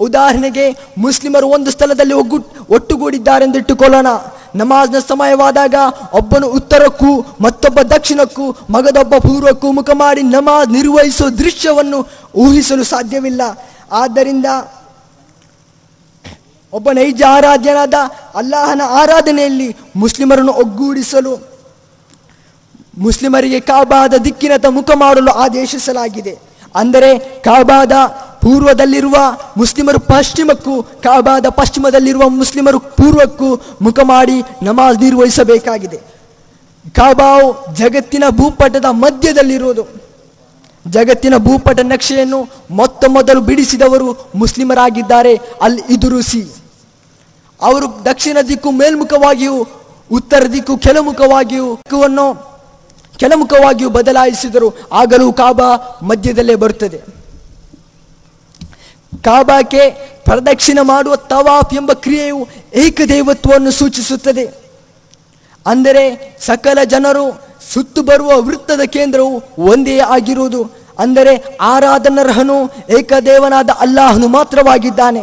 ಉದಾಹರಣೆಗೆ 0.00 0.64
ಮುಸ್ಲಿಮರು 0.98 1.46
ಒಂದು 1.48 1.70
ಸ್ಥಳದಲ್ಲಿ 1.70 2.14
ಒಗ್ಗು 2.14 2.38
ಒಟ್ಟುಗೂಡಿದ್ದಾರೆಂದಿಟ್ಟುಕೊಳ್ಳೋಣ 2.76 4.06
ನಮಾಜ್ನ 4.56 4.98
ಸಮಯವಾದಾಗ 4.98 5.74
ಒಬ್ಬನು 6.12 6.46
ಉತ್ತರಕ್ಕೂ 6.46 7.10
ಮತ್ತೊಬ್ಬ 7.40 7.80
ದಕ್ಷಿಣಕ್ಕೂ, 7.94 8.44
ಮಗದೊಬ್ಬ 8.70 9.14
ಪೂರ್ವಕ್ಕೂ 9.18 9.72
ಮುಖ 9.72 9.90
ಮಾಡಿ 9.94 10.22
ನಮಾಜ್ 10.22 10.70
ನಿರ್ವಹಿಸುವ 10.70 11.28
ದೃಶ್ಯವನ್ನು 11.28 11.98
ಊಹಿಸಲು 12.44 12.84
ಸಾಧ್ಯವಿಲ್ಲ. 12.84 13.42
ಆದ್ದರಿಂದ 13.92 14.46
ಒಬ್ಬ 16.72 16.90
ನೈಜ 16.90 17.22
ಆರಾಧ್ಯನಾದ 17.28 17.94
ಅಲ್ಲಾಹನ 18.34 18.82
ಆರಾಧನೆಯಲ್ಲಿ 18.86 19.68
ಮುಸ್ಲಿಮರನ್ನು 19.96 20.52
ಒಗ್ಗೂಡಿಸಲು, 20.52 21.34
ಮುಸ್ಲಿಮರಿಗೆ 22.98 23.60
ಕಾಬಾದ 23.60 24.14
ದಿಕ್ಕಿನತ್ತ 24.24 24.66
ಮುಖ 24.78 24.90
ಮಾಡಲು 24.94 25.30
ಆದೇಶಿಸಲಾಗಿದೆ. 25.30 26.34
ಅಂದರೆ 26.74 27.18
ಕಾಬಾದ 27.18 27.92
ಪೂರ್ವದಲ್ಲಿರುವ 28.44 29.16
ಮುಸ್ಲಿಮರು 29.56 30.00
ಪಶ್ಚಿಮಕ್ಕೂ, 30.00 30.82
ಕಾಬಾದ 30.82 31.46
ಪಶ್ಚಿಮದಲ್ಲಿರುವ 31.48 32.28
ಮುಸ್ಲಿಮರು 32.28 32.78
ಪೂರ್ವಕ್ಕೂ 32.78 33.48
ಮುಖ 33.82 33.98
ಮಾಡಿ 34.02 34.36
ನಮಾಜ್ 34.62 34.98
ನಿರ್ವಹಿಸಬೇಕಾಗಿದೆ. 35.02 35.96
ಕಾಬಾವು 36.96 37.74
ಜಗತ್ತಿನ 37.74 38.24
ಭೂಪಟದ 38.30 38.84
ಮಧ್ಯದಲ್ಲಿರುವುದು. 38.90 39.84
ಜಗತ್ತಿನ 40.86 41.36
ಭೂಪಟ 41.36 41.80
ನಕ್ಷೆಯನ್ನು 41.80 42.40
ಮೊತ್ತ 42.70 43.04
ಮೊದಲು 43.08 43.40
ಬಿಡಿಸಿದವರು 43.40 44.08
ಮುಸ್ಲಿಮರಾಗಿದ್ದಾರೆ 44.34 45.34
ಅಲ್ 45.36 45.78
ಇದುರುಸಿ. 45.90 46.42
ಅವರು 47.62 47.86
ದಕ್ಷಿಣ 48.04 48.36
ದಿಕ್ಕು 48.48 48.70
ಮೇಲ್ಮುಖವಾಗಿಯೂ, 48.70 49.66
ಉತ್ತರ 50.12 50.46
ದಿಕ್ಕು 50.52 50.76
ಕೆಳಮುಖವಾಗಿಯೂ 50.76 51.74
ದಿಕ್ಕನ್ನು 51.76 52.26
ಕೆಳಮುಖವಾಗಿಯೂ 53.16 53.90
ಬದಲಾಯಿಸಿದರು. 53.90 54.68
ಆಗಲೂ 54.92 55.32
ಕಾಬಾ 55.32 55.68
ಮಧ್ಯದಲ್ಲೇ 56.02 56.54
ಬರುತ್ತದೆ. 56.54 57.23
ಕಾಬಾಕ್ಕೆ 59.24 59.82
ಪ್ರದಕ್ಷಿಣೆ 60.26 60.82
ಮಾಡುವ 60.92 61.14
ತವಾಫ್ 61.32 61.72
ಎಂಬ 61.74 61.92
ಕ್ರಿಯೆಯು 62.04 62.38
ಏಕದೇವತ್ವವನ್ನು 62.84 63.72
ಸೂಚಿಸುತ್ತದೆ. 63.80 64.44
ಅಂದರೆ 65.66 66.04
ಸಕಲ 66.46 66.78
ಜನರು 66.94 67.26
ಸುತ್ತು 67.72 68.00
ಬರುವ 68.08 68.30
ವೃತ್ತದ 68.46 68.82
ಕೇಂದ್ರವು 68.96 69.34
ಒಂದೇ 69.72 69.98
ಆಗಿರುವುದು. 70.16 70.60
ಅಂದರೆ 71.04 71.32
ಆರಾಧನರ್ಹನು 71.72 72.56
ಏಕದೇವನಾದ 72.98 73.70
ಅಲ್ಲಾಹನು 73.84 74.26
ಮಾತ್ರವಾಗಿದ್ದಾನೆ. 74.28 75.22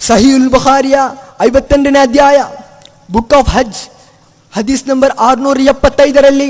ಸಹಿಯುಲ್ 0.00 0.50
ಬುಖಾರಿಯ 0.54 0.98
ಐವತ್ತೆಂಟನೇ 1.40 2.00
ಅಧ್ಯಾಯ, 2.08 2.38
ಬುಕ್ 3.10 3.34
ಆಫ್ 3.38 3.50
ಹಜ್, 3.56 3.80
ಹದೀಸ್ 4.52 4.88
ನಂಬರ್ 4.88 5.12
ಆರುನೂರ 5.28 5.58
ಎಪ್ಪತ್ತೈದರಲ್ಲಿ 5.74 6.48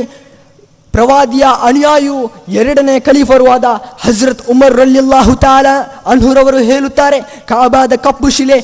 ಪ್ರವಾದಿಯ 0.95 1.45
ಅನುಯಾಯು 1.69 2.17
ಎರಡನೇ 2.61 2.95
ಖಲೀಫರುವಾದ 3.09 3.67
ಹಜರತ್ 4.05 4.43
ಉಮರ್ 4.53 4.77
ರಲ್ಲಿಲ್ಲಾಹು 4.81 5.35
ತಾಲ 5.45 5.67
ಅನ್ಹುರವರು 6.13 6.61
ಹೇಳುತ್ತಾರೆ, 6.71 7.19
ಕಾಬಾದ 7.53 7.93
ಕಪ್ಪು 8.07 8.31
ಶಿಲೆ 8.37 8.59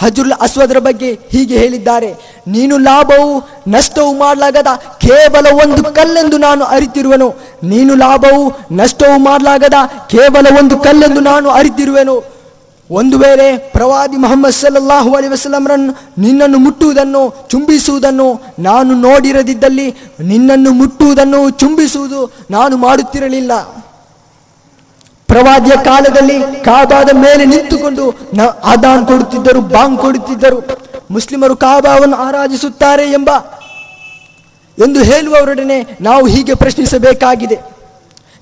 ಹಜುಲ್ 0.00 0.32
ಅಸ್ವದರ 0.44 0.78
ಬಗ್ಗೆ 0.86 1.10
ಹೀಗೆ 1.32 1.56
ಹೇಳಿದ್ದಾರೆ, 1.62 2.08
ನೀನು 2.54 2.74
ಲಾಭವು 2.86 3.28
ನಷ್ಟವು 3.74 4.10
ಮಾಡಲಾಗದ 4.22 4.70
ಕೇವಲ 5.04 5.46
ಒಂದು 5.64 5.82
ಕಲ್ಲೆಂದು 5.98 6.38
ನಾನು 6.46 6.64
ಅರಿತಿರುವೆನು, 6.76 7.28
ನೀನು 7.72 7.92
ಲಾಭವು 8.04 8.42
ನಷ್ಟವು 8.80 9.16
ಮಾಡಲಾಗದ 9.28 9.78
ಕೇವಲ 10.14 10.46
ಒಂದು 10.60 10.76
ಕಲ್ಲೆಂದು 10.86 11.22
ನಾನು 11.30 11.48
ಅರಿತಿರುವೆನು. 11.60 12.16
ಒಂದು 12.90 13.18
ವೇಳೆ 13.18 13.46
ಪ್ರವಾದಿ 13.58 14.16
ಮೊಹಮ್ಮದ್ 14.16 14.52
ಸಲ್ಲಲ್ಲಾಹು 14.52 15.10
ಅಲಿ 15.14 15.28
ವಸಲಂರನ್ 15.28 15.86
ನಿನ್ನನ್ನು 16.18 16.58
ಮುಟ್ಟುವುದನ್ನು 16.58 17.22
ಚುಂಬಿಸುವುದನ್ನು 17.48 18.28
ನಾನು 18.58 18.92
ನೋಡಿರದಿದ್ದಲ್ಲಿ 18.94 19.88
ನಿನ್ನನ್ನು 20.20 20.70
ಮುಟ್ಟುವುದನ್ನು 20.72 21.50
ಚುಂಬಿಸುವುದು 21.50 22.20
ನಾನು 22.50 22.76
ಮಾಡುತ್ತಿರಲಿಲ್ಲ. 22.76 23.52
ಪ್ರವಾದಿಯ 25.26 25.76
ಕಾಲದಲ್ಲಿ 25.84 26.38
ಕಾಬಾದ 26.64 27.10
ಮೇಲೆ 27.14 27.44
ನಿಂತುಕೊಂಡು 27.44 28.04
ಆದಾನ್ 28.64 29.06
ಕೊಡುತ್ತಿದ್ದರು, 29.06 29.60
ಬಾಂಗ್ 29.60 30.00
ಕೊಡುತ್ತಿದ್ದರು. 30.00 30.58
ಮುಸ್ಲಿಮರು 31.10 31.56
ಕಾಬಾವನ್ನು 31.56 32.16
ಆರಾಧಿಸುತ್ತಾರೆ 32.16 33.06
ಎಂಬ, 33.12 33.30
ಎಂದು 34.78 35.00
ಹೇಳುವವರೊಡನೆ 35.02 35.78
ನಾವು 36.00 36.26
ಹೀಗೆ 36.26 36.54
ಪ್ರಶ್ನಿಸಬೇಕಾಗಿದೆ. 36.54 37.75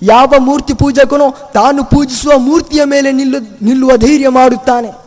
ಯಾವ 0.05 0.32
ಮೂರ್ತಿ 0.38 0.74
ಪೂಜಕನು 0.74 1.52
ತಾನು 1.52 1.84
ಪೂಜಿಸುವ 1.84 2.38
ಮೂರ್ತಿಯ 2.38 2.84
ಮೇಲೆ 2.84 3.12
ನಿಲ್ಲು, 3.12 3.64
ನಿಲ್ಲುವ 3.64 3.96
ಧೈರ್ಯ 3.96 4.28
ಮಾಡುತ್ತಾನೆ. 4.28 5.05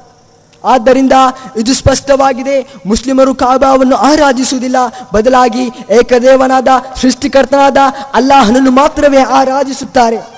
ಆದ್ದರಿಂದ 0.63 1.11
ಇದು 1.57 1.73
ಸ್ಪಷ್ಟವಾಗಿದೆ. 1.73 2.73
ಮುಸ್ಲಿಮರು 2.85 3.35
ಕಾಬಾವನ್ನು 3.35 3.95
ಆರಾಧಿಸುವುದಿಲ್ಲ. 3.95 4.75
ಬದಲಾಗಿ 5.13 5.65
ಏಕದೇವನಾದ, 5.89 6.67
ಸೃಷ್ಟಿಕರ್ತನಾದ 7.01 7.77
ಅಲ್ಲಾಹನನ್ನು 8.13 8.71
ಮಾತ್ರವೇ 8.71 9.17
ಆರಾಧಿಸುತ್ತಾರೆ. 9.17 10.37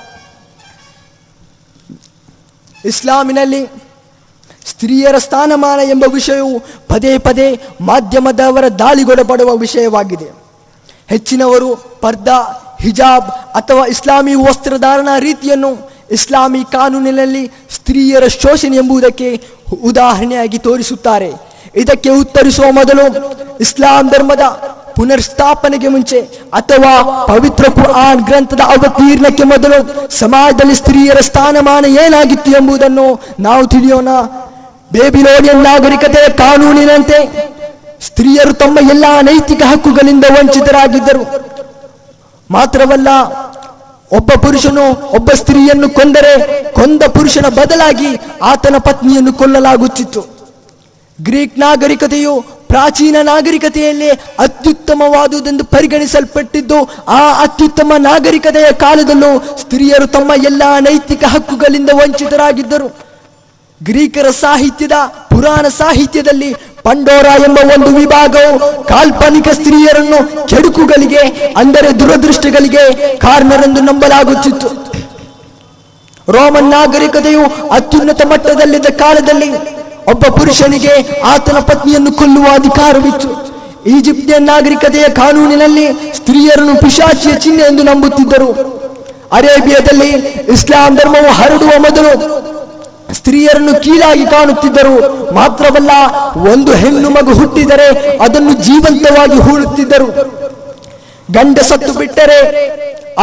ಇಸ್ಲಾಮಿನಲ್ಲಿ 2.85 3.65
ಸ್ತ್ರೀಯರ 4.65 5.17
ಸ್ಥಾನಮಾನ 5.17 5.79
ಎಂಬ 5.79 6.03
ವಿಷಯವು 6.13 6.59
ಪದೇ 6.87 7.17
ಪದೇ 7.17 7.61
ಮಾಧ್ಯಮದವರ 7.81 8.67
ದಾಳಿಗೊಳಪಡುವ 8.67 9.55
ವಿಷಯವಾಗಿದೆ. 9.55 10.31
ಹೆಚ್ಚಿನವರು 11.07 11.75
ಪರ್ದಾ 12.01 12.65
ಹಿಜಾಬ್ 12.83 13.29
ಅಥವಾ 13.59 13.85
ಇಸ್ಲಾಮಿ 13.85 14.33
ವಸ್ತ್ರಧಾರಣ 14.35 15.09
ರೀತಿಯನ್ನು 15.19 15.71
ಇಸ್ಲಾಮಿ 16.11 16.63
ಕಾನೂನಿನಲ್ಲಿ 16.71 17.43
ಸ್ತ್ರೀಯರ 17.75 18.27
ಶೋಷಣೆ 18.27 18.77
ಎಂಬುದಕ್ಕೆ 18.77 19.29
ಉದಾಹರಣೆಯಾಗಿ 19.83 20.57
ತೋರಿಸುತ್ತಾರೆ. 20.57 21.29
ಇದಕ್ಕೆ 21.75 22.09
ಉತ್ತರಿಸುವ 22.09 22.67
ಮೊದಲು 22.71 23.05
ಇಸ್ಲಾಂ 23.59 24.09
ಧರ್ಮದ 24.09 24.45
ಪುನರ್ಸ್ಥಾಪನೆಗೆ 24.95 25.87
ಮುಂಚೆ 25.87 26.19
ಅಥವಾ 26.53 26.93
ಪವಿತ್ರ 27.25 27.65
ಕುರ್ಆನ್ 27.75 28.21
ಗ್ರಂಥದ 28.25 28.59
ಅವತೀರ್ಣಕ್ಕೆ 28.59 29.43
ಮೊದಲು 29.43 29.77
ಸಮಾಜದಲ್ಲಿ 30.09 30.75
ಸ್ತ್ರೀಯರ 30.75 31.19
ಸ್ಥಾನಮಾನ 31.19 31.85
ಏನಾಗಿತ್ತು 31.85 32.51
ಎಂಬುದನ್ನು 32.51 33.05
ನಾವು 33.39 33.67
ತಿಳಿಯೋಣ. 33.67 34.09
ಬೇಬಿಲೋನಿಯನ್ 34.93 35.63
ನಾಗರಿಕತೆಯ 35.63 36.29
ಕಾನೂನಿನಂತೆ 36.29 37.19
ಸ್ತ್ರೀಯರು 38.01 38.53
ತಮ್ಮ 38.53 38.77
ಎಲ್ಲಾ 38.89 39.21
ನೈತಿಕ 39.21 39.61
ಹಕ್ಕುಗಳಿಂದ 39.61 40.25
ವಂಚಿತರಾಗಿದ್ದರು. 40.29 41.23
ಮಾತ್ರವಲ್ಲ, 42.49 43.09
ಒಬ್ಬ 44.17 44.31
ಪುರುಷನು 44.43 44.85
ಒಬ್ಬ 45.17 45.29
ಸ್ತ್ರೀಯನ್ನು 45.39 45.87
ಕೊಂದರೆ 45.97 46.31
ಕೊಂದ 46.77 47.03
ಪುರುಷನ 47.15 47.47
ಬದಲಾಗಿ 47.57 48.11
ಆತನ 48.41 48.75
ಪತ್ನಿಯನ್ನು 48.87 49.33
ಕೊಲ್ಲಲಾಗುತ್ತಿತ್ತು. 49.33 50.21
ಗ್ರೀಕ್ 51.19 51.59
ನಾಗರಿಕತೆಯು 51.59 52.33
ಪ್ರಾಚೀನ 52.71 53.17
ನಾಗರಿಕತೆಯಲ್ಲೇ 53.21 54.09
ಅತ್ಯುತ್ತಮವಾದುದೆಂದು 54.45 55.63
ಪರಿಗಣಿಸಲ್ಪಟ್ಟಿದ್ದು, 55.63 56.79
ಆ 57.07 57.21
ಅತ್ಯುತ್ತಮ 57.45 57.93
ನಾಗರಿಕತೆಯ 57.97 58.67
ಕಾಲದಲ್ಲೂ 58.85 59.31
ಸ್ತ್ರೀಯರು 59.61 60.07
ತಮ್ಮ 60.07 60.31
ಎಲ್ಲಾ 60.49 60.71
ನೈತಿಕ 60.79 61.23
ಹಕ್ಕುಗಳಿಂದ 61.33 61.89
ವಂಚಿತರಾಗಿದ್ದರು. 62.01 62.89
ಗ್ರೀಕರ 63.81 64.29
ಸಾಹಿತ್ಯದ, 64.29 64.95
ಪುರಾಣ 65.31 65.65
ಸಾಹಿತ್ಯದಲ್ಲಿ 65.77 66.49
ಪಂಡೋರ 66.85 67.27
ಎಂಬ 67.47 67.59
ಒಂದು 67.75 67.89
ವಿಭಾಗವು 67.99 68.51
ಕಾಲ್ಪನಿಕ 68.91 69.47
ಸ್ತ್ರೀಯರನ್ನು 69.57 70.19
ಕೆಡುಕುಗಳಿಗೆ, 70.51 71.23
ಅಂದರೆ 71.61 71.89
ದುರದೃಷ್ಟಗಳಿಗೆ 71.99 72.83
ಕಾರಣರೆಂದು 73.25 73.81
ನಂಬಲಾಗುತ್ತಿತ್ತು. 73.89 74.69
ರೋಮನ್ 76.35 76.71
ನಾಗರಿಕತೆಯು 76.75 77.43
ಅತ್ಯುನ್ನತ 77.77 78.21
ಮಟ್ಟದಲ್ಲಿದ್ದ 78.31 78.89
ಕಾಲದಲ್ಲಿ 79.03 79.49
ಒಬ್ಬ 80.13 80.25
ಪುರುಷನಿಗೆ 80.39 80.93
ಆತನ 81.33 81.57
ಪತ್ನಿಯನ್ನು 81.69 82.11
ಕೊಲ್ಲುವ 82.19 82.45
ಅಧಿಕಾರವಿತ್ತು. 82.59 83.29
ಈಜಿಪ್ಟಿಯನ್ 83.95 84.47
ನಾಗರಿಕತೆಯ 84.51 85.05
ಕಾನೂನಿನಲ್ಲಿ 85.21 85.85
ಸ್ತ್ರೀಯರನ್ನು 86.17 86.75
ಪಿಶಾಚಿಯ 86.83 87.33
ಚಿಹ್ನೆ 87.43 87.63
ಎಂದು 87.71 87.83
ನಂಬುತ್ತಿದ್ದರು. 87.89 88.49
ಅರೇಬಿಯಾದಲ್ಲಿ 89.37 90.11
ಇಸ್ಲಾಂ 90.55 90.93
ಧರ್ಮವು 90.99 91.29
ಹರಡುವ 91.39 91.73
ಮೊದಲು 91.85 92.13
ಸ್ತ್ರೀಯರನ್ನು 93.17 93.73
ಕೀಳಾಗಿ 93.83 94.25
ಕಾಣುತ್ತಿದ್ದರು 94.25 94.95
ಮಾತ್ರವಲ್ಲ, 95.33 95.91
ಒಂದು 96.53 96.71
ಹೆಣ್ಣು 96.81 97.09
ಮಗು 97.09 97.33
ಹುಟ್ಟಿದರೆ 97.39 97.87
ಅದನ್ನು 98.25 98.53
ಜೀವಂತವಾಗಿ 98.67 99.39
ಹೂಳುತ್ತಿದ್ದರು. 99.45 100.09
ಗಂಡ 101.35 101.59
ಸತ್ತು 101.59 101.93
ಬಿಟ್ಟರೆ 101.93 102.39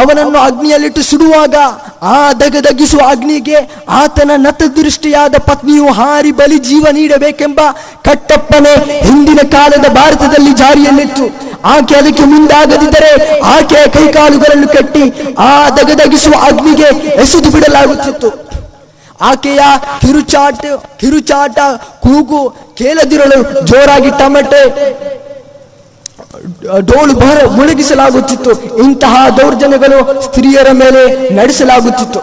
ಅವನನ್ನು 0.00 0.38
ಅಗ್ನಿಯಲ್ಲಿಟ್ಟು 0.38 1.02
ಸುಡುವಾಗ 1.02 1.54
ಆ 2.02 2.32
ದಗದಗಿಸುವ 2.40 3.00
ಅಗ್ನಿಗೆ 3.10 3.58
ಆತನ 4.00 4.30
ನತದೃಷ್ಟಿಯಾದ 4.36 5.34
ಪತ್ನಿಯು 5.46 5.86
ಹಾರಿ 5.98 6.32
ಬಲಿ 6.40 6.58
ಜೀವ 6.68 6.86
ನೀಡಬೇಕೆಂಬ 6.92 7.60
ಕಟ್ಟಪ್ಪನೆ 8.08 8.72
ಹಿಂದಿನ 9.06 9.40
ಕಾಲದ 9.54 9.86
ಭಾರತದಲ್ಲಿ 9.98 10.52
ಜಾರಿಯಲ್ಲಿತ್ತು. 10.62 11.26
ಆಕೆ 11.74 11.94
ಅದಕ್ಕೆ 11.94 12.24
ಮುಂದಾಗದಿದ್ದರೆ 12.32 13.12
ಆಕೆಯ 13.56 13.84
ಕೈಕಾಲುಗಳನ್ನು 13.86 14.68
ಕಟ್ಟಿ 14.68 15.04
ಆ 15.38 15.52
ದಗದಗಿಸುವ 15.78 16.34
ಅಗ್ನಿಗೆ 16.48 16.90
ಎಸೆದು 17.22 17.50
ಬಿಡಲಾಗುತ್ತಿತ್ತು. 17.50 18.45
ಆಕೆಯ 19.20 19.60
ಕಿರುಚಾಟ 20.00 20.64
ಕಿರುಚಾಟ 21.00 21.58
ಕೂಗು 22.00 22.54
ಕೇಳದಿರಲು 22.78 23.66
ಜೋರಾಗಿ 23.66 24.10
ಟಮಟೆ 24.10 24.62
ಡೋಲು 26.88 27.14
ಬಹಳ 27.14 27.38
ಮುಳುಗಿಸಲಾಗುತ್ತಿತ್ತು. 27.56 28.50
ಇಂತಹ 28.82 29.28
ದೌರ್ಜನ್ಯಗಳು 29.38 30.22
ಸ್ತ್ರೀಯರ 30.22 30.68
ಮೇಲೆ 30.72 31.02
ನಡೆಸಲಾಗುತ್ತಿತ್ತು. 31.34 32.20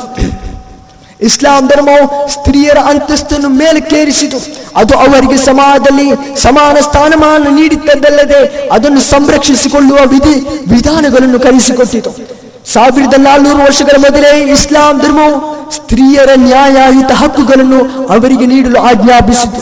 ಇಸ್ಲಾಂ 1.28 1.68
ಧರ್ಮವು 1.68 2.30
ಸ್ತ್ರೀಯರ 2.30 2.78
ಅಂತಸ್ತನ್ನು 2.78 3.50
ಮೇಲಕ್ಕೇರಿಸಿತು. 3.50 4.38
ಅದು 4.76 4.94
ಅವರಿಗೆ 4.98 5.38
ಸಮಾಜದಲ್ಲಿ 5.46 6.08
ಸಮಾನ 6.36 6.78
ಸ್ಥಾನಮಾನ 6.82 7.44
ನೀಡಿದ್ದಲ್ಲದೆ 7.50 8.70
ಅದನ್ನು 8.70 9.02
ಸಂರಕ್ಷಿಸಿಕೊಳ್ಳುವ 9.02 9.98
ವಿಧಿ, 10.14 10.36
ವಿಧಾನಗಳನ್ನು 10.74 11.40
ಕಲಿಸಿಕೊಟ್ಟಿತು. 11.40 12.43
ಸಾವಿರದ 12.66 13.14
ನಾಲ್ನೂರು 13.18 13.58
ವರ್ಷಗಳ 13.58 13.98
ಮೊದಲೇ 14.00 14.52
ಇಸ್ಲಾಂ 14.52 15.00
ಧರ್ಮವು 15.00 15.36
ಸ್ತ್ರೀಯರ 15.72 16.30
ನ್ಯಾಯಯುತ 16.36 17.12
ಹಕ್ಕುಗಳನ್ನು 17.12 18.08
ಅವರಿಗೆ 18.08 18.46
ನೀಡಲು 18.46 18.82
ಆಜ್ಞಾಪಿಸಿತು. 18.82 19.62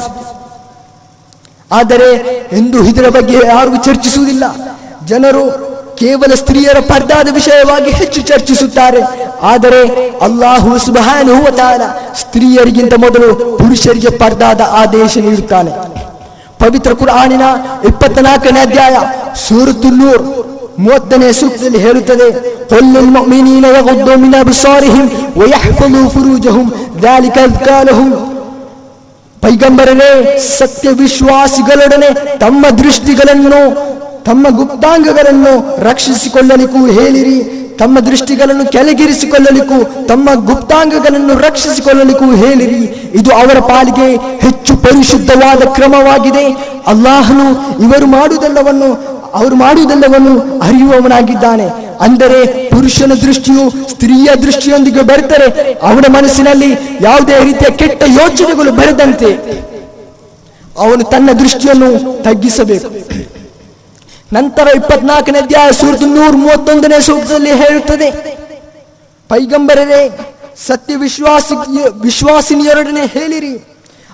ಆದರೆ 1.72 2.10
ಎಂದು 2.52 2.84
ಇದರ 2.84 3.10
ಬಗ್ಗೆ 3.10 3.34
ಯಾರಿಗೂ 3.34 3.78
ಚರ್ಚಿಸುವುದಿಲ್ಲ. 3.78 4.44
ಜನರು 5.06 5.72
ಕೇವಲ 5.96 6.36
ಸ್ತ್ರೀಯರ 6.36 6.80
ಪರ್ದಾದ 6.80 7.34
ವಿಷಯವಾಗಿ 7.34 7.92
ಹೆಚ್ಚು 7.92 8.22
ಚರ್ಚಿಸುತ್ತಾರೆ. 8.22 9.02
ಆದರೆ 9.42 9.82
ಅಲ್ಲಾಹು 10.22 11.52
ತಾಲ 11.58 11.82
ಸ್ತ್ರೀಯರಿಗಿಂತ 12.16 12.94
ಮೊದಲು 12.94 13.58
ಪುರುಷರಿಗೆ 13.58 14.10
ಪರ್ದಾದ 14.10 14.62
ಆದೇಶ 14.70 15.18
ನೀಡುತ್ತಾನೆ. 15.18 15.72
ಪವಿತ್ರ 16.60 16.94
ಕುರಾನಿನ 16.94 17.42
ಇಪ್ಪತ್ನಾಲ್ಕನೇ 17.84 18.60
ಅಧ್ಯಾಯ 18.60 18.98
ಸೂರತು 19.36 19.88
ನೂರ್. 19.88 20.51
ಮೂವತ್ತನೇ 20.79 21.29
ಸೂಕ್ತದಲ್ಲಿ 21.41 21.81
ಹೇಳುತ್ತದೆ 21.87 22.29
قل 22.73 22.85
للمؤمنين 22.95 23.65
يغضوا 23.71 24.17
من 24.17 24.33
أبصارهم 24.37 25.05
ويحفظوا 25.39 26.07
فروجهم 26.15 26.67
ذلك 27.01 27.37
أزكى 27.41 27.79
لهم 27.89 28.09
ಪೈಗಂಬರನೇ 29.43 30.11
ಸತ್ಯ 30.57 30.89
ವಿಶ್ವಾಸಿಗಳೊಡನೆ 31.01 32.09
ತಮ್ಮ 32.39 32.63
ದೃಷ್ಟಿಗಳನ್ನು 32.81 33.61
ತಮ್ಮ 34.27 34.45
ಗುಪ್ತಾಂಗಗಳನ್ನು 34.61 35.53
ರಕ್ಷಿಸಿಕೊಳ್ಳಲಿಕ್ಕೂ 35.89 36.81
ಹೇಳಿರಿ 36.97 37.37
ತಮ್ಮ 37.79 37.97
ದೃಷ್ಟಿಗಳನ್ನು 38.07 38.65
ಕೆಳಗಿರಿಸಿಕೊಳ್ಳಲಿಕ್ಕೂ 38.75 39.79
ತಮ್ಮ 40.09 40.29
ಗುಪ್ತಾಂಗಗಳನ್ನು 40.49 41.35
ರಕ್ಷಿಸಿಕೊಳ್ಳಲಿಕ್ಕೂ 41.47 42.29
ಹೇಳಿರಿ 42.43 42.81
ಇದು 43.19 43.31
ಅವರ 43.41 43.59
ಪಾಲಿಗೆ 43.71 44.09
ಹೆಚ್ಚು 44.45 44.75
ಪರಿಶುದ್ಧವಾದ 44.87 45.63
ಕ್ರಮವಾಗಿದೆ 45.77 46.45
ಅಲ್ಲಾಹನು 46.93 47.47
ಇವರು 47.85 48.07
ಮಾಡುವುದೆಲ್ಲವನ್ನು 48.09 48.89
ಅವರು 49.34 49.56
ಮಾಡುವುದೆಲ್ಲವನ್ನು 49.56 50.34
ಅರಿಯುವವನಾಗಿದ್ದಾನೆ. 50.62 51.68
ಅಂದರೆ 52.06 52.40
ಪುರುಷನ 52.70 53.14
ದೃಷ್ಟಿಯು 53.22 53.64
ಸ್ತ್ರೀಯ 53.90 54.30
ದೃಷ್ಟಿಯೊಂದಿಗೆ 54.36 55.02
ಬರೆತರೆ 55.02 55.48
ಅವನ 55.74 56.06
ಮನಸ್ಸಿನಲ್ಲಿ 56.10 56.72
ಯಾವುದೇ 57.02 57.36
ರೀತಿಯ 57.44 57.70
ಕೆಟ್ಟ 57.78 58.04
ಯೋಚನೆಗಳು 58.22 58.72
ಬರದಂತೆ 58.72 59.30
ಅವನು 60.78 61.04
ತನ್ನ 61.04 61.30
ದೃಷ್ಟಿಯನ್ನು 61.40 61.90
ತಗ್ಗಿಸಬೇಕು. 62.24 62.90
ನಂತರ 64.34 64.68
ಇಪ್ಪತ್ನಾಲ್ಕನೇ 64.76 65.40
ಅಧ್ಯಾಯ 65.40 65.72
ಸೂರತ್ 65.72 66.04
ನೂರ 66.04 66.34
ಮೂವತ್ತೊಂದನೇ 66.36 67.00
ಸೂಕ್ತದಲ್ಲಿ 67.02 67.52
ಹೇಳುತ್ತದೆ. 67.52 68.10
ಪೈಗಂಬರರೇ 69.30 70.02
ಸತ್ಯ 70.68 70.96
ವಿಶ್ವಾಸಿ 70.96 71.56
ವಿಶ್ವಾಸಿನಿಯರೊಡನೆ 72.02 73.06
ಹೇಳಿರಿ. 73.06 73.54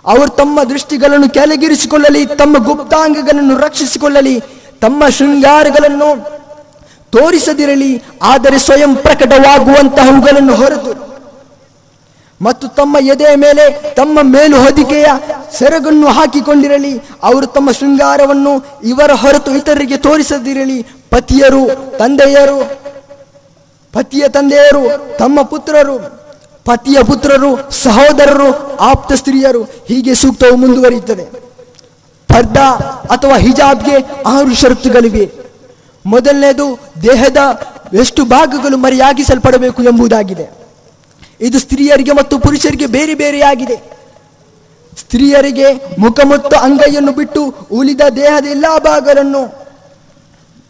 ಅವರು 0.06 0.30
ತಮ್ಮ 0.30 0.64
ದೃಷ್ಟಿಗಳನ್ನು 0.64 1.30
ಕೆಳಗಿರಿಸಿಕೊಳ್ಳಲಿ, 1.30 2.26
ತಮ್ಮ 2.26 2.58
ಗುಪ್ತಾಂಗಗಳನ್ನು 2.66 3.58
ರಕ್ಷಿಸಿಕೊಳ್ಳಲಿ. 3.58 4.36
ತಮ್ಮ 4.80 5.10
ಶೃಂಗಾರಗಳನ್ನು 5.10 6.38
ತೋರಿಸದಿರಲಿ, 7.10 8.04
ಆದರೆ 8.22 8.60
ಸ್ವಯಂ 8.60 8.96
ಪ್ರಕಟವಾಗುವಂತಹವುಗಳನ್ನು 8.96 10.56
ಹೊರತು. 10.56 11.08
ಮತ್ತು 12.42 12.68
ತಮ್ಮ 12.68 12.98
ಎದೆಯ 13.02 13.36
ಮೇಲೆ, 13.36 13.94
ತಮ್ಮ 13.94 14.20
ಮೇಲು 14.22 14.62
ಹೊದಿಕೆಯ 14.62 15.06
ಸೆರಗನ್ನು 15.58 16.08
ಹಾಕಿಕೊಂಡಿರಲಿ, 16.08 16.98
ಅವರು 17.24 17.48
ತಮ್ಮ 17.48 17.72
ಶೃಂಗಾರವನ್ನು 17.72 18.66
ಇವರ 18.84 19.12
ಹೊರತು 19.12 19.52
ಇತರರಿಗೆ 19.52 19.98
ತೋರಿಸದಿರಲಿ. 19.98 20.82
ಪತಿಯರು, 21.10 21.64
ತಂದೆಯರು, 21.98 22.60
ಪತಿಯ 23.94 24.28
ತಂದೆಯರು, 24.28 24.84
ತಮ್ಮ 25.18 25.42
ಪುತ್ರರು, 25.42 25.98
ಪತಿಯ 26.66 27.04
ಪುತ್ರರು, 27.04 27.72
ಸಹೋದರರು, 27.72 28.78
ಆಪ್ತ 28.78 29.14
ಸ್ತ್ರೀಯರು, 29.14 29.64
ಹೀಗೆ 29.64 30.16
ಸೂಕ್ತವು 30.16 30.56
ಮುಂದುವರಿಯುತ್ತದೆ. 30.56 31.47
ಪರ್ದಾ 32.34 32.70
ಅಥವಾ 33.12 33.38
ಹಿಜಾಬ್ಗೆ 33.38 33.96
ಆರು 34.26 34.56
ಷರತ್ತುಗಳಿವೆ. 34.56 35.32
ಮೊದಲನೇದು, 36.06 36.80
ದೇಹದ 37.02 37.38
ಎಷ್ಟು 37.94 38.26
ಭಾಗಗಳು 38.26 38.78
ಮರೆಯಾಗಿಸಲ್ಪಡಬೇಕು 38.78 39.84
ಎಂಬುದಾಗಿದೆ. 39.84 40.52
ಇದು 41.42 41.60
ಸ್ತ್ರೀಯರಿಗೆ 41.60 42.12
ಮತ್ತು 42.12 42.40
ಪುರುಷರಿಗೆ 42.40 42.86
ಬೇರೆ 42.86 43.14
ಬೇರೆಯಾಗಿದೆ. 43.14 43.98
ಸ್ತ್ರೀಯರಿಗೆ 45.00 45.74
ಮುಖ 46.00 46.20
ಮತ್ತು 46.26 46.56
ಅಂಗೈಯನ್ನು 46.56 47.12
ಬಿಟ್ಟು 47.12 47.56
ಉಳಿದ 47.72 48.02
ದೇಹದ 48.16 48.46
ಎಲ್ಲಾ 48.46 48.78
ಭಾಗಗಳನ್ನು 48.78 49.68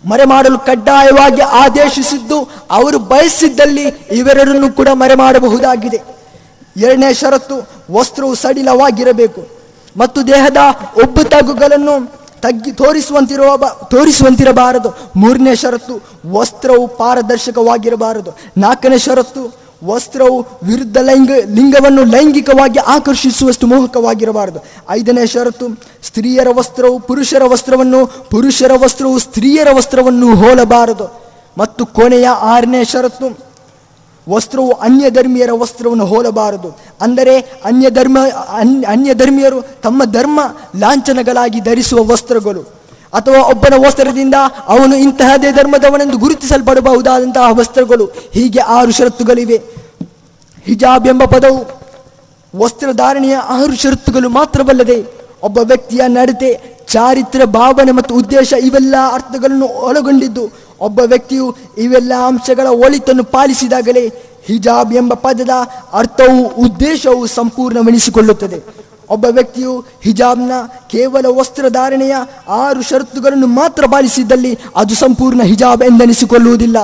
ಮರೆ 0.05 0.25
ಮಾಡಲು 0.25 0.59
ಕಡ್ಡಾಯವಾಗಿ 0.59 1.41
ಆದೇಶಿಸಿದ್ದು, 1.41 2.49
ಅವರು 2.71 2.99
ಬಯಸಿದ್ದಲ್ಲಿ 2.99 3.83
ಇವೆರಡನ್ನು 4.11 4.73
ಕೂಡ 4.73 4.87
ಮರೆ 4.93 5.15
ಮಾಡಬಹುದಾಗಿದೆ 5.15 5.97
ಎರಡನೇ 6.77 7.13
ಷರತ್ತು, 7.13 7.67
ವಸ್ತ್ರವು 7.91 8.35
ಸಡಿಲವಾಗಿರಬೇಕು. 8.35 9.56
ಮತ್ತು 9.97 10.27
ದೇಹದ 10.27 10.57
ಒಬ್ಬ 11.03 11.21
ತಗ್ಗುಗಳನ್ನು 11.21 12.17
ತಗ್ಗಿ 12.41 12.71
ತೋರಿಸುವಂತಿರುವ 12.71 13.69
ತೋರಿಸುವಂತಿರಬಾರದು. 13.91 14.89
ಮೂರನೇ 15.15 15.55
ಷರತ್ತು 15.55 16.01
ವಸ್ತ್ರವು 16.31 16.87
ಪಾರದರ್ಶಕವಾಗಿರಬಾರದು. 16.87 18.31
ನಾಲ್ಕನೇ 18.57 18.97
ಷರತ್ತು 18.97 19.55
ವಸ್ತ್ರವು 19.83 20.41
ವಿರುದ್ಧ 20.41 20.97
ಲೈಂಗ 20.97 21.31
ಲಿಂಗವನ್ನು 21.31 22.03
ಲೈಂಗಿಕವಾಗಿ 22.03 22.79
ಆಕರ್ಷಿಸುವಷ್ಟು 22.79 23.67
ಮೋಹಕವಾಗಿರಬಾರದು. 23.67 24.59
ಐದನೇ 24.89 25.27
ಷರತ್ತು 25.27 25.67
ಸ್ತ್ರೀಯರ 26.03 26.47
ವಸ್ತ್ರವು 26.53 26.99
ಪುರುಷರ 26.99 27.43
ವಸ್ತ್ರವನ್ನು 27.45 28.07
ಪುರುಷರ 28.07 28.71
ವಸ್ತ್ರವು 28.77 29.19
ಸ್ತ್ರೀಯರ 29.19 29.67
ವಸ್ತ್ರವನ್ನು 29.73 30.35
ಹೋಲಬಾರದು. 30.35 31.27
ಮತ್ತು 31.57 31.85
ಕೊನೆಯ 31.85 32.27
ಆರನೇ 32.27 32.83
ಷರತ್ತು 32.83 33.46
ವಸ್ತ್ರವು 34.29 34.71
ಅನ್ಯ 34.71 35.09
ಧರ್ಮೀಯರ 35.09 35.49
ವಸ್ತ್ರವನ್ನು 35.53 36.05
ಹೋಲಬಾರದು. 36.05 36.79
ಅಂದರೆ 37.01 37.39
ಅನ್ಯ 37.39 37.89
ಧರ್ಮ 37.89 38.17
ಅನ್- 38.49 38.85
ಅನ್ಯ 38.85 39.13
ಧರ್ಮೀಯರು 39.13 39.61
ತಮ್ಮ 39.61 40.03
ಧರ್ಮ 40.05 40.39
ಲಾಂಛನಗಳಾಗಿ 40.79 41.59
ಧರಿಸುವ 41.59 42.11
ವಸ್ತ್ರಗಳು. 42.11 42.61
ಅಥವಾ 43.13 43.41
ಒಬ್ಬನ 43.41 43.73
ವಸ್ತ್ರದಿಂದ 43.87 44.35
ಅವನು 44.67 44.95
ಇಂತಹದೇ 44.95 45.51
ಧರ್ಮದವನೆಂದು 45.51 46.17
ಗುರುತಿಸಲ್ಪಡಬಹುದಾದಂತಹ 46.17 47.51
ವಸ್ತ್ರಗಳು. 47.51 48.05
ಹೀಗೆ 48.31 48.59
ಆರು 48.59 48.91
ಷರತ್ತುಗಳಿವೆ. 48.91 49.61
ಹಿಜಾಬ್ 50.63 51.07
ಎಂಬ 51.07 51.23
ಪದವು 51.23 51.81
ವಸ್ತ್ರಧಾರಣೆಯ 52.55 53.35
ಆರು 53.35 53.75
ಷರತ್ತುಗಳು 53.75 54.29
ಮಾತ್ರವಲ್ಲದೆ, 54.29 55.05
ಒಬ್ಬ 55.43 55.57
ವ್ಯಕ್ತಿಯ 55.57 56.01
ನಡತೆ 56.07 56.76
ಚಾರಿತ್ರ್ಯ, 56.87 57.45
ಭಾವನೆ 57.45 57.91
ಮತ್ತು 57.91 58.15
ಉದ್ದೇಶ 58.15 58.53
ಇವೆಲ್ಲ 58.53 58.95
ಅರ್ಥಗಳನ್ನು 59.13 59.65
ಒಳಗೊಂಡಿದ್ದು. 59.65 60.49
ಒಬ್ಬ 60.79 60.99
ವ್ಯಕ್ತಿಯು 60.99 61.55
ಇವೆಲ್ಲ 61.77 62.13
ಅಂಶಗಳ 62.27 62.67
ಒಳಿತನ್ನು 62.67 63.23
ಪಾಲಿಸಿದಾಗಲೇ 63.23 64.13
ಹಿಜಾಬ್ 64.45 64.93
ಎಂಬ 64.93 65.13
ಪದದ 65.13 65.49
ಅರ್ಥವು 65.93 66.47
ಉದ್ದೇಶವು 66.47 67.27
ಸಂಪೂರ್ಣವೆನಿಸಿಕೊಳ್ಳುತ್ತದೆ. 67.27 68.63
ಒಬ್ಬ 69.09 69.25
ವ್ಯಕ್ತಿಯು 69.25 69.85
ಹಿಜಾಬ್ನ 70.03 70.51
ಕೇವಲ 70.89 71.25
ವಸ್ತ್ರಧಾರಣೆಯ 71.25 72.15
ಆರು 72.49 72.81
ಷರತ್ತುಗಳನ್ನು 72.81 73.47
ಮಾತ್ರ 73.47 73.85
ಪಾಲಿಸಿದ್ದಲ್ಲಿ 73.85 74.59
ಅದು 74.75 74.95
ಸಂಪೂರ್ಣ 74.95 75.41
ಹಿಜಾಬ್ 75.41 75.83
ಎಂದೆನಿಸಿಕೊಳ್ಳುವುದಿಲ್ಲ. 75.83 76.77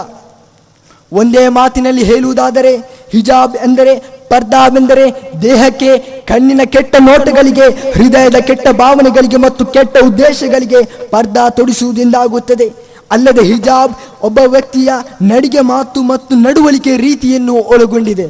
ಒಂದೇ 1.13 1.47
ಮಾತಿನಲ್ಲಿ 1.47 2.03
ಹೇಳುವುದಾದರೆ, 2.03 2.77
ಹಿಜಾಬ್ 3.11 3.55
ಎಂದರೆ 3.55 4.22
ಪರ್ದಾವೆಂದರೆ 4.33 5.05
ದೇಹಕ್ಕೆ 5.41 5.91
ಕಣ್ಣಿನ 6.29 6.61
ಕೆಟ್ಟ 6.75 6.95
ನೋಟಗಳಿಗೆ, 6.99 7.65
ಹೃದಯದ 7.95 8.37
ಕೆಟ್ಟ 8.49 8.67
ಭಾವನೆಗಳಿಗೆ 8.81 9.39
ಮತ್ತು 9.47 9.65
ಕೆಟ್ಟ 9.75 9.97
ಉದ್ದೇಶಗಳಿಗೆ 10.09 10.81
ಪರ್ದಾ 11.09 11.45
ತೊಡಿಸುವುದೆಂದಾಗುತ್ತದೆ. 11.57 12.67
ಅಲ್ಲದೆ 13.11 13.43
ಹಿಜಾಬ್ 13.49 13.91
ಒಬ್ಬ 14.27 14.39
ವ್ಯಕ್ತಿಯ 14.53 14.91
ನಡಿಗೆ 15.21 15.61
ಮಾತು 15.73 15.99
ಮತ್ತು 16.11 16.33
ನಡವಳಿಕೆ 16.45 16.93
ರೀತಿಯನ್ನು 17.07 17.55
ಒಳಗೊಂಡಿದೆ. 17.73 18.27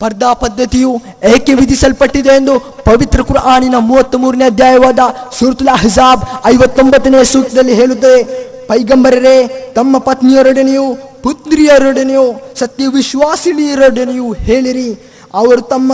ಪರ್ದಾ 0.00 0.32
ಪದ್ಧತಿಯು 0.32 1.02
ಏಕೆ 1.34 1.54
ವಿಧಿಸಲ್ಪಟ್ಟಿದೆ 1.54 2.36
ಎಂದು 2.36 2.58
ಪವಿತ್ರ 2.60 3.22
ಕುರಾನಿನ 3.22 3.74
ಮೂವತ್ತ್ 3.78 4.16
ಮೂರನೇ 4.16 4.44
ಅಧ್ಯಾಯವಾದ 4.44 4.98
ಸುರ್ತುಲ್ 5.38 5.68
ಅಹ್ಜಾಬ್ 5.68 6.22
ಐವತ್ತೊಂಬತ್ತನೇ 6.46 7.24
ಸೂಕ್ತದಲ್ಲಿ 7.24 7.74
ಹೇಳುತ್ತದೆ 7.74 8.24
ಪೈಗಂಬರರೇ, 8.66 9.36
ತಮ್ಮ 9.76 9.98
ಪತ್ನಿಯರೊಡನೆಯೂ 9.98 10.86
ಪುತ್ರಿಯರೊಡನೆಯೂ 11.22 12.54
ಸತ್ಯ 12.56 12.86
ವಿಶ್ವಾಸಿನಿಯರೊಡನೆಯೂ 12.86 14.32
ಹೇಳಿರಿ. 14.32 14.88
ಅವರು 15.34 15.60
ತಮ್ಮ 15.60 15.92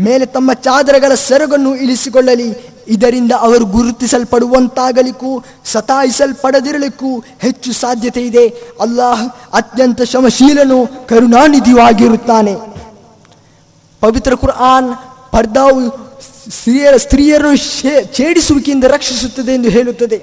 ಮೇಲೆ 0.00 0.26
ತಮ್ಮ 0.26 0.52
ಚಾದರಗಳ 0.52 1.14
ಸೆರಗನ್ನು 1.14 1.76
ಇಳಿಸಿಕೊಳ್ಳಲಿ. 1.76 2.50
ಇದರಿಂದ 2.88 3.32
ಅವರು 3.32 3.64
ಗುರುತಿಸಲ್ಪಡುವಂತಾಗಲಿಕ್ಕೂ 3.64 5.44
ಸತಾಯಿಸಲ್ಪಡದಿರಲಿಕ್ಕೂ 5.64 7.18
ಹೆಚ್ಚು 7.38 7.72
ಸಾಧ್ಯತೆ 7.72 8.22
ಇದೆ. 8.22 8.48
ಅಲ್ಲಾಹ್ 8.80 9.22
ಅತ್ಯಂತ 9.54 10.02
ಶ್ರಮಶೀಲನು 10.02 10.86
ಕರುಣಾನಿಧಿಯು 11.08 11.78
ಆಗಿರುತ್ತಾನೆ. 11.78 12.54
ಪವಿತ್ರ 14.02 14.34
ಕುರ್ಆನ್ 14.42 14.90
ಪರ್ದಾವು 15.34 15.80
ಸ್ತ್ರೀಯರ 16.56 16.94
ಸ್ತ್ರೀಯರು 17.04 17.50
ಛೇಡಿಸುವಿಕೆಯಿಂದ 18.16 18.86
ರಕ್ಷಿಸುತ್ತದೆ 18.94 19.52
ಎಂದು 19.58 19.70
ಹೇಳುತ್ತದೆ. 19.76 20.18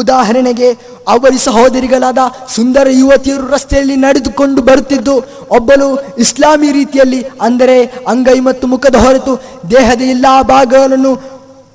ಉದಾಹರಣೆಗೆ 0.00 0.68
ಅವರಿ 1.12 1.38
ಸಹೋದರಿಗಳಾದ 1.46 2.20
ಸುಂದರ 2.56 2.86
ಯುವತಿಯರು 2.98 3.46
ರಸ್ತೆಯಲ್ಲಿ 3.54 3.96
ನಡೆದುಕೊಂಡು 4.04 4.60
ಬರುತ್ತಿದ್ದು, 4.68 5.14
ಒಬ್ಬಳು 5.58 5.88
ಇಸ್ಲಾಮಿ 6.24 6.70
ರೀತಿಯಲ್ಲಿ, 6.78 7.20
ಅಂದರೆ 7.46 7.76
ಅಂಗೈ 8.12 8.38
ಮತ್ತು 8.48 8.66
ಮುಖದ 8.72 8.96
ಹೊರತು 9.04 9.34
ದೇಹದ 9.74 10.02
ಎಲ್ಲಾ 10.14 10.34
ಭಾಗಗಳನ್ನು 10.54 11.12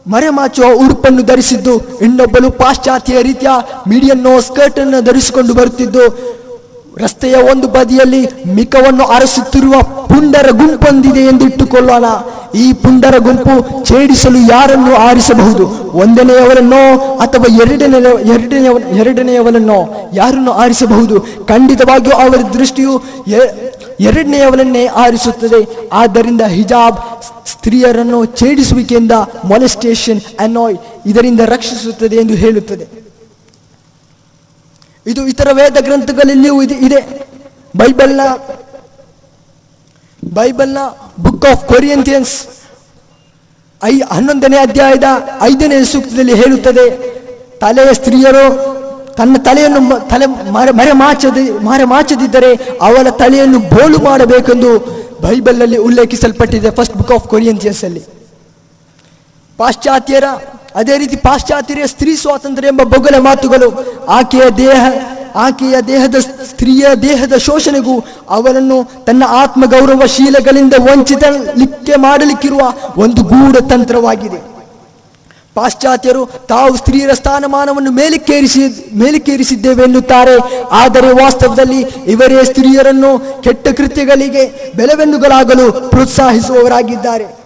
ಮರೆಮಾಚುವ 0.05 0.67
ಉಡುಪನ್ನು 0.83 1.23
ಧರಿಸಿದ್ದು, 1.31 1.73
ಇನ್ನೊಬ್ಬಳು 2.05 2.47
ಪಾಶ್ಚಾತ್ಯ 2.61 3.21
ರೀತಿಯ 3.29 3.51
ಮೀಡಿಯನ್ನು 3.91 4.33
ಸ್ಕರ್ಟ್ 4.49 4.79
ಅನ್ನು 4.83 4.99
ಧರಿಸಿಕೊಂಡು 5.09 5.53
ಬರುತ್ತಿದ್ದು 5.59 6.05
ರಸ್ತೆಯ 6.97 7.35
ಒಂದು 7.35 7.67
ಬದಿಯಲ್ಲಿ 7.67 8.27
ಮಿಕವನ್ನು 8.47 9.05
ಅರಸುತ್ತಿರುವ 9.05 9.73
ಪುಂಡರ 9.81 10.49
ಗುಂಪೊಂದಿದೆ 10.51 11.19
ಎಂದು 11.19 11.45
ಇಟ್ಟುಕೊಳ್ಳೋಣ. 11.45 12.05
ಈ 12.55 12.73
ಪುಂಡರ 12.73 13.17
ಗುಂಪು 13.17 13.85
ಛೇಡಿಸಲು 13.85 14.37
ಯಾರನ್ನು 14.37 14.95
ಆರಿಸಬಹುದು? 14.95 15.91
ಒಂದನೆಯವರನ್ನೋ 15.97 16.97
ಅಥವಾ 17.17 17.55
ಎರಡನೇ 17.55 17.97
ಎರಡನೆಯ 18.33 18.97
ಎರಡನೆಯವರನ್ನೋ 18.97 20.09
ಯಾರನ್ನು 20.13 20.51
ಆರಿಸಬಹುದು? 20.51 21.21
ಖಂಡಿತವಾಗಿಯೂ 21.21 22.15
ಅವರ 22.15 22.53
ದೃಷ್ಟಿಯು 22.53 23.03
ಎರಡನೆಯವರನ್ನೇ 23.99 24.85
ಆರಿಸುತ್ತದೆ. 24.85 25.89
ಆದ್ದರಿಂದ 25.93 26.41
ಹಿಜಾಬ್ 26.41 27.23
ಸ್ತ್ರೀಯರನ್ನು 27.47 28.25
ಛೇಡಿಸುವಿಕೆಯಿಂದ 28.25 29.11
ಮೊಲೆಸ್ಟೇಷನ್ 29.45 30.21
ಅನಾಯ್ 30.39 30.77
ಇದರಿಂದ 31.05 31.39
ರಕ್ಷಿಸುತ್ತದೆ 31.39 32.15
ಎಂದು 32.15 32.33
ಹೇಳುತ್ತದೆ. 32.33 33.02
ಇದು 35.05 35.21
ಇತರ 35.31 35.49
ವೇದ 35.59 35.77
ಗ್ರಂಥಗಳಲ್ಲಿಯೂ 35.87 36.57
ಇದೆ 36.65 36.75
ಇದೆ. 36.87 37.01
ಬೈಬಲ್ನ 37.79 38.21
ಬೈಬಲ್ನ 40.23 40.79
ಬುಕ್ 41.23 41.45
ಆಫ್ 41.51 41.63
ಕೊರಿಯಂತಿಯನ್ಸ್ 41.71 42.35
ಐ, 43.81 43.93
ಹನ್ನೊಂದನೇ 44.15 44.57
ಅಧ್ಯಾಯದ 44.67 45.07
ಐದನೇ 45.49 45.77
ಸೂಕ್ತದಲ್ಲಿ 45.91 46.35
ಹೇಳುತ್ತದೆ, 46.41 46.85
ತಲೆಯ 47.63 47.89
ಸ್ತ್ರೀಯರು 47.99 48.45
ತನ್ನ 49.17 49.35
ತಲೆಯನ್ನು 49.47 49.81
ತಲೆ 50.11 50.25
ಮರೆ 50.57 50.71
ಮರೆಮಾಚದ 50.79 51.37
ಮರೆಮಾಚದಿದ್ದರೆ 51.69 52.51
ಅವಳ 52.87 53.07
ತಲೆಯನ್ನು 53.21 53.59
ಬೋಳು 53.73 53.97
ಮಾಡಬೇಕೆಂದು 54.07 54.71
ಬೈಬಲ್ನಲ್ಲಿ 55.25 55.79
ಉಲ್ಲೇಖಿಸಲ್ಪಟ್ಟಿದೆ 55.87 56.69
ಫಸ್ಟ್ 56.77 56.95
ಬುಕ್ 56.99 57.13
ಆಫ್ 57.17 57.27
ಕೊರಿಯಂತಿಯನ್ಸ್ 57.33 57.83
ಅಲ್ಲಿ. 57.87 58.03
ಪಾಶ್ಚಾತ್ಯರ, 59.59 60.23
ಅದೇ 60.75 60.97
ರೀತಿ 60.97 61.15
ಪಾಶ್ಚಾತ್ಯರ 61.15 61.85
ಸ್ತ್ರೀ 61.85 62.15
ಸ್ವಾತಂತ್ರ್ಯ 62.15 62.67
ಎಂಬ 62.67 62.81
ಬೊಗಲ 62.81 63.17
ಮಾತುಗಳು, 63.17 63.67
ಆಕೆಯ 64.07 64.49
ದೇಹ, 64.57 64.85
ಆಕೆಯ 65.35 65.81
ದೇಹದ 65.81 66.15
ಸ್ತ್ರೀಯ 66.19 66.87
ದೇಹದ 67.01 67.37
ಶೋಷಣೆಗೂ 67.37 67.99
ಅವರನ್ನು 68.29 69.05
ತನ್ನ 69.05 69.23
ಆತ್ಮಗೌರವಶೀಲಗಳಿಂದ 69.27 70.73
ವಂಚಿತಲಿಕ್ಕೆ 70.79 71.95
ಮಾಡಲಿಕ್ಕಿರುವ 71.95 72.73
ಒಂದು 72.97 73.23
ಗೂಢ 73.23 73.55
ತಂತ್ರವಾಗಿದೆ 73.69 74.53
ಪಾಶ್ಚಾತ್ಯರು 75.55 76.25
ತಾವು 76.25 76.77
ಸ್ತ್ರೀಯರ 76.77 77.13
ಸ್ಥಾನಮಾನವನ್ನು 77.13 77.91
ಮೇಲಕ್ಕೇರಿಸಿ 77.91 78.93
ಮೇಲಕ್ಕೇರಿಸಿದ್ದೇವೆ 78.95 79.83
ಎನ್ನುತ್ತಾರೆ. 79.83 80.65
ಆದರೆ 80.71 81.23
ವಾಸ್ತವದಲ್ಲಿ 81.23 81.81
ಇವರೇ 82.07 82.43
ಸ್ತ್ರೀಯರನ್ನು 82.43 83.41
ಕೆಟ್ಟ 83.41 83.67
ಕೃತ್ಯಗಳಿಗೆ 83.67 84.73
ಬೆಲೆವೆನ್ನುಗಳಾಗಲು 84.75 85.89
ಪ್ರೋತ್ಸಾಹಿಸುವವರಾಗಿದ್ದಾರೆ. 85.89 87.42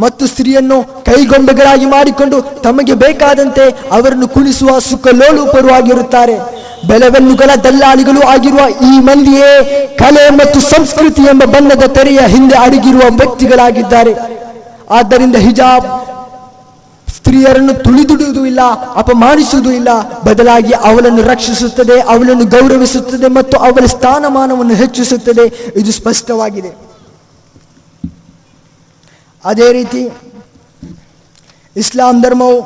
ಮತ್ತು 0.00 0.26
ಸ್ತ್ರೀಯನ್ನು 0.26 1.04
ಕೈಗೊಂಬೆಗಳಾಗಿ 1.04 1.86
ಮಾಡಿಕೊಂಡು 1.86 2.42
ತಮಗೆ 2.42 2.94
ಬೇಕಾದಂತೆ 2.94 3.64
ಅವರನ್ನು 3.70 4.28
ಕುಣಿಸುವ 4.28 4.78
ಸುಖಲೋಲುಪರು 4.78 5.70
ಆಗಿರುತ್ತಾರೆ 5.72 6.36
ಬೆಲೆವೆನ್ನುಗಳ 6.88 7.50
ದಲ್ಲಾಳಿಗಳು 7.64 8.20
ಆಗಿರುವ 8.20 8.60
ಈ 8.92 9.00
ಮಂದಿಯೇ 9.00 9.50
ಕಲೆ 9.98 10.30
ಮತ್ತು 10.30 10.60
ಸಂಸ್ಕೃತಿ 10.60 11.22
ಎಂಬ 11.22 11.44
ಬಣ್ಣದ 11.44 11.84
ತೆರೆಯ 11.86 12.20
ಹಿಂದೆ 12.26 12.56
ಅಡಗಿರುವ 12.56 13.00
ವ್ಯಕ್ತಿಗಳಾಗಿದ್ದಾರೆ. 13.00 14.14
ಆದ್ದರಿಂದ 14.90 15.36
ಹಿಜಾಬ್ 15.36 15.86
ಸ್ತ್ರೀಯರನ್ನು 17.16 17.74
ತುಳಿದುಡುವುದೂ 17.82 18.44
ಇಲ್ಲ, 18.44 18.60
ಅಪಮಾನಿಸುವುದೂ 18.94 19.70
ಇಲ್ಲ, 19.70 19.88
ಬದಲಾಗಿ 20.24 20.72
ಅವಳನ್ನು 20.72 21.22
ರಕ್ಷಿಸುತ್ತದೆ, 21.22 22.00
ಅವಳನ್ನು 22.00 22.44
ಗೌರವಿಸುತ್ತದೆ 22.44 23.28
ಮತ್ತು 23.28 23.58
ಅವಳ 23.58 23.86
ಸ್ಥಾನಮಾನವನ್ನು 23.86 24.74
ಹೆಚ್ಚಿಸುತ್ತದೆ. 24.74 25.44
ಇದು 25.76 25.92
ಸ್ಪಷ್ಟವಾಗಿದೆ. 25.92 26.89
ಅದೇ 29.44 29.68
ರೀತಿ 29.72 30.02
ಇಸ್ಲಾಂ 31.76 32.16
ಧರ್ಮವು 32.22 32.56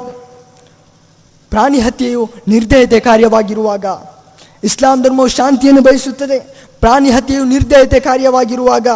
ಪ್ರಾಣಿ 1.52 1.80
ಹತ್ಯೆಯು 1.86 2.22
ನಿರ್ದಯತೆ 2.48 2.98
ಕಾರ್ಯವಾಗಿರುವಾಗ, 3.08 3.84
ಇಸ್ಲಾಂ 4.68 5.02
ಧರ್ಮವು 5.04 5.30
ಶಾಂತಿಯನ್ನು 5.38 5.82
ಬಯಸುತ್ತದೆ, 5.88 6.38
ಪ್ರಾಣಿ 6.82 7.10
ಹತ್ಯೆಯು 7.16 7.44
ನಿರ್ದಯತೆ 7.44 7.98
ಕಾರ್ಯವಾಗಿರುವಾಗ 8.08 8.88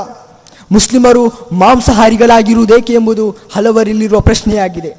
ಮುಸ್ಲಿಮರು 0.76 1.22
ಮಾಂಸಾಹಾರಿಗಳಾಗಿರುವುದೇಕೆ 1.60 2.94
ಎಂಬುದು 3.00 3.24
ಹಲವರಲ್ಲಿರುವ 3.54 4.20
ಪ್ರಶ್ನೆಯಾಗಿದೆ. 4.20 4.90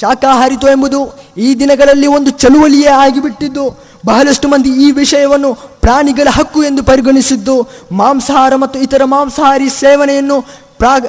ಶಾಖಾಹಾರಿತ್ವ 0.00 0.68
ಎಂಬುದು 0.76 1.00
ಈ 1.46 1.48
ದಿನಗಳಲ್ಲಿ 1.60 2.08
ಒಂದು 2.16 2.30
ಚಳುವಳಿಯೇ 2.42 2.92
ಆಗಿಬಿಟ್ಟಿದ್ದು, 3.04 3.64
ಬಹಳಷ್ಟು 4.06 4.46
ಮಂದಿ 4.48 4.70
ಈ 4.84 4.88
ವಿಷಯವನ್ನು 4.92 5.50
ಪ್ರಾಣಿಗಳ 5.84 6.28
ಹಕ್ಕು 6.38 6.60
ಎಂದು 6.68 6.82
ಪರಿಗಣಿಸಿದ್ದು, 6.90 7.56
ಮಾಂಸಾಹಾರ 8.00 8.52
ಮತ್ತು 8.62 8.78
ಇತರ 8.86 9.02
ಮಾಂಸಾಹಾರಿ 9.14 9.68
ಸೇವನೆಯನ್ನು 9.82 10.38
ಪ್ರಾಗ್ 10.78 11.06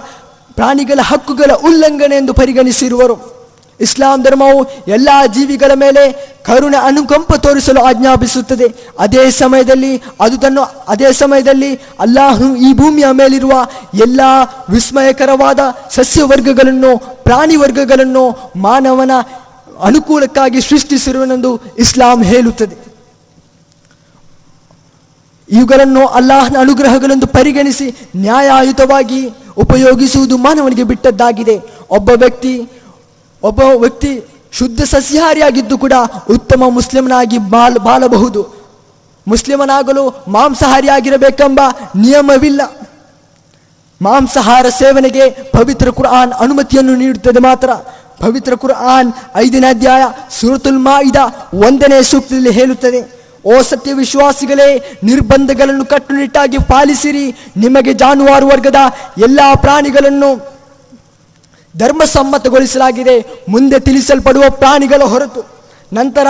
ಪ್ರಾಣಿಗಳ 0.53 0.99
ಹಕ್ಕುಗಳ 1.03 1.51
ಉಲ್ಲಂಘನೆ 1.53 2.15
ಎಂದು 2.15 2.33
ಪರಿಗಣಿಸಿರುವರು. 2.33 3.33
ಇಸ್ಲಾಂ 3.79 4.23
ಧರ್ಮವು 4.23 4.65
ಎಲ್ಲ 4.87 5.09
ಜೀವಿಗಳ 5.33 5.71
ಮೇಲೆ 5.75 6.33
ಕರುಣೆ 6.45 6.77
ಅನುಕಂಪ 6.77 7.33
ತೋರಿಸಲು 7.33 7.81
ಆಜ್ಞಾಪಿಸುತ್ತದೆ. 7.81 8.91
ಅದೇ 8.99 9.31
ಸಮಯದಲ್ಲಿ 9.31 9.97
ಅದು 10.21 10.37
ತನ್ನ 10.37 10.59
ಅದೇ 10.87 11.13
ಸಮಯದಲ್ಲಿ 11.13 11.75
ಅಲ್ಲಾಹು 11.75 12.55
ಈ 12.55 12.73
ಭೂಮಿಯ 12.73 13.05
ಮೇಲಿರುವ 13.11 13.67
ಎಲ್ಲ 13.93 14.21
ವಿಸ್ಮಯಕರವಾದ 14.69 15.59
ಸಸ್ಯವರ್ಗಗಳನ್ನು 15.89 16.97
ಪ್ರಾಣಿ 16.97 17.55
ವರ್ಗಗಳನ್ನು 17.55 18.51
ಮಾನವನ 18.55 19.11
ಅನುಕೂಲಕ್ಕಾಗಿ 19.83 20.61
ಸೃಷ್ಟಿಸಿರುವನೆಂದು 20.61 21.61
ಇಸ್ಲಾಂ 21.77 22.23
ಹೇಳುತ್ತದೆ. 22.23 22.82
ಇವುಗಳನ್ನು 25.49 26.07
ಅಲ್ಲಾಹನ 26.07 26.55
ಅನುಗ್ರಹಗಳೆಂದು 26.59 27.27
ಪರಿಗಣಿಸಿ 27.27 27.95
ನ್ಯಾಯಯುತವಾಗಿ 28.15 29.29
ಉಪಯೋಗಿಸುವುದು 29.57 30.37
ಮಾನವನಿಗೆ 30.37 30.83
ಬಿಟ್ಟದ್ದಾಗಿದೆ. 30.83 31.61
ಒಬ್ಬ 31.89 32.09
ವ್ಯಕ್ತಿ 32.09 32.69
ಒಬ್ಬ 33.43 33.59
ವ್ಯಕ್ತಿ 33.59 34.23
ಶುದ್ಧ 34.51 34.81
ಸಸ್ಯಾಹಾರಿಯಾಗಿದ್ದು 34.81 35.77
ಕೂಡ 35.77 35.93
ಉತ್ತಮ 36.29 36.63
ಮುಸ್ಲಿಮನಾಗಿ 36.67 37.37
ಬಾಳ್ 37.37 37.79
ಬಾಳಬಹುದು. 37.79 38.63
ಮುಸ್ಲಿಮನಾಗಲು 39.27 40.23
ಮಾಂಸಾಹಾರಿಯಾಗಿರಬೇಕೆಂಬ 40.27 41.59
ನಿಯಮವಿಲ್ಲ. 41.95 42.61
ಮಾಂಸಾಹಾರ 44.01 44.65
ಸೇವನೆಗೆ 44.69 45.29
ಪವಿತ್ರ 45.29 45.89
ಕುರ್ಆನ್ 45.89 46.31
ಅನುಮತಿಯನ್ನು 46.31 46.95
ನೀಡುತ್ತದೆ 46.95 47.39
ಮಾತ್ರ. 47.39 47.69
ಪವಿತ್ರ 48.19 48.55
ಕುರ್ಆನ್ 48.55 49.13
ಐದನೇ 49.35 49.67
ಅಧ್ಯಾಯ 49.67 50.03
ಸುರತುಲ್ 50.39 50.77
ಮಾಯಿದ 50.77 51.15
ಒಂದನೇ 51.53 52.01
ಸೂಕ್ತದಲ್ಲಿ 52.01 52.51
ಹೇಳುತ್ತದೆ 52.51 53.22
ಓ 53.45 53.61
ಸತ್ಯ 53.61 53.93
ವಿಶ್ವಾಸಿಗಳೇ, 53.93 54.97
ನಿರ್ಬಂಧಗಳನ್ನು 55.03 55.85
ಕಟ್ಟುನಿಟ್ಟಾಗಿ 55.85 56.57
ಪಾಲಿಸಿರಿ. 56.57 57.31
ನಿಮಗೆ 57.57 57.93
ಜಾನುವಾರು 57.93 58.47
ವರ್ಗದ 58.47 58.75
ಎಲ್ಲ 59.17 59.39
ಪ್ರಾಣಿಗಳನ್ನು 59.55 60.53
ಧರ್ಮಸಮ್ಮತಗೊಳಿಸಲಾಗಿದೆ. 61.77 63.45
ಮುಂದೆ 63.49 63.79
ತಿಳಿಸಲ್ಪಡುವ 63.79 64.43
ಪ್ರಾಣಿಗಳ 64.49 65.01
ಹೊರತು. 65.03 65.41
ನಂತರ 65.93 66.27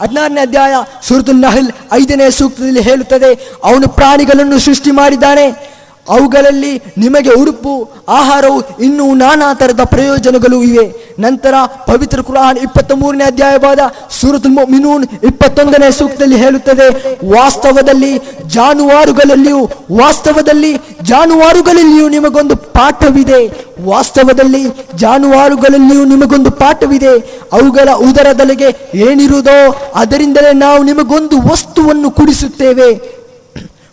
ಹದಿನಾರನೇ 0.00 0.40
ಅಧ್ಯಾಯ, 0.40 0.74
ಸುರತು 1.02 1.32
ನಹಲ್ 1.32 1.72
ಐದನೇ 1.92 2.30
ಸೂಕ್ತದಲ್ಲಿ 2.30 2.80
ಹೇಳುತ್ತದೆ, 2.80 3.34
ಅವನು 3.64 3.88
ಪ್ರಾಣಿಗಳನ್ನು 3.88 4.58
ಸೃಷ್ಟಿ 4.58 4.90
ಮಾಡಿದ್ದಾನೆ. 4.90 5.75
ಅವುಗಳಲ್ಲಿ 6.08 6.82
ನಿಮಗೆ 6.98 7.30
ಉಡುಪು, 7.30 7.90
ಆಹಾರವು 8.08 8.62
ಇನ್ನೂ 8.82 9.14
ನಾನಾ 9.14 9.54
ಥರದ 9.54 9.80
ಪ್ರಯೋಜನಗಳು 9.84 10.62
ಇವೆ. 10.62 11.14
ನಂತರ 11.18 11.54
ಪವಿತ್ರ 11.86 12.20
ಕುರಾನ್ 12.20 12.58
ಇಪ್ಪತ್ತ 12.58 12.92
ಮೂರನೇ 12.92 13.24
ಅಧ್ಯಾಯವಾದ 13.24 13.78
ಸೂರತ್ 14.10 14.46
ಮಿನೂನ್ 14.46 15.04
ಇಪ್ಪತ್ತೊಂದನೇ 15.24 15.90
ಸೂಕ್ತದಲ್ಲಿ 15.90 16.36
ಹೇಳುತ್ತದೆ, 16.36 16.86
ವಾಸ್ತವದಲ್ಲಿ 17.32 18.18
ಜಾನುವಾರುಗಳಲ್ಲಿಯೂ 18.46 19.60
ವಾಸ್ತವದಲ್ಲಿ 19.92 20.72
ಜಾನುವಾರುಗಳಲ್ಲಿಯೂ 21.02 22.08
ನಿಮಗೊಂದು 22.08 22.56
ಪಾಠವಿದೆ. 22.56 23.40
ವಾಸ್ತವದಲ್ಲಿ 23.84 24.64
ಜಾನುವಾರುಗಳಲ್ಲಿಯೂ 24.94 26.04
ನಿಮಗೊಂದು 26.04 26.50
ಪಾಠವಿದೆ. 26.50 27.18
ಅವುಗಳ 27.52 27.88
ಉದರದಲ್ಲಿಗೆ 27.94 28.68
ಏನಿರುವುದೋ 28.94 29.82
ಅದರಿಂದಲೇ 29.94 30.52
ನಾವು 30.52 30.82
ನಿಮಗೊಂದು 30.82 31.36
ವಸ್ತುವನ್ನು 31.52 32.10
ಕುಡಿಸುತ್ತೇವೆ. 32.10 33.15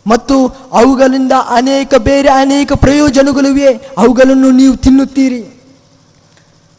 ಮತ್ತು 0.08 0.48
ಅವುಗಳಿಂದ 0.72 1.32
ಅನೇಕ 1.32 1.96
ಬೇರೆ 1.96 2.30
ಅನೇಕ 2.30 2.74
ಪ್ರಯೋಜನಗಳಿವೆ. 2.74 3.74
ಅವುಗಳನ್ನು 3.98 4.52
ನೀವು 4.52 4.76
ತಿನ್ನುತ್ತೀರಿ. 4.76 5.64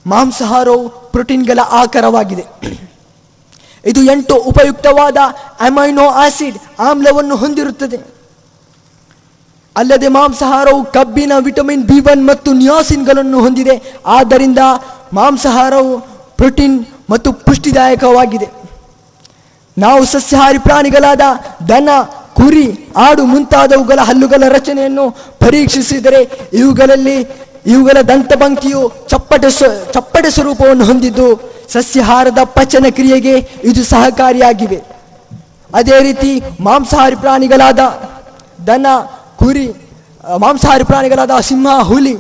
ಮಾಂಸಾಹಾರವು 0.07 0.89
ಪ್ರೋಟೀನ್ಗಳ 0.89 1.59
ಆಕಾರವಾಗಿದೆ. 1.70 2.45
ಇದು 3.87 4.03
ಎಂಟು 4.03 4.35
ಉಪಯುಕ್ತವಾದ 4.35 5.16
ಅಮೈನೋ 5.61 6.09
ಆಸಿಡ್ 6.09 6.59
ಆಮ್ಲವನ್ನು 6.79 7.37
ಹೊಂದಿರುತ್ತದೆ. 7.37 8.14
ಅಲ್ಲದೆ 9.77 10.09
ಮಾಂಸಾಹಾರವು 10.09 10.85
ಕಬ್ಬಿನ 10.85 11.33
ವಿಟಮಿನ್ 11.39 11.85
ಬಿ 11.85 12.01
ಒನ್ 12.01 12.27
ಮತ್ತು 12.27 12.53
ನಿಯಾಸಿನ್ಗಳನ್ನು 12.53 13.41
ಹೊಂದಿದೆ. 13.41 13.95
ಆದ್ದರಿಂದ 14.07 14.59
ಮಾಂಸಾಹಾರವು 15.12 16.01
ಪ್ರೋಟೀನ್ 16.37 16.87
ಮತ್ತು 17.11 17.33
ಪುಷ್ಟಿದಾಯಕವಾಗಿದೆ. 17.33 18.64
ನಾವು 19.79 20.05
ಸಸ್ಯಾಹಾರಿ 20.05 20.59
ಪ್ರಾಣಿಗಳಾದ 20.59 21.20
ದನ 21.68 21.89
ಕುರಿ 22.37 22.66
ಆಡು 22.97 23.24
ಮುಂತಾದವುಗಳ 23.26 23.99
ಹಲ್ಲುಗಳ 24.09 24.43
ರಚನೆಯನ್ನು 24.49 25.05
ಪರೀಕ್ಷಿಸಿದರೆ 25.45 26.20
ಇವುಗಳಲ್ಲಿ 26.53 27.18
ಇವುಗಳ 27.66 27.99
ದಂತಪಂಕ್ತಿಯು 28.09 28.80
ಚಪ್ಪಟೆ 29.09 29.51
ಚಪ್ಪಟೆ 29.95 30.30
ಸ್ವರೂಪವನ್ನು 30.30 30.85
ಹೊಂದಿದ್ದು 30.85 31.28
ಸಸ್ಯಾಹಾರದ 31.72 32.41
ಪಚನ 32.45 32.87
ಕ್ರಿಯೆಗೆ 32.91 33.37
ಇದು 33.64 33.85
ಸಹಕಾರಿಯಾಗಿವೆ. 33.85 34.80
ಅದೇ 35.74 36.03
ರೀತಿ 36.03 36.32
ಮಾಂಸಾಹಾರಿ 36.61 37.16
ಪ್ರಾಣಿಗಳಾದ 37.16 37.80
ದನ, 38.66 38.87
ಕುರಿ 39.39 39.66
ಮಾಂಸಾಹಾರಿ 40.39 40.85
ಪ್ರಾಣಿಗಳಾದ 40.85 41.41
ಸಿಂಹ, 41.41 41.78
ಹುಲಿ 41.82 42.14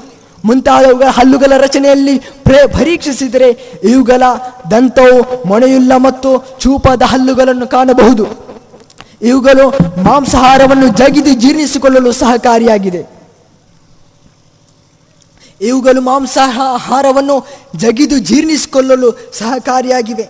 ಮುಂತಾದವುಗಳ 0.44 1.08
ಹಲ್ಲುಗಳ 1.08 1.52
ರಚನೆಯಲ್ಲಿ 1.56 2.18
ಪ್ರೇ, 2.18 2.66
ಪರೀಕ್ಷಿಸಿದರೆ 2.78 3.48
ಇವುಗಳ 3.90 4.22
ದಂತವು 4.70 5.46
ಮೊಣೆಯುಳ್ಳ 5.48 5.92
ಮತ್ತು 5.96 6.30
ಚೂಪಾದ 6.60 7.02
ಹಲ್ಲುಗಳನ್ನು 7.02 7.66
ಕಾಣಬಹುದು. 7.66 8.53
ಇವುಗಳು 9.24 9.70
ಮಾಂಸಾಹಾರವನ್ನು 10.02 10.88
ಜಗಿದು 10.88 11.34
ಜೀರ್ಣಿಸಿಕೊಳ್ಳಲು 11.34 12.12
ಸಹಕಾರಿಯಾಗಿದೆ. 12.12 13.14
ಇವುಗಳು 15.60 16.00
ಮಾಂಸಾಹಾರವನ್ನು 16.00 17.46
ಜಗಿದು 17.76 18.18
ಜೀರ್ಣಿಸಿಕೊಳ್ಳಲು 18.18 19.12
ಸಹಕಾರಿಯಾಗಿವೆ. 19.38 20.28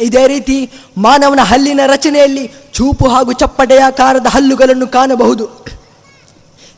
ಇದೇ 0.00 0.26
ರೀತಿ 0.26 0.70
ಮಾನವನ 0.98 1.40
ಹಲ್ಲಿನ 1.42 1.80
ರಚನೆಯಲ್ಲಿ 1.86 2.50
ಚೂಪು 2.72 3.08
ಹಾಗೂ 3.08 3.32
ಚಪ್ಪಟೆಯಾಕಾರದ 3.32 4.26
ಹಲ್ಲುಗಳನ್ನು 4.26 4.86
ಕಾಣಬಹುದು. 4.86 5.66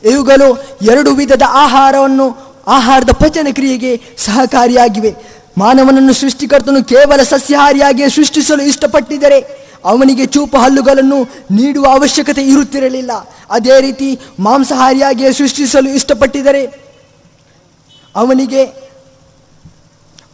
ಇವುಗಳು 0.04 0.76
ಎರಡು 0.82 1.14
ವಿಧದ 1.14 1.42
ಆಹಾರವನ್ನು, 1.48 2.36
ಆಹಾರದ 2.66 3.10
ಪಚನ 3.10 3.46
ಕ್ರಿಯೆಗೆ 3.52 4.02
ಸಹಕಾರಿಯಾಗಿವೆ. 4.18 5.14
ಮಾನವನನ್ನು 5.58 6.12
ಸೃಷ್ಟಿಕರ್ತನು 6.12 6.84
ಕೇವಲ 6.84 7.22
ಸಸ್ಯಾಹಾರಿಯಾಗಿ 7.22 8.10
ಸೃಷ್ಟಿಸಲು 8.10 8.62
ಇಷ್ಟಪಟ್ಟಿದ್ದರೆ 8.62 9.67
ಅವನಿಗೆ 9.84 10.26
ಚೂಪು 10.26 10.58
ಹಲ್ಲುಗಳನ್ನು 10.58 11.22
ನೀಡುವ 11.50 11.86
ಅವಶ್ಯಕತೆ 11.92 12.42
ಇರುತ್ತಿರಲಿಲ್ಲ. 12.42 13.10
ಅದೇ 13.50 13.80
ರೀತಿ 13.80 14.18
ಮಾಂಸಾಹಾರಿಯಾಗಿ 14.40 15.32
ಸೃಷ್ಟಿಸಲು 15.32 15.88
ಇಷ್ಟಪಟ್ಟಿದರೆ 15.88 16.88
ಅವನಿಗೆ 18.16 18.88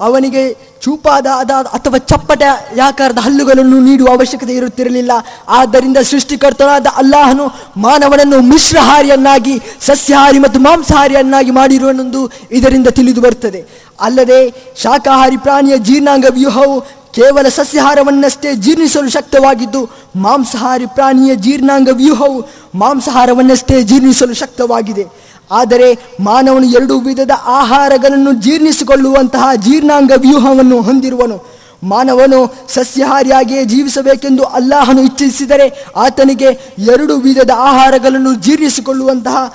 ಅವನಿಗೆ 0.00 0.52
ಚೂಪಾದ 0.80 1.26
ಅಥವಾ 1.72 1.98
ಚಪ್ಪಟ 1.98 2.42
ಯಾಕಾರದ 2.76 3.18
ಹಲ್ಲುಗಳನ್ನು 3.18 3.80
ನೀಡುವ 3.80 4.08
ಅವಶ್ಯಕತೆ 4.08 4.54
ಇರುತ್ತಿರಲಿಲ್ಲ. 4.54 5.12
ಆದ್ದರಿಂದ 5.48 5.96
ಸೃಷ್ಟಿಕರ್ತನಾದ 5.98 6.86
ಅಲ್ಲಾಹನು 6.96 7.46
ಮಾನವನನ್ನು 7.76 8.40
ಮಿಶ್ರಹಾರಿಯನ್ನಾಗಿ, 8.40 9.62
ಸಸ್ಯಹಾರಿ 9.80 10.38
ಮತ್ತು 10.38 10.60
ಮಾಂಸಾಹಾರಿಯನ್ನಾಗಿ 10.60 11.50
ಮಾಡಿರುವನೆಂದು 11.50 12.30
ಇದರಿಂದ 12.50 12.86
ತಿಳಿದು 12.88 13.20
ಬರುತ್ತದೆ. 13.20 13.66
ಅಲ್ಲದೆ 14.00 14.50
ಶಾಖಾಹಾರಿ 14.76 15.36
ಪ್ರಾಣಿಯ 15.36 15.78
ಜೀರ್ಣಾಂಗ 15.78 16.24
ವ್ಯೂಹವು 16.30 17.03
ಕೇವಲ 17.14 17.48
ಸಸ್ಯಾಹಾರವನ್ನಷ್ಟೇ 17.48 18.54
ಜೀರ್ಣಿಸಲು 18.54 19.10
ಶಕ್ತವಾಗಿದ್ದು 19.10 19.90
ಮಾಂಸಾಹಾರಿ 20.16 20.86
ಪ್ರಾಣಿಯ 20.86 21.36
ಜೀರ್ಣಾಂಗ 21.36 21.88
ವ್ಯೂಹವು 21.92 22.50
ಮಾಂಸಾಹಾರವನ್ನಷ್ಟೇ 22.74 23.82
ಜೀರ್ಣಿಸಲು 23.82 24.34
ಶಕ್ತವಾಗಿದೆ. 24.34 25.04
ಆದರೆ 25.50 25.88
ಮಾನವನು 26.20 26.66
ಎರಡು 26.66 26.98
ವಿಧದ 26.98 27.30
ಆಹಾರಗಳನ್ನು 27.46 28.32
ಜೀರ್ಣಿಸಿಕೊಳ್ಳುವಂತಹ 28.32 29.54
ಜೀರ್ಣಾಂಗ 29.54 30.12
ವ್ಯೂಹವನ್ನು 30.16 30.82
ಹೊಂದಿರುವನು. 30.82 31.54
ಮಾನವನು 31.82 32.54
ಸಸ್ಯಾಹಾರಿಯಾಗಿಯೇ 32.68 33.64
ಜೀವಿಸಬೇಕೆಂದು 33.64 34.44
ಅಲ್ಲಾಹನು 34.44 35.02
ಇಚ್ಛಿಸಿದರೆ 35.02 35.84
ಆತನಿಗೆ 35.96 36.50
ಎರಡು 36.78 37.16
ವಿಧದ 37.16 37.50
ಆಹಾರಗಳನ್ನು 37.56 38.34
ಜೀರ್ಣಿಸಿಕೊಳ್ಳುವಂತಹ 38.34 39.54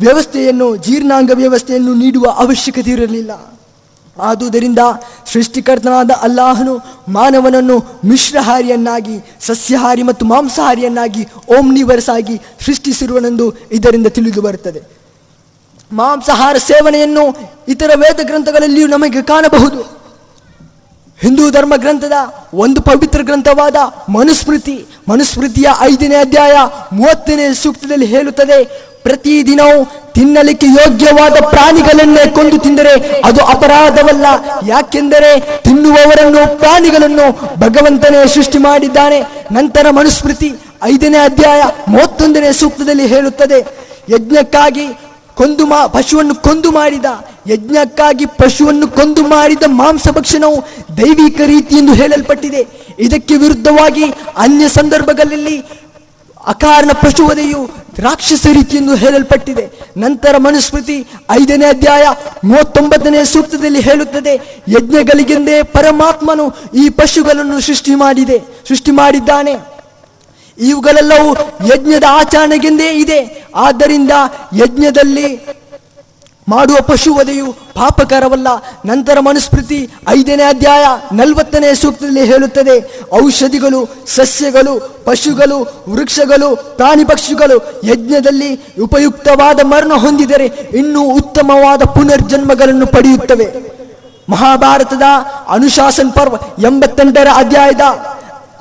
ವ್ಯವಸ್ಥೆಯನ್ನು, 0.00 0.76
ಜೀರ್ಣಾಂಗ 0.76 1.30
ವ್ಯವಸ್ಥೆಯನ್ನು 1.34 1.94
ನೀಡುವ 1.94 2.26
ಅವಶ್ಯಕತೆ 2.30 2.90
ಇರಲಿಲ್ಲ. 2.90 3.59
ಆದುದರಿಂದ 4.18 4.78
ಸೃಷ್ಟಿಕರ್ತನಾದ 5.32 6.10
ಅಲ್ಲಾಹನು 6.10 6.78
ಮಾನವನನ್ನು 7.08 7.78
ಮಿಶ್ರಹಾರಿಯನ್ನಾಗಿ, 8.04 9.18
ಸಸ್ಯಹಾರಿ 9.40 10.02
ಮತ್ತು 10.02 10.26
ಮಾಂಸಾಹಾರಿಯನ್ನಾಗಿ 10.26 11.24
ಓಮ್ನಿವರ್ಸ್ 11.58 12.08
ಆಗಿ 12.08 12.36
ಸೃಷ್ಟಿಸಿರುವನೆಂದು 12.36 13.52
ಇದರಿಂದ 13.72 14.06
ತಿಳಿದು 14.06 14.42
ಬರುತ್ತದೆ. 14.42 14.80
ಮಾಂಸಾಹಾರ 15.92 16.56
ಸೇವನೆಯನ್ನು 16.56 17.36
ಇತರ 17.68 17.90
ವೇದ 17.94 18.26
ಗ್ರಂಥಗಳಲ್ಲಿಯೂ 18.26 18.86
ನಮಗೆ 18.86 19.22
ಕಾಣಬಹುದು. 19.22 19.99
ಹಿಂದೂ 21.22 21.44
ಧರ್ಮ 21.50 21.74
ಗ್ರಂಥದ 21.76 22.18
ಒಂದು 22.54 22.80
ಪವಿತ್ರ 22.80 23.20
ಗ್ರಂಥವಾದ 23.22 23.76
ಮನುಸ್ಮೃತಿ, 24.18 24.76
ಮನುಸ್ಮೃತಿಯ 25.08 25.68
ಐದನೇ 25.80 26.16
ಅಧ್ಯಾಯ 26.16 26.54
ಮೂವತ್ತನೇ 26.92 27.46
ಸೂಕ್ತದಲ್ಲಿ 27.62 28.06
ಹೇಳುತ್ತದೆ 28.06 28.58
ಪ್ರತಿದಿನವೂ 29.02 29.76
ತಿನ್ನಲಿಕ್ಕೆ 30.14 30.66
ಯೋಗ್ಯವಾದ 30.66 31.36
ಪ್ರಾಣಿಗಳನ್ನೇ 31.54 32.24
ಕೊಂದು 32.36 32.56
ತಿಂದರೆ 32.58 32.92
ಅದು 33.28 33.40
ಅಪರಾಧವಲ್ಲ. 33.44 34.26
ಯಾಕೆಂದರೆ 34.66 35.30
ತಿನ್ನುವವರನ್ನು 35.64 36.42
ಪ್ರಾಣಿಗಳನ್ನು 36.60 37.26
ಭಗವಂತನೇ 37.60 38.20
ಸೃಷ್ಟಿ 38.34 38.58
ಮಾಡಿದ್ದಾನೆ. 38.58 39.20
ನಂತರ 39.52 39.86
ಮನುಸ್ಮೃತಿ 39.90 40.50
ಐದನೇ 40.84 41.18
ಅಧ್ಯಾಯ 41.18 41.62
ಮೂವತ್ತೊಂದನೇ 41.88 42.50
ಸೂಕ್ತದಲ್ಲಿ 42.60 43.06
ಹೇಳುತ್ತದೆ, 43.06 43.60
ಯಜ್ಞಕ್ಕಾಗಿ 44.14 44.86
ಕೊಂದು 45.40 45.66
ಮಾ 45.66 45.80
ಪಶುವನ್ನು 45.86 46.34
ಕೊಂದು 46.46 46.70
ಮಾಡಿದ, 46.70 47.08
ಯಜ್ಞಕ್ಕಾಗಿ 47.46 48.26
ಪಶುವನ್ನು 48.26 48.88
ಕೊಂದು 48.88 49.22
ಮಾಡಿದ 49.22 49.62
ಮಾಂಸ 49.66 50.08
ಭಕ್ಷಣವು 50.08 50.58
ದೈವಿಕ 50.96 51.40
ರೀತಿ 51.46 51.74
ಎಂದು 51.76 51.94
ಹೇಳಲ್ಪಟ್ಟಿದೆ. 52.00 52.62
ಇದಕ್ಕೆ 52.98 53.36
ವಿರುದ್ಧವಾಗಿ 53.36 54.04
ಅನ್ಯ 54.36 54.68
ಸಂದರ್ಭಗಳಲ್ಲಿ 54.68 55.58
ಅಕಾರಣ 56.46 56.90
ಪಶುವದೆಯು 57.02 57.62
ರಾಕ್ಷಸ 57.98 58.46
ರೀತಿ 58.52 58.76
ಎಂದು 58.76 58.94
ಹೇಳಲ್ಪಟ್ಟಿದೆ. 58.94 59.64
ನಂತರ 59.96 60.34
ಮನುಸ್ಮೃತಿ 60.38 60.96
ಐದನೇ 61.30 61.66
ಅಧ್ಯಾಯ 61.66 62.04
ಮೂವತ್ತೊಂಬತ್ತನೇ 62.44 63.24
ಸೂಕ್ತದಲ್ಲಿ 63.24 63.80
ಹೇಳುತ್ತದೆ, 63.80 64.34
ಯಜ್ಞಗಳಿಗೆಂದೇ 64.68 65.62
ಪರಮಾತ್ಮನು 65.62 66.46
ಈ 66.74 66.88
ಪಶುಗಳನ್ನು 66.90 67.60
ಸೃಷ್ಟಿ 67.60 67.94
ಮಾಡಿದೆ, 67.94 68.38
ಸೃಷ್ಟಿ 68.68 68.90
ಮಾಡಿದ್ದಾನೆ. 68.90 69.54
ಇವುಗಳೆಲ್ಲವೂ 70.58 71.30
ಯಜ್ಞದ 71.66 72.06
ಆಚರಣೆಗೆಂದೇ 72.08 72.88
ಇದೆ. 72.92 73.39
ಆದ್ದರಿಂದ 73.54 74.10
ಯಜ್ಞದಲ್ಲಿ 74.52 75.60
ಮಾಡುವ 76.48 76.76
ಪಶುವಧೆಯು 76.80 77.52
ಪಾಪಕರವಲ್ಲ. 77.52 78.48
ನಂತರ 78.84 79.20
ಮನುಸ್ಮೃತಿ 79.20 79.90
ಐದನೇ 80.08 80.42
ಅಧ್ಯಾಯ 80.42 80.86
ನಲವತ್ತನೇ 81.12 81.74
ಸೂಕ್ತದಲ್ಲಿ 81.74 82.24
ಹೇಳುತ್ತದೆ, 82.24 83.00
ಔಷಧಿಗಳು, 83.24 84.04
ಸಸ್ಯಗಳು, 84.06 85.02
ಪಶುಗಳು, 85.04 85.84
ವೃಕ್ಷಗಳು, 85.88 86.56
ಪ್ರಾಣಿ 86.56 87.04
ಪಕ್ಷಿಗಳು 87.04 87.80
ಯಜ್ಞದಲ್ಲಿ 87.84 88.80
ಉಪಯುಕ್ತವಾದ 88.82 89.60
ಮರಣ 89.60 89.92
ಹೊಂದಿದರೆ 89.94 90.46
ಇನ್ನೂ 90.74 91.02
ಉತ್ತಮವಾದ 91.02 91.82
ಪುನರ್ಜನ್ಮಗಳನ್ನು 91.82 92.86
ಪಡೆಯುತ್ತವೆ. 92.86 93.80
ಮಹಾಭಾರತದ 94.28 95.02
ಅನುಶಾಸನ್ 95.48 96.12
ಪರ್ವ 96.12 96.34
ಎಂಬತ್ತೆಂಟರ 96.58 97.28
ಅಧ್ಯಾಯದ 97.34 97.80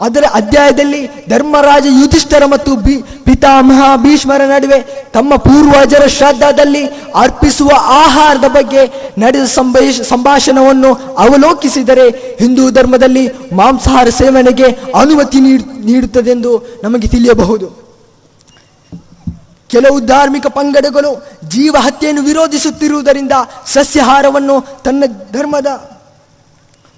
ಅದರ 0.02 0.24
ಅಧ್ಯಾಯದಲ್ಲಿ 0.34 1.30
ಧರ್ಮರಾಜ 1.30 1.86
ಯುಧಿಷ್ಠರ 2.02 2.45
ಮತ್ತು 2.45 2.76
ಬಿ 2.76 2.95
ಪಿತಾಮಹ 3.02 3.95
ಭೀಷ್ಮರ 3.95 4.41
ನಡುವೆ 4.41 4.80
ತಮ್ಮ 5.14 5.36
ಪೂರ್ವಜರ 5.36 6.08
ಶ್ರದ್ಧಾದಲ್ಲಿ 6.08 6.86
ಅರ್ಪಿಸುವ 7.16 7.70
ಆಹಾರದ 7.76 8.47
ಬಗ್ಗೆ 8.47 8.88
ನಡೆದ 9.18 9.45
ಸಂಭಾಷ 9.45 10.02
ಸಂಭಾಷಣವನ್ನು 10.02 10.93
ಅವಲೋಕಿಸಿದರೆ 10.93 12.10
ಹಿಂದೂ 12.10 12.70
ಧರ್ಮದಲ್ಲಿ 12.72 13.28
ಮಾಂಸಾಹಾರ 13.54 14.10
ಸೇವನೆಗೆ 14.10 14.68
ಅನುಮತಿ 14.95 15.39
ನೀಡುತ್ತದೆ 15.39 15.86
ನೀಡುತ್ತದೆಂದು 15.86 16.80
ನಮಗೆ 16.84 17.08
ತಿಳಿಯಬಹುದು. 17.08 17.68
ಕೆಲವು 19.70 20.00
ಧಾರ್ಮಿಕ 20.00 20.47
ಪಂಗಡಗಳು 20.47 21.12
ಜೀವ 21.50 21.76
ಹತ್ಯೆಯನ್ನು 21.80 22.24
ವಿರೋಧಿಸುತ್ತಿರುವುದರಿಂದ 22.24 23.32
ಸಸ್ಯಾಹಾರವನ್ನು 23.68 24.84
ತನ್ನ 24.84 25.04
ಧರ್ಮದ 25.34 25.68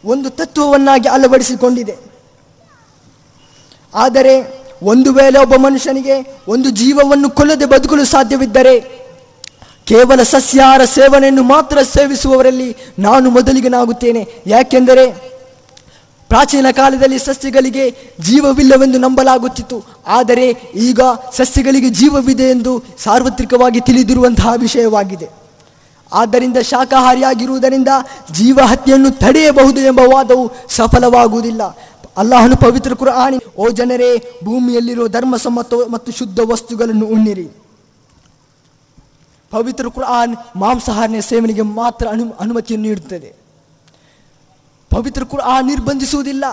ಒಂದು 0.05 0.29
ತತ್ವವನ್ನಾಗಿ 0.29 1.07
ಅಳವಡಿಸಿಕೊಂಡಿದೆ. 1.07 2.10
ಆದರೆ 3.93 4.61
ಒಂದು 4.83 5.13
ವೇಳೆ 5.13 5.39
ಒಬ್ಬ 5.39 5.55
ಮನುಷ್ಯನಿಗೆ 5.55 6.39
ಒಂದು 6.47 6.69
ಜೀವವನ್ನು 6.69 7.29
ಕೊಲ್ಲದೆ 7.29 7.65
ಬದುಕಲು 7.65 8.05
ಸಾಧ್ಯವಿದ್ದರೆ 8.05 9.01
ಕೇವಲ 9.85 10.23
ಸಸ್ಯಾಹಾರ 10.23 10.81
ಸೇವನೆಯನ್ನು 10.85 11.43
ಮಾತ್ರ 11.43 11.81
ಸೇವಿಸುವವರಲ್ಲಿ 11.81 12.75
ನಾನು 12.99 13.29
ಮೊದಲಿಗನಾಗುತ್ತೇನೆ. 13.29 14.27
ಯಾಕೆಂದರೆ 14.47 15.31
ಪ್ರಾಚೀನ 16.29 16.65
ಕಾಲದಲ್ಲಿ 16.71 17.19
ಸಸ್ಯಗಳಿಗೆ 17.19 17.91
ಜೀವವಿಲ್ಲವೆಂದು 18.19 18.97
ನಂಬಲಾಗುತ್ತಿತ್ತು. 18.97 19.85
ಆದರೆ 20.07 20.49
ಈಗ 20.75 20.99
ಸಸ್ಯಗಳಿಗೆ 21.33 21.89
ಜೀವವಿದೆ 21.89 22.43
ಎಂದು 22.43 22.83
ಸಾರ್ವತ್ರಿಕವಾಗಿ 22.97 23.81
ತಿಳಿದಿರುವಂತಹ 23.81 24.53
ವಿಷಯವಾಗಿದೆ. 24.57 25.29
ಆದ್ದರಿಂದ 26.13 26.57
ಶಾಖಾಹಾರಿಯಾಗಿರುವುದರಿಂದ 26.57 27.87
ಜೀವ 28.31 28.59
ಹತ್ಯೆಯನ್ನು 28.65 29.11
ತಡೆಯಬಹುದು 29.11 29.79
ಎಂಬ 29.81 29.99
ವಾದವು 29.99 30.51
ಸಫಲವಾಗುವುದಿಲ್ಲ. 30.69 31.61
ಅಲ್ಲಾಹನು 32.17 32.55
ಪವಿತ್ರ 32.55 32.93
ಕುರಾನಿ 32.93 33.39
ಓ 33.57 33.69
ಜನರೇ, 33.69 34.39
ಭೂಮಿಯಲ್ಲಿರುವ 34.43 35.07
ಧರ್ಮಸಮ್ಮತ 35.07 35.73
ಮತ್ತು 35.89 36.11
ಶುದ್ಧ 36.11 36.39
ವಸ್ತುಗಳನ್ನು 36.45 37.05
ಉಣ್ಣಿರಿ. 37.05 37.49
ಪವಿತ್ರ 39.51 39.87
ಕುರಾನ್ 39.87 40.35
ಮಾಂಸಾಹಾರನ 40.55 41.19
ಸೇವನೆಗೆ 41.19 41.61
ಮಾತ್ರ 41.61 42.07
ಅನು, 42.07 42.33
ಅನುಮತಿಯನ್ನು 42.39 42.87
ನೀಡುತ್ತದೆ. 42.87 43.35
ಪವಿತ್ರ 44.89 45.23
ಕುರಾನ್ 45.23 45.67
ನಿರ್ಬಂಧಿಸುವುದಿಲ್ಲ. 45.67 46.45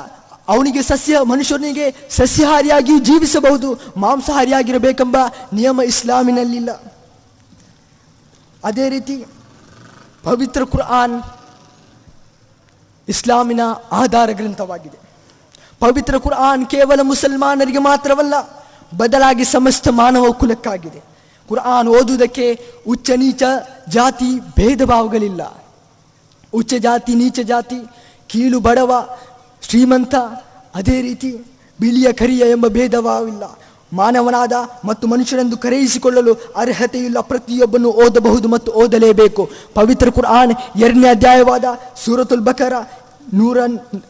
ಅವನಿಗೆ 0.48 0.82
ಸಸ್ಯ, 0.82 1.20
ಮನುಷ್ಯನಿಗೆ 1.20 2.06
ಸಸ್ಯಾಹಾರಿಯಾಗಿ 2.10 2.98
ಜೀವಿಸಬಹುದು, 2.98 3.80
ಮಾಂಸಾಹಾರಿಯಾಗಿರಬೇಕೆಂಬ 3.96 5.16
ನಿಯಮ 5.52 5.80
ಇಸ್ಲಾಮಿನಲ್ಲಿಲ್ಲ. 5.86 6.70
ಅದೇ 8.64 8.88
ರೀತಿ 8.88 9.24
ಪವಿತ್ರ 10.24 10.64
ಕುರ್ಆನ್ 10.64 11.22
ಇಸ್ಲಾಮಿನ 13.08 13.60
ಆಧಾರ 13.92 14.30
ಗ್ರಂಥವಾಗಿದೆ. 14.32 15.07
ಪವಿತ್ರ 15.80 16.14
ಕುರ್ಆನ್ 16.18 16.64
ಕೇವಲ 16.66 17.00
ಮುಸಲ್ಮಾನರಿಗೆ 17.02 17.78
ಮಾತ್ರವಲ್ಲ, 17.78 18.34
ಬದಲಾಗಿ 18.96 19.44
ಸಮಸ್ತ 19.44 19.88
ಮಾನವ 20.00 20.32
ಕುಲಕ್ಕಾಗಿದೆ. 20.32 21.00
ಕುರ್ಆನ್ 21.48 21.88
ಓದುವುದಕ್ಕೆ 21.88 22.46
ಉಚ್ಚ 22.86 23.10
ನೀಚ 23.16 23.42
ಜಾತಿ 23.88 24.30
ಭೇದ 24.58 24.82
ಭಾವಗಳಿಲ್ಲ 24.84 25.42
ಉಚ್ಚ 26.54 26.74
ಜಾತಿ, 26.74 27.12
ನೀಚ 27.14 27.38
ಜಾತಿ, 27.44 27.78
ಕೀಳು 28.30 28.58
ಬಡವ, 28.60 28.92
ಶ್ರೀಮಂತ, 29.62 30.14
ಅದೇ 30.74 30.96
ರೀತಿ 31.02 31.30
ಬಿಳಿಯ 31.80 32.08
ಕರಿಯ 32.12 32.42
ಎಂಬ 32.50 32.66
ಭೇದ 32.68 32.96
ಭಾವವಿಲ್ಲ 32.98 33.44
ಮಾನವನಾದ 33.92 34.52
ಮತ್ತು 34.84 35.04
ಮನುಷ್ಯನೆಂದು 35.06 35.56
ಕರೆಯಿಸಿಕೊಳ್ಳಲು 35.56 36.32
ಅರ್ಹತೆಯಿಲ್ಲ 36.56 37.18
ಪ್ರತಿಯೊಬ್ಬನು 37.20 37.90
ಓದಬಹುದು 38.04 38.48
ಮತ್ತು 38.48 38.70
ಓದಲೇಬೇಕು. 38.72 39.42
ಪವಿತ್ರ 39.74 40.10
ಕುರ್ಆನ್ 40.10 40.52
ಎರಡನೇ 40.76 41.08
ಅಧ್ಯಾಯವಾದ 41.08 41.64
ಸೂರತುಲ್ 42.04 42.40
ಬಕರ 42.40 42.72
ನೂರ 43.34 43.58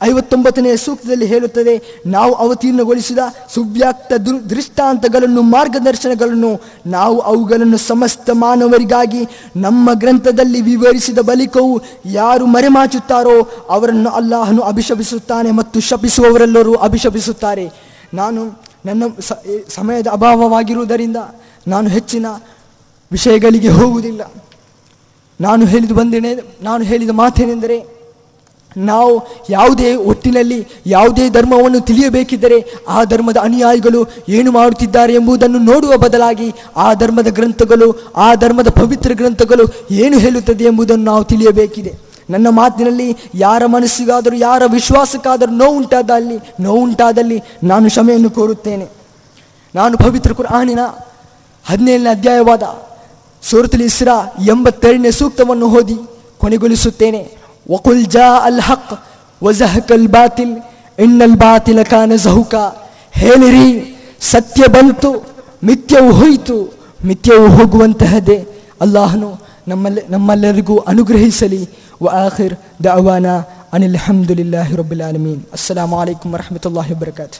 ಐವತ್ತೊಂಬತ್ತನೆಯ 0.03 0.77
ಸೂಕ್ತದಲ್ಲಿ 0.77 1.27
ಹೇಳುತ್ತದೆ, 1.27 2.03
ನಾವು 2.07 2.33
ಅವತೀರ್ಣಗೊಳಿಸಿದ 2.35 3.19
ಸುವ್ಯಾಕ್ತ 3.55 4.13
ದೃಷ್ಟಾಂತಗಳನ್ನು, 4.51 5.43
ಮಾರ್ಗದರ್ಶನಗಳನ್ನು, 5.43 6.61
ನಾವು 6.87 7.19
ಅವುಗಳನ್ನು 7.19 7.79
ಸಮಸ್ತ 7.79 8.31
ಮಾನವರಿಗಾಗಿ 8.33 9.23
ನಮ್ಮ 9.57 9.91
ಗ್ರಂಥದಲ್ಲಿ 9.95 10.61
ವಿವರಿಸಿದ 10.61 11.19
ಬಳಿಕವು 11.19 11.81
ಯಾರು 12.05 12.47
ಮರೆಮಾಚುತ್ತಾರೋ 12.47 13.67
ಅವರನ್ನು 13.69 14.11
ಅಲ್ಲಾಹನು 14.11 14.63
ಅಭಿಶಪಿಸುತ್ತಾನೆ 14.63 15.51
ಮತ್ತು 15.51 15.81
ಶಪಿಸುವವರೆಲ್ಲರೂ 15.81 16.75
ಅಭಿಶಪಿಸುತ್ತಾರೆ. 16.75 17.67
ನಾನು 18.15 18.43
ನನ್ನ 18.87 19.03
ಸಮಯದ 19.69 20.07
ಅಭಾವವಾಗಿರುವುದರಿಂದ 20.07 21.17
ನಾನು 21.69 21.89
ಹೆಚ್ಚಿನ 21.89 22.27
ವಿಷಯಗಳಿಗೆ 23.13 23.69
ಹೋಗುವುದಿಲ್ಲ. 23.69 24.33
ನಾನು 25.41 25.67
ಹೇಳಿದು 25.67 25.95
ಬಂದೇನೆ, 25.95 26.35
ನಾನು 26.63 26.85
ಹೇಳಿದ 26.85 27.11
ಮಾತೇನೆಂದರೆ 27.11 27.98
ನಾವು 28.77 29.23
ಯಾವುದೇ 29.51 29.95
ಒಟ್ಟಿನಲ್ಲಿ 29.95 30.67
ಯಾವುದೇ 30.87 31.29
ಧರ್ಮವನ್ನು 31.29 31.81
ತಿಳಿಯಬೇಕಿದ್ದರೆ 31.81 32.75
ಆ 32.89 33.05
ಧರ್ಮದ 33.05 33.37
ಅನುಯಾಯಿಗಳು 33.37 34.09
ಏನು 34.29 34.53
ಮಾಡುತ್ತಿದ್ದಾರೆ 34.53 35.15
ಎಂಬುದನ್ನು 35.15 35.59
ನೋಡುವ 35.59 35.97
ಬದಲಾಗಿ 35.97 36.53
ಆ 36.77 36.95
ಧರ್ಮದ 36.95 37.27
ಗ್ರಂಥಗಳು, 37.27 38.13
ಆ 38.17 38.35
ಧರ್ಮದ 38.35 38.69
ಪವಿತ್ರ 38.69 39.13
ಗ್ರಂಥಗಳು 39.15 39.87
ಏನು 39.91 40.19
ಹೇಳುತ್ತದೆ 40.19 40.65
ಎಂಬುದನ್ನು 40.65 41.05
ನಾವು 41.05 41.25
ತಿಳಿಯಬೇಕಿದೆ. 41.25 41.99
ನನ್ನ 42.31 42.47
ಮಾತಿನಲ್ಲಿ 42.51 43.17
ಯಾರ 43.35 43.67
ಮನಸ್ಸಿಗಾದರೂ, 43.67 44.37
ಯಾರ 44.37 44.63
ವಿಶ್ವಾಸಕ್ಕಾದರೂ 44.67 45.51
ನೋವುಂಟಾದಲ್ಲಿ 45.51 46.39
ನೋವುಂಟಾದಲ್ಲಿ 46.61 47.43
ನಾನು 47.63 47.89
ಕ್ಷಮೆಯನ್ನು 47.89 48.31
ಕೋರುತ್ತೇನೆ. 48.31 48.89
ನಾನು 49.75 49.97
ಪವಿತ್ರ 49.97 50.33
ಕುರಾನಿನ 50.33 50.79
ಹದಿನೇಳನೇ 51.65 52.11
ಅಧ್ಯಾಯವಾದ 52.11 52.63
ಸೂರತಲಿ 53.43 53.85
ಇಸ್ರಾ 53.85 54.35
ಎಂಬತ್ತೆರಡನೇ 54.49 55.11
ಸೂಕ್ತವನ್ನು 55.11 55.67
ಓದಿ 55.67 55.97
ಕೊನೆಗೊಳಿಸುತ್ತೇನೆ. 56.39 57.38
ವಕುಲ್ 57.74 58.06
ಜಾ 58.16 58.28
ಅಲ್ 58.48 58.62
ಹಕ್ 58.62 58.94
ವಜಹಕಲ್ 59.42 60.08
ಬಾತಿಲ್ 60.08 60.56
ಇನ್ನಲ್ 60.98 61.38
ಬಾತಿಲ 61.38 61.82
ಕಾನ 61.92 62.16
ಜಹುಕ 62.26 62.56
ಹೇಳಿರಿ 63.14 63.68
ಸತ್ಯ 64.24 64.64
ಬಂತು 64.68 65.12
ಮಿಥ್ಯವು 65.64 66.12
ಹೋಯಿತು 66.12 66.58
ಮಿಥ್ಯವು 67.06 67.48
ಹೋಗುವಂತಹದ್ದೇ 67.58 68.38
ಅಲ್ಲಾಹನು 68.82 69.30
ನಮ್ಮಲ್ಲಿ 69.68 70.02
ನಮ್ಮೆಲ್ಲರಿಗೂ 70.10 70.76
ಅನುಗ್ರಹಿಸಲಿ 70.92 71.62
ವ 72.02 72.10
ಆಖಿರ್ 72.22 72.56
ದಅವಾನ 72.86 73.28
ಅನಿಲ್ 73.74 74.00
ಹಮ್ದುಲಿಲ್ಲಾಹಿ 74.06 74.74
ರಬ್ಬಿಲ್ 74.76 75.04
ಆಲಮೀನ್ 75.04 75.42
ಅಸ್ಸಲಾಮು 75.54 75.96
ಅಲೈಕುಂ 76.02 76.32
ವರಹಮತುಲ್ಲಾಹಿ 76.34 76.94
ವಬರಕಾತು 76.96 77.40